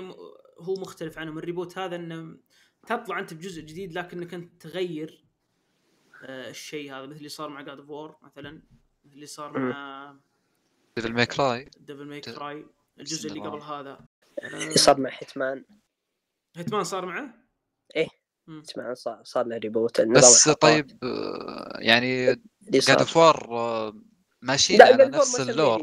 هو 0.60 0.74
مختلف 0.74 1.20
عنهم. 1.20 1.38
ال 1.38 1.43
reboot 1.43 1.78
هذا 1.78 1.96
إنه 1.96 2.38
تطلع 2.88 3.20
أنت 3.20 3.34
بجزء 3.34 3.62
جديد 3.62 3.94
لكنك 3.94 4.34
أنت 4.34 4.62
تغير 4.62 5.26
آه 6.24 6.50
الشيء 6.50 6.94
هذا 6.94 7.06
مثل 7.06 7.18
اللي 7.18 7.30
صار 7.30 7.50
مع 7.50 7.62
God 7.62 7.82
of 7.82 7.96
War 7.96 8.18
مثلا. 8.22 8.52
مثل 8.52 8.85
اللي 9.16 9.26
صار 9.26 9.60
مع 9.60 10.16
Devil 10.96 11.14
May 11.14 11.40
Cry 11.40 11.70
Devil 11.80 12.08
May 12.08 12.28
Cry 12.28 12.66
الجزء 13.00 13.30
اللي 13.30 13.40
قبل 13.40 13.62
هذا. 13.62 14.00
اللي 14.44 14.76
صار 14.76 15.00
مع 15.00 15.10
Hitman 15.14 15.66
Hitman 16.56 16.84
صار 16.84 17.06
معه؟ 17.06 17.34
إيه. 17.96 18.08
Hitman 18.50 18.96
صار 18.96 19.22
صار 19.24 19.48
له 19.48 19.58
reboot 19.58 20.02
بس 20.02 20.50
طيب 20.50 21.00
آه، 21.04 21.78
يعني 21.80 22.42
God 22.62 23.04
of 23.04 23.21
War 23.21 23.48
ماشيين 24.42 24.82
على 24.82 25.06
نفس 25.06 25.40
ال 25.40 25.47
lore. 25.47 25.82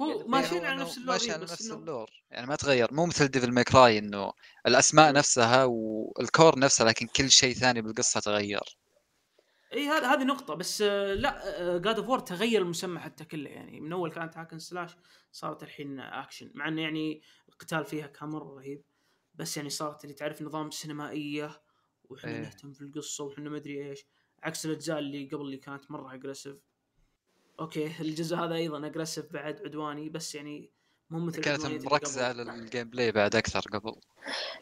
هو 0.00 0.08
يعني 0.08 0.28
ماشيين 0.28 0.64
على 0.64 0.80
نفس 0.80 0.98
ال 0.98 1.01
lore 1.01 1.12
ماشي 1.12 1.32
على 1.32 1.42
نفس 1.42 1.70
ال 1.70 1.77
lore. 1.77 2.10
يعني 2.30 2.46
ما 2.46 2.56
تغير 2.56 2.94
مو 2.94 3.06
مثل 3.06 3.28
Devil 3.28 3.52
May 3.52 3.75
Cry 3.75 3.98
إنه 3.98 4.32
الأسماء 4.66 5.12
نفسها 5.12 5.64
وال 5.64 5.95
core 5.95 6.58
نفسها 6.58 6.86
لكن 6.86 7.06
كل 7.06 7.30
شيء 7.30 7.54
ثاني 7.54 7.82
بالقصة 7.82 8.20
تغير. 8.20 8.76
إي 9.74 9.88
هذا 9.88 10.06
هذه 10.06 10.24
نقطة 10.24 10.54
بس 10.54 10.82
آه، 10.82 11.14
لا 11.14 11.78
God 11.78 11.98
of 11.98 12.08
War 12.08 12.18
تغير 12.18 12.62
المسمى 12.62 12.98
حتى 13.00 13.24
كله 13.24 13.50
يعني. 13.50 13.80
من 13.80 13.92
أول 13.92 14.10
كانت 14.10 14.36
hack 14.36 14.49
and 14.49 14.58
slash 14.58 14.96
صارت 15.32 15.62
الحين 15.62 16.00
اكشن 16.00 16.50
مع 16.54 16.68
إنه 16.68 16.82
يعني 16.82 17.22
القتال 17.48 17.84
فيها 17.84 18.06
كان 18.06 18.28
مرة 18.28 18.54
رهيب. 18.54 18.84
بس 19.34 19.56
يعني 19.56 19.70
صارت 19.70 20.04
اللي 20.04 20.14
تعرف 20.14 20.42
نظام 20.42 20.70
سينمائية 20.70 21.62
وحنا 22.04 22.30
إيه. 22.30 22.40
نهتم 22.40 22.72
في 22.72 22.82
القصة 22.82 23.24
وحنا 23.24 23.50
ما 23.50 23.56
أدري 23.56 23.90
إيش. 23.90 24.06
عكس 24.42 24.66
الأجزاء 24.66 24.98
اللي 24.98 25.28
قبل 25.28 25.40
اللي 25.40 25.56
كانت 25.56 25.90
مرة 25.90 26.14
aggressive 26.14 26.56
أوكي 27.60 28.00
الجزء 28.00 28.36
هذا 28.36 28.54
أيضا 28.54 28.86
aggressive 28.86 29.32
بعد 29.32 29.60
عدواني 29.60 30.08
بس 30.08 30.34
يعني 30.34 30.72
مو 31.10 31.18
مثل 31.18 31.42
كانت 31.42 31.66
مركزة 31.66 32.26
على 32.26 32.42
ال 32.42 32.90
gameplay 32.90 33.12
بعد 33.12 33.36
أكثر 33.36 33.60
قبل. 33.60 33.92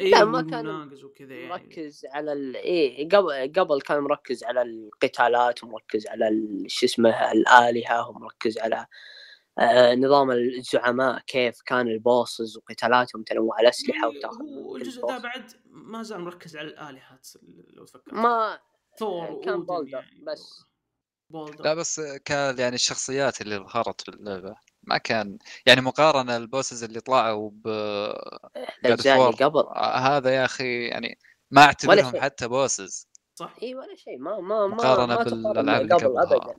إيه 0.01 0.11
لا 0.11 0.25
ما 0.25 0.43
كان 0.43 0.93
وكذا 1.05 1.35
يعني. 1.35 1.49
مركز 1.49 2.07
على 2.11 2.33
ال... 2.33 2.57
إيه 2.57 3.09
قبل 3.09 3.53
قبل 3.57 3.81
كان 3.81 3.99
مركز 3.99 4.45
على 4.45 4.63
القتالات 4.63 5.65
ومركز 5.65 6.07
على 6.07 6.49
شو 6.67 6.87
اسمه 6.87 7.33
الآلهة 7.33 8.09
ومركز 8.09 8.59
على 8.59 8.87
آه 9.59 9.95
نظام 9.95 10.31
الزعماء 10.31 11.19
كيف 11.27 11.61
كان 11.67 11.89
ال 11.89 11.99
bosses 11.99 12.57
وقتالاتهم 12.57 13.23
تنوع 13.23 13.61
الأسلحة 13.61 14.07
يعني 14.07 14.19
وتاخذ 14.19 14.45
هو 14.45 14.77
الجزء 14.77 15.07
ذا 15.07 15.19
بعد 15.19 15.53
ما 15.65 16.03
زال 16.03 16.21
مركز 16.21 16.57
على 16.57 16.69
الالهات 16.69 17.29
لو 17.69 17.85
تفكر. 17.85 18.15
ما 18.15 18.61
ثور 18.99 19.41
كان 19.45 19.63
boulder 19.63 19.99
يعني 19.99 20.25
بس. 20.27 20.65
boulder. 21.31 21.65
لا 21.65 21.75
بس 21.75 22.01
كان 22.25 22.59
يعني 22.59 22.75
الشخصيات 22.75 23.41
اللي 23.41 23.57
ظهرت 23.57 24.01
في 24.01 24.09
اللعبة. 24.09 24.57
ما 24.83 24.99
كان. 24.99 25.39
يعني 25.67 25.81
مقارنة 25.81 26.37
ال 26.37 26.44
bosses 26.44 26.85
اللي 26.85 27.01
طلعوا 27.01 27.51
ب 27.51 27.69
قبل. 29.31 29.65
هذا 29.97 30.31
يا 30.31 30.45
أخي 30.45 30.85
يعني 30.87 31.19
ما 31.51 31.63
أعتبرهم 31.63 32.21
حتى 32.21 32.49
bosses. 32.49 33.09
صح. 33.35 33.57
إي 33.63 33.75
ولا 33.75 33.97
شيء. 33.97 34.19
ما 34.19 34.41
ما 34.41 34.67
ما 34.67 34.75
مقارنة 34.75 35.17
ما 35.17 35.23
بالألعاب 35.23 35.83
اللي 35.83 35.95
قبل 35.95 36.19
ابدا. 36.19 36.55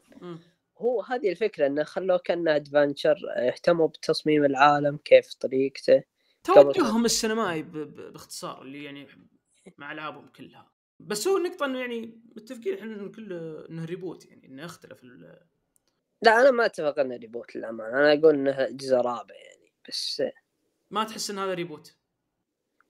هو 0.78 1.01
هذه 1.01 1.30
الفكرة 1.30 1.67
إنه 1.67 1.84
خلوه 1.84 2.17
كأنه 2.17 2.55
adventure 2.56 3.18
اهتموا 3.38 3.88
بتصميم 3.88 4.45
العالم 4.45 4.97
كيف 4.97 5.34
طريقته. 5.34 6.03
توجههم 6.43 7.05
السينمائي 7.05 7.61
باختصار 7.63 8.61
اللي 8.61 8.84
يعني 8.84 9.07
مع 9.78 9.91
ألعابهم 9.91 10.28
كلها. 10.28 10.71
بس 10.99 11.28
هو 11.28 11.38
النقطة 11.38 11.65
إنه 11.65 11.80
يعني 11.80 12.21
متفقين 12.36 12.78
إحنا 12.78 13.11
كله 13.11 13.65
إنه 13.69 13.86
reboot 13.86 14.26
يعني 14.26 14.47
إنه 14.47 14.65
اختلف 14.65 15.03
ال... 15.03 15.39
لا 16.24 16.41
أنا 16.41 16.51
ما 16.51 16.65
أتفق 16.65 16.99
إنه 16.99 17.15
reboot 17.16 17.56
للأمانة. 17.55 17.99
أنا 17.99 18.13
أقول 18.13 18.36
إنه 18.36 18.67
جزء 18.69 18.95
رابع 18.95 19.36
يعني 19.36 19.74
بس 19.89 20.24
ما 20.91 21.03
تحس 21.03 21.30
إن 21.30 21.38
هذا 21.39 21.53
reboot؟ 21.54 21.95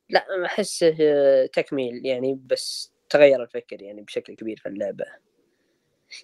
لا 0.10 0.46
احسه 0.46 0.96
تكميل 1.46 2.06
يعني 2.06 2.40
بس 2.46 2.94
تغير 3.10 3.44
الفكر 3.44 3.82
يعني 3.82 4.02
بشكل 4.02 4.36
كبير 4.36 4.58
في 4.58 4.70
اللعبة. 4.70 5.06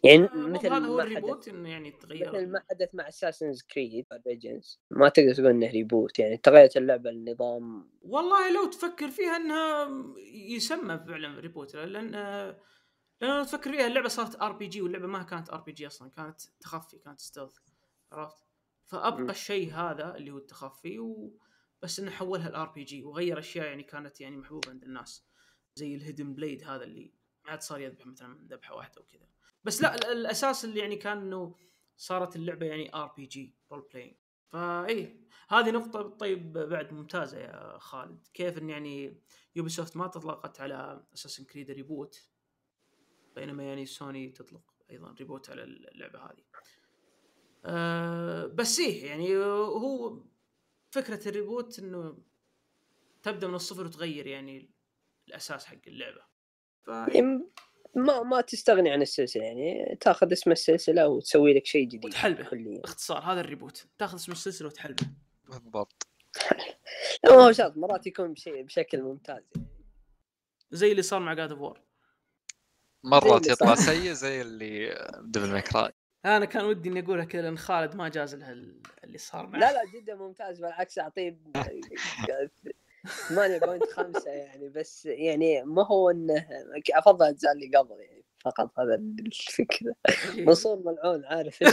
يعني 0.04 0.24
آه 0.24 0.30
مثل 0.36 0.68
هذا 0.68 0.86
هو 0.86 1.02
ال 1.02 1.09
reboot 1.09 1.48
إنه 1.48 1.70
يعني 1.70 1.92
تغير. 1.92 2.30
مثل 2.30 2.48
ما 2.48 2.64
حدث 2.70 2.96
مع 2.96 3.08
Assassin's 3.08 3.62
Creed 3.62 4.06
Origins 4.28 4.80
ما 4.92 5.10
تقدر 5.10 5.34
تقول 5.34 5.48
إنه 5.48 5.72
reboot 5.72 6.20
يعني 6.20 6.38
تغيرت 6.38 6.78
اللعبة 6.78 7.10
النظام. 7.10 7.90
والله 8.02 8.54
لو 8.54 8.66
تفكر 8.66 9.10
فيها 9.10 9.36
إنها 9.36 9.90
يسمى 10.34 11.00
فعلا 11.08 11.40
reboot 11.40 11.76
لأن 11.76 12.16
لأن 13.22 13.46
تفكر 13.46 13.72
فيها 13.72 13.88
اللعبة 13.88 14.08
صارت 14.08 14.42
RPG 14.42 14.82
واللعبة 14.82 15.08
ما 15.08 15.24
كانت 15.24 15.50
RPG 15.50 15.88
أصلا 15.88 16.10
كانت 16.10 16.42
تخفي 16.60 16.98
كانت 16.98 17.20
stealth 17.20 17.58
عرفت؟ 18.12 18.46
فأبقى. 18.86 19.32
الشيء 19.32 19.74
هذا 19.74 20.16
اللي 20.16 20.32
هو 20.32 20.38
التخفي 20.38 21.00
و... 21.00 21.40
بس 21.82 22.00
إنه 22.00 22.12
حولها 22.12 22.50
ال 22.50 22.68
RPG 22.70 23.04
وغير 23.04 23.40
أشياء 23.40 23.66
يعني 23.66 23.84
كانت 23.84 24.22
يعني 24.22 24.38
محبوبة 24.38 24.70
عند 24.70 24.84
الناس. 24.84 25.26
زي 25.76 25.96
ال 25.96 26.01
hidden 26.01 26.34
blade 26.34 26.64
هذا 26.64 26.84
اللي 26.84 27.14
ما 27.46 27.52
عاد 27.52 27.62
صار 27.62 27.82
يذبح 27.82 28.06
مثلا 28.06 28.48
ذبحة 28.48 28.76
واحدة 28.76 29.02
وكذا 29.02 29.28
بس 29.64 29.82
لا 29.82 29.96
الأساس 30.12 30.66
اللي 30.66 30.80
يعني 30.80 30.96
كان 30.96 31.18
إنه 31.18 31.56
صارت 31.98 32.36
اللعبة 32.36 32.66
يعني 32.66 32.96
RPG 32.96 33.56
role-playing 33.72 34.16
فاي 34.48 35.28
هذه 35.50 35.72
نقطة 35.72 36.02
طيب 36.02 36.54
بعد 36.54 36.94
ممتازة 36.94 37.38
يا 37.40 37.78
خالد. 37.78 38.28
كيف 38.34 38.58
إن 38.58 38.70
يعني 38.70 39.22
Ubisoft 39.56 39.98
ما 39.98 40.08
تطلقت 40.08 40.62
على 40.62 41.04
Assassin's 41.14 41.44
Creed 41.44 41.72
reboot 41.72 42.30
بينما 43.40 43.64
يعني 43.64 43.86
سوني 43.86 44.30
تطلق 44.30 44.62
أيضا 44.92 45.16
reboot 45.20 45.50
على 45.50 45.64
اللعبة 45.64 46.20
هذه. 46.20 46.44
أه 47.66 48.46
بس 48.46 48.80
إيه 48.80 49.06
يعني 49.06 49.38
هو 49.38 50.24
فكرة 50.92 51.30
ال 51.30 51.37
reboot 51.37 51.80
إنه 51.80 52.18
تبدأ 53.24 53.48
من 53.48 53.56
الصفر 53.56 53.86
وتغير 53.86 54.28
يعني 54.28 54.70
الأساس 55.28 55.66
حق 55.66 55.78
اللعبة. 55.88 56.22
ف... 56.84 56.90
ما 57.96 58.24
ما 58.24 58.42
تستغني 58.42 58.92
عن 58.92 59.02
السلسلة 59.02 59.44
يعني 59.44 59.98
تاخذ 60.02 60.32
اسم 60.32 60.52
السلسلة 60.52 61.08
وتسوي 61.08 61.54
لك 61.54 61.66
شيء 61.66 61.88
جديد. 61.88 62.06
وتحلبه. 62.06 62.80
باختصار 62.82 63.20
هذا 63.20 63.42
ال 63.42 63.48
reboot. 63.48 63.88
تاخذ 63.98 64.16
اسم 64.16 64.32
السلسلة 64.32 64.68
وتحلبه. 64.68 65.08
بالضبط. 65.50 66.08
لا 67.24 67.36
ما 67.36 67.48
هو 67.48 67.52
شرط 67.52 67.78
مرات 67.78 68.08
يكون 68.08 68.34
بشيء 68.34 68.64
بشكل 68.64 69.02
ممتاز 69.02 69.44
يعني. 69.56 69.68
زي 70.72 70.92
اللي 70.92 71.02
صار 71.02 71.20
مع 71.20 71.34
God 71.34 71.52
of 71.52 71.62
War 71.62 71.89
مرات 73.04 73.48
يطلع 73.48 73.76
سيء 73.76 74.12
زي 74.12 74.42
اللي 74.42 75.08
Devil 75.22 75.50
May 75.50 75.71
Cry 75.71 75.92
أنا 76.26 76.46
كان 76.46 76.66
ودي 76.66 76.90
إني 76.90 77.00
اقولها 77.00 77.26
كذا 77.26 77.42
لأن 77.42 77.58
خالد 77.58 77.96
ما 77.96 78.10
جاز 78.10 78.36
لها 78.36 78.52
اللي 79.04 79.18
صار 79.18 79.48
معه. 79.48 79.60
لا 79.60 79.74
لا 79.74 79.82
جدا 79.96 80.16
ممتاز 80.16 80.60
بالعكس 80.60 81.00
أعطيه 81.00 81.40
8.5 83.04 84.28
يعني 84.28 84.70
بس 84.70 85.06
يعني 85.06 85.64
ما 85.64 85.86
هو 85.86 86.10
إنه 86.10 86.48
أفضل 86.94 87.26
الأجزاء 87.26 87.52
اللي 87.52 87.78
قبل 87.78 87.96
يعني 88.00 88.26
فقط 88.40 88.80
هذا 88.80 88.96
الفكرة. 88.96 89.96
منصور 90.38 90.84
ملعون 90.86 91.26
عارف. 91.26 91.64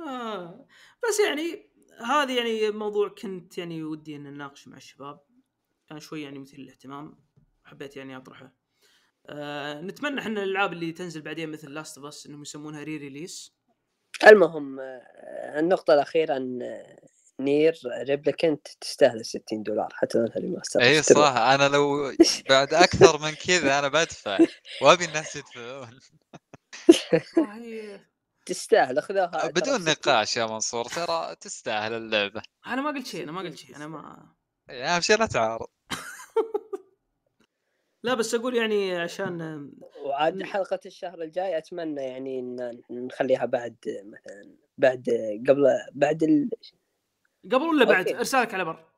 آه. 0.00 0.66
بس 1.08 1.20
يعني 1.28 1.72
هذه 2.04 2.36
يعني 2.36 2.70
موضوع 2.70 3.08
كنت 3.08 3.58
يعني 3.58 3.82
ودي 3.82 4.16
إن 4.16 4.22
نناقشه 4.22 4.70
مع 4.70 4.76
الشباب. 4.76 5.20
كان 5.88 6.00
شوي 6.00 6.22
يعني 6.22 6.38
مثير 6.38 6.60
للاهتمام 6.60 7.24
حبيت 7.64 7.96
يعني 7.96 8.16
أطرحه. 8.16 8.52
آه 9.26 9.80
نتمنى 9.80 10.20
إحنا 10.20 10.42
الألعاب 10.42 10.72
اللي 10.72 10.92
تنزل 10.92 11.22
بعدين 11.22 11.50
مثل 11.50 11.70
Last 11.74 11.98
of 11.98 12.06
Us 12.06 12.26
إنهم 12.26 12.42
يسمونها 12.42 12.82
re-release 12.82 13.54
المهم 14.26 14.80
آه، 14.80 15.58
النقطة 15.58 15.94
الأخيرة 15.94 16.36
أن 16.36 16.58
Nier 17.40 17.74
Replicant 18.08 18.68
تستاهل 18.80 19.24
60 19.26 19.62
دولار 19.62 19.88
حتى 19.92 20.18
لو 20.18 20.24
انها 20.24 20.38
remaster 20.38 20.82
اي 20.82 21.02
صح. 21.02 21.36
أنا 21.36 21.68
لو 21.68 22.12
بعد 22.48 22.74
أكثر 22.74 23.18
من 23.22 23.30
كذا 23.30 23.78
أنا 23.78 23.88
بدفع. 23.88 24.38
وأبي 24.82 25.04
الناس 25.04 25.36
يدفعون 25.36 25.98
تستاهل 28.46 28.98
أخذوها. 28.98 29.46
بدون 29.46 29.84
نقاش 29.84 30.36
يا 30.36 30.46
منصور 30.46 30.84
ترى 30.84 31.36
تستاهل 31.40 31.92
اللعبة. 31.92 32.42
أنا 32.66 32.82
ما 32.82 32.90
قلت 32.90 33.06
شيء 33.06 33.22
أنا 33.24 33.32
ما 33.32 33.40
قلت 33.40 33.56
شيء 33.56 33.76
أنا 33.76 33.86
ما 33.86 34.32
اهم 34.70 35.00
شيء 35.00 35.18
لا 35.18 35.26
تعارض. 35.26 35.66
لا 38.04 38.14
بس 38.14 38.34
أقول 38.34 38.56
يعني 38.56 38.96
عشان 38.96 39.70
وعاد 40.04 40.42
حلقة 40.42 40.80
الشهر 40.86 41.22
الجاي 41.22 41.58
أتمنى 41.58 42.00
يعني 42.02 42.38
إن 42.38 42.80
نخليها 42.90 43.44
بعد 43.44 43.76
مثلا 43.86 44.56
بعد 44.78 45.08
قبل 45.48 45.66
بعد 45.92 46.22
ال... 46.22 46.50
قبل 47.44 47.62
ولا 47.64 47.84
بعد؟ 47.84 48.06
أوكي. 48.08 48.18
أرسالك 48.18 48.54
على 48.54 48.64
بر. 48.64 48.88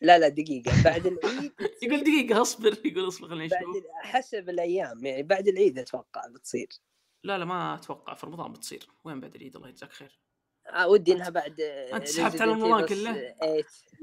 لا 0.00 0.18
لا 0.18 0.28
دقيقة. 0.28 0.82
بعد 0.84 1.06
العيد. 1.06 1.52
يقول 1.82 2.00
دقيقة 2.00 2.42
أصبر. 2.42 2.86
يقول 2.86 3.08
أصبر 3.08 3.26
أشوف. 3.46 3.52
ال- 3.52 3.84
حسب 4.02 4.48
الأيام 4.48 5.04
يعني 5.06 5.22
بعد 5.22 5.48
العيد 5.48 5.78
أتوقع 5.78 6.26
بتصير. 6.26 6.68
لا 7.24 7.38
لا 7.38 7.44
ما 7.44 7.74
أتوقع 7.74 8.14
في 8.14 8.26
رمضان 8.26 8.52
بتصير. 8.52 8.88
وين 9.04 9.20
بعد 9.20 9.34
العيد؟ 9.34 9.56
الله 9.56 9.68
يجزاك 9.68 9.92
خير. 9.92 10.20
ودي 10.86 11.12
إنها 11.12 11.30
بعد 11.30 11.60
أنت 11.60 12.08
سحبت 12.08 12.42
على 12.42 12.52
رمضان 12.52 12.86
كله؟ 12.86 13.34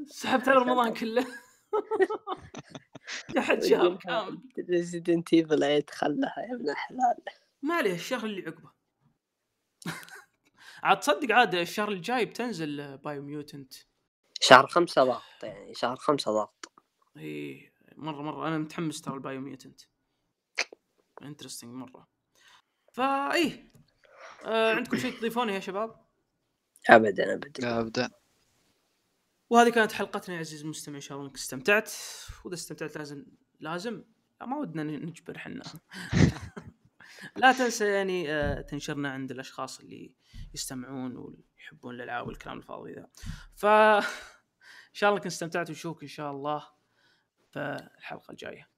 سحبت 0.08 0.48
على 0.48 0.60
رمضان 0.60 0.94
كله؟ 0.94 1.26
قحت 3.38 3.64
شهر. 3.64 3.96
كامل 3.96 4.42
Resident 4.70 5.34
Evil 5.34 5.60
8 5.60 5.86
خلها 5.92 6.36
يا 6.50 6.56
ابن 6.56 6.70
الحلال. 6.70 7.18
ما 7.62 7.76
عليه 7.76 7.94
الشهر 7.94 8.26
اللي 8.26 8.42
عقبه. 8.42 8.72
عاد 10.84 11.00
تصدق 11.00 11.32
عاد 11.32 11.56
الشهر 11.56 11.92
الجاي 11.92 12.26
بتنزل 12.26 12.98
Biomutant 12.98 13.74
شهر 14.42 14.68
خمسة 14.68 15.04
ضغط 15.04 15.44
يعني 15.44 15.74
شهر 15.74 15.96
خمسة 15.96 16.32
ضغط 16.32 16.72
إي 17.18 17.72
مرة 17.96 18.22
مرة. 18.22 18.48
أنا 18.48 18.58
متحمس 18.58 19.02
ترى 19.02 19.14
ال 19.14 19.42
Biomutant 19.42 19.82
interesting 21.24 21.74
مره 21.74 22.08
فاي 22.94 23.72
آه 24.46 24.76
عندكم 24.76 24.98
شيء 24.98 25.18
تضيفونه 25.18 25.54
يا 25.54 25.60
شباب؟ 25.60 26.03
ابدا 26.90 27.34
ابدا. 27.34 27.80
ابدا. 27.80 28.10
وهذه 29.50 29.70
كانت 29.70 29.92
حلقتنا 29.92 30.36
يا 30.36 30.40
عزيزي 30.40 30.64
المستمع 30.64 30.96
إن 30.96 31.02
شاء 31.02 31.18
الله 31.18 31.30
إنك 31.30 31.38
استمتعت. 31.38 31.92
وإذا 32.46 32.56
استمتعت 32.56 32.98
لازم 32.98 33.26
لازم. 33.60 34.04
لا، 34.42 34.48
ما 34.48 34.58
ودنا 34.58 34.84
نجبر 34.84 35.38
حنا 35.38 35.64
لا 37.38 37.52
تنسى 37.52 37.86
يعني 37.88 38.32
آه، 38.34 38.62
تنشرنا 38.62 39.10
عند 39.12 39.32
الأشخاص 39.32 39.80
اللي 39.80 40.14
يستمعون 40.54 41.18
ويحبون 41.18 41.96
الألعاب 41.96 42.28
والكلام 42.28 42.58
الفاضي 42.58 42.94
ذا. 42.94 43.08
ف 43.56 43.66
إن 44.94 45.00
شاء 45.00 45.10
الله 45.10 45.20
إنك 45.20 45.26
استمتعت 45.26 45.70
ونشوفك 45.70 46.02
إن 46.02 46.08
شاء 46.08 46.32
الله 46.32 46.68
في 47.52 47.90
الحلقة 47.98 48.32
الجاية. 48.32 48.70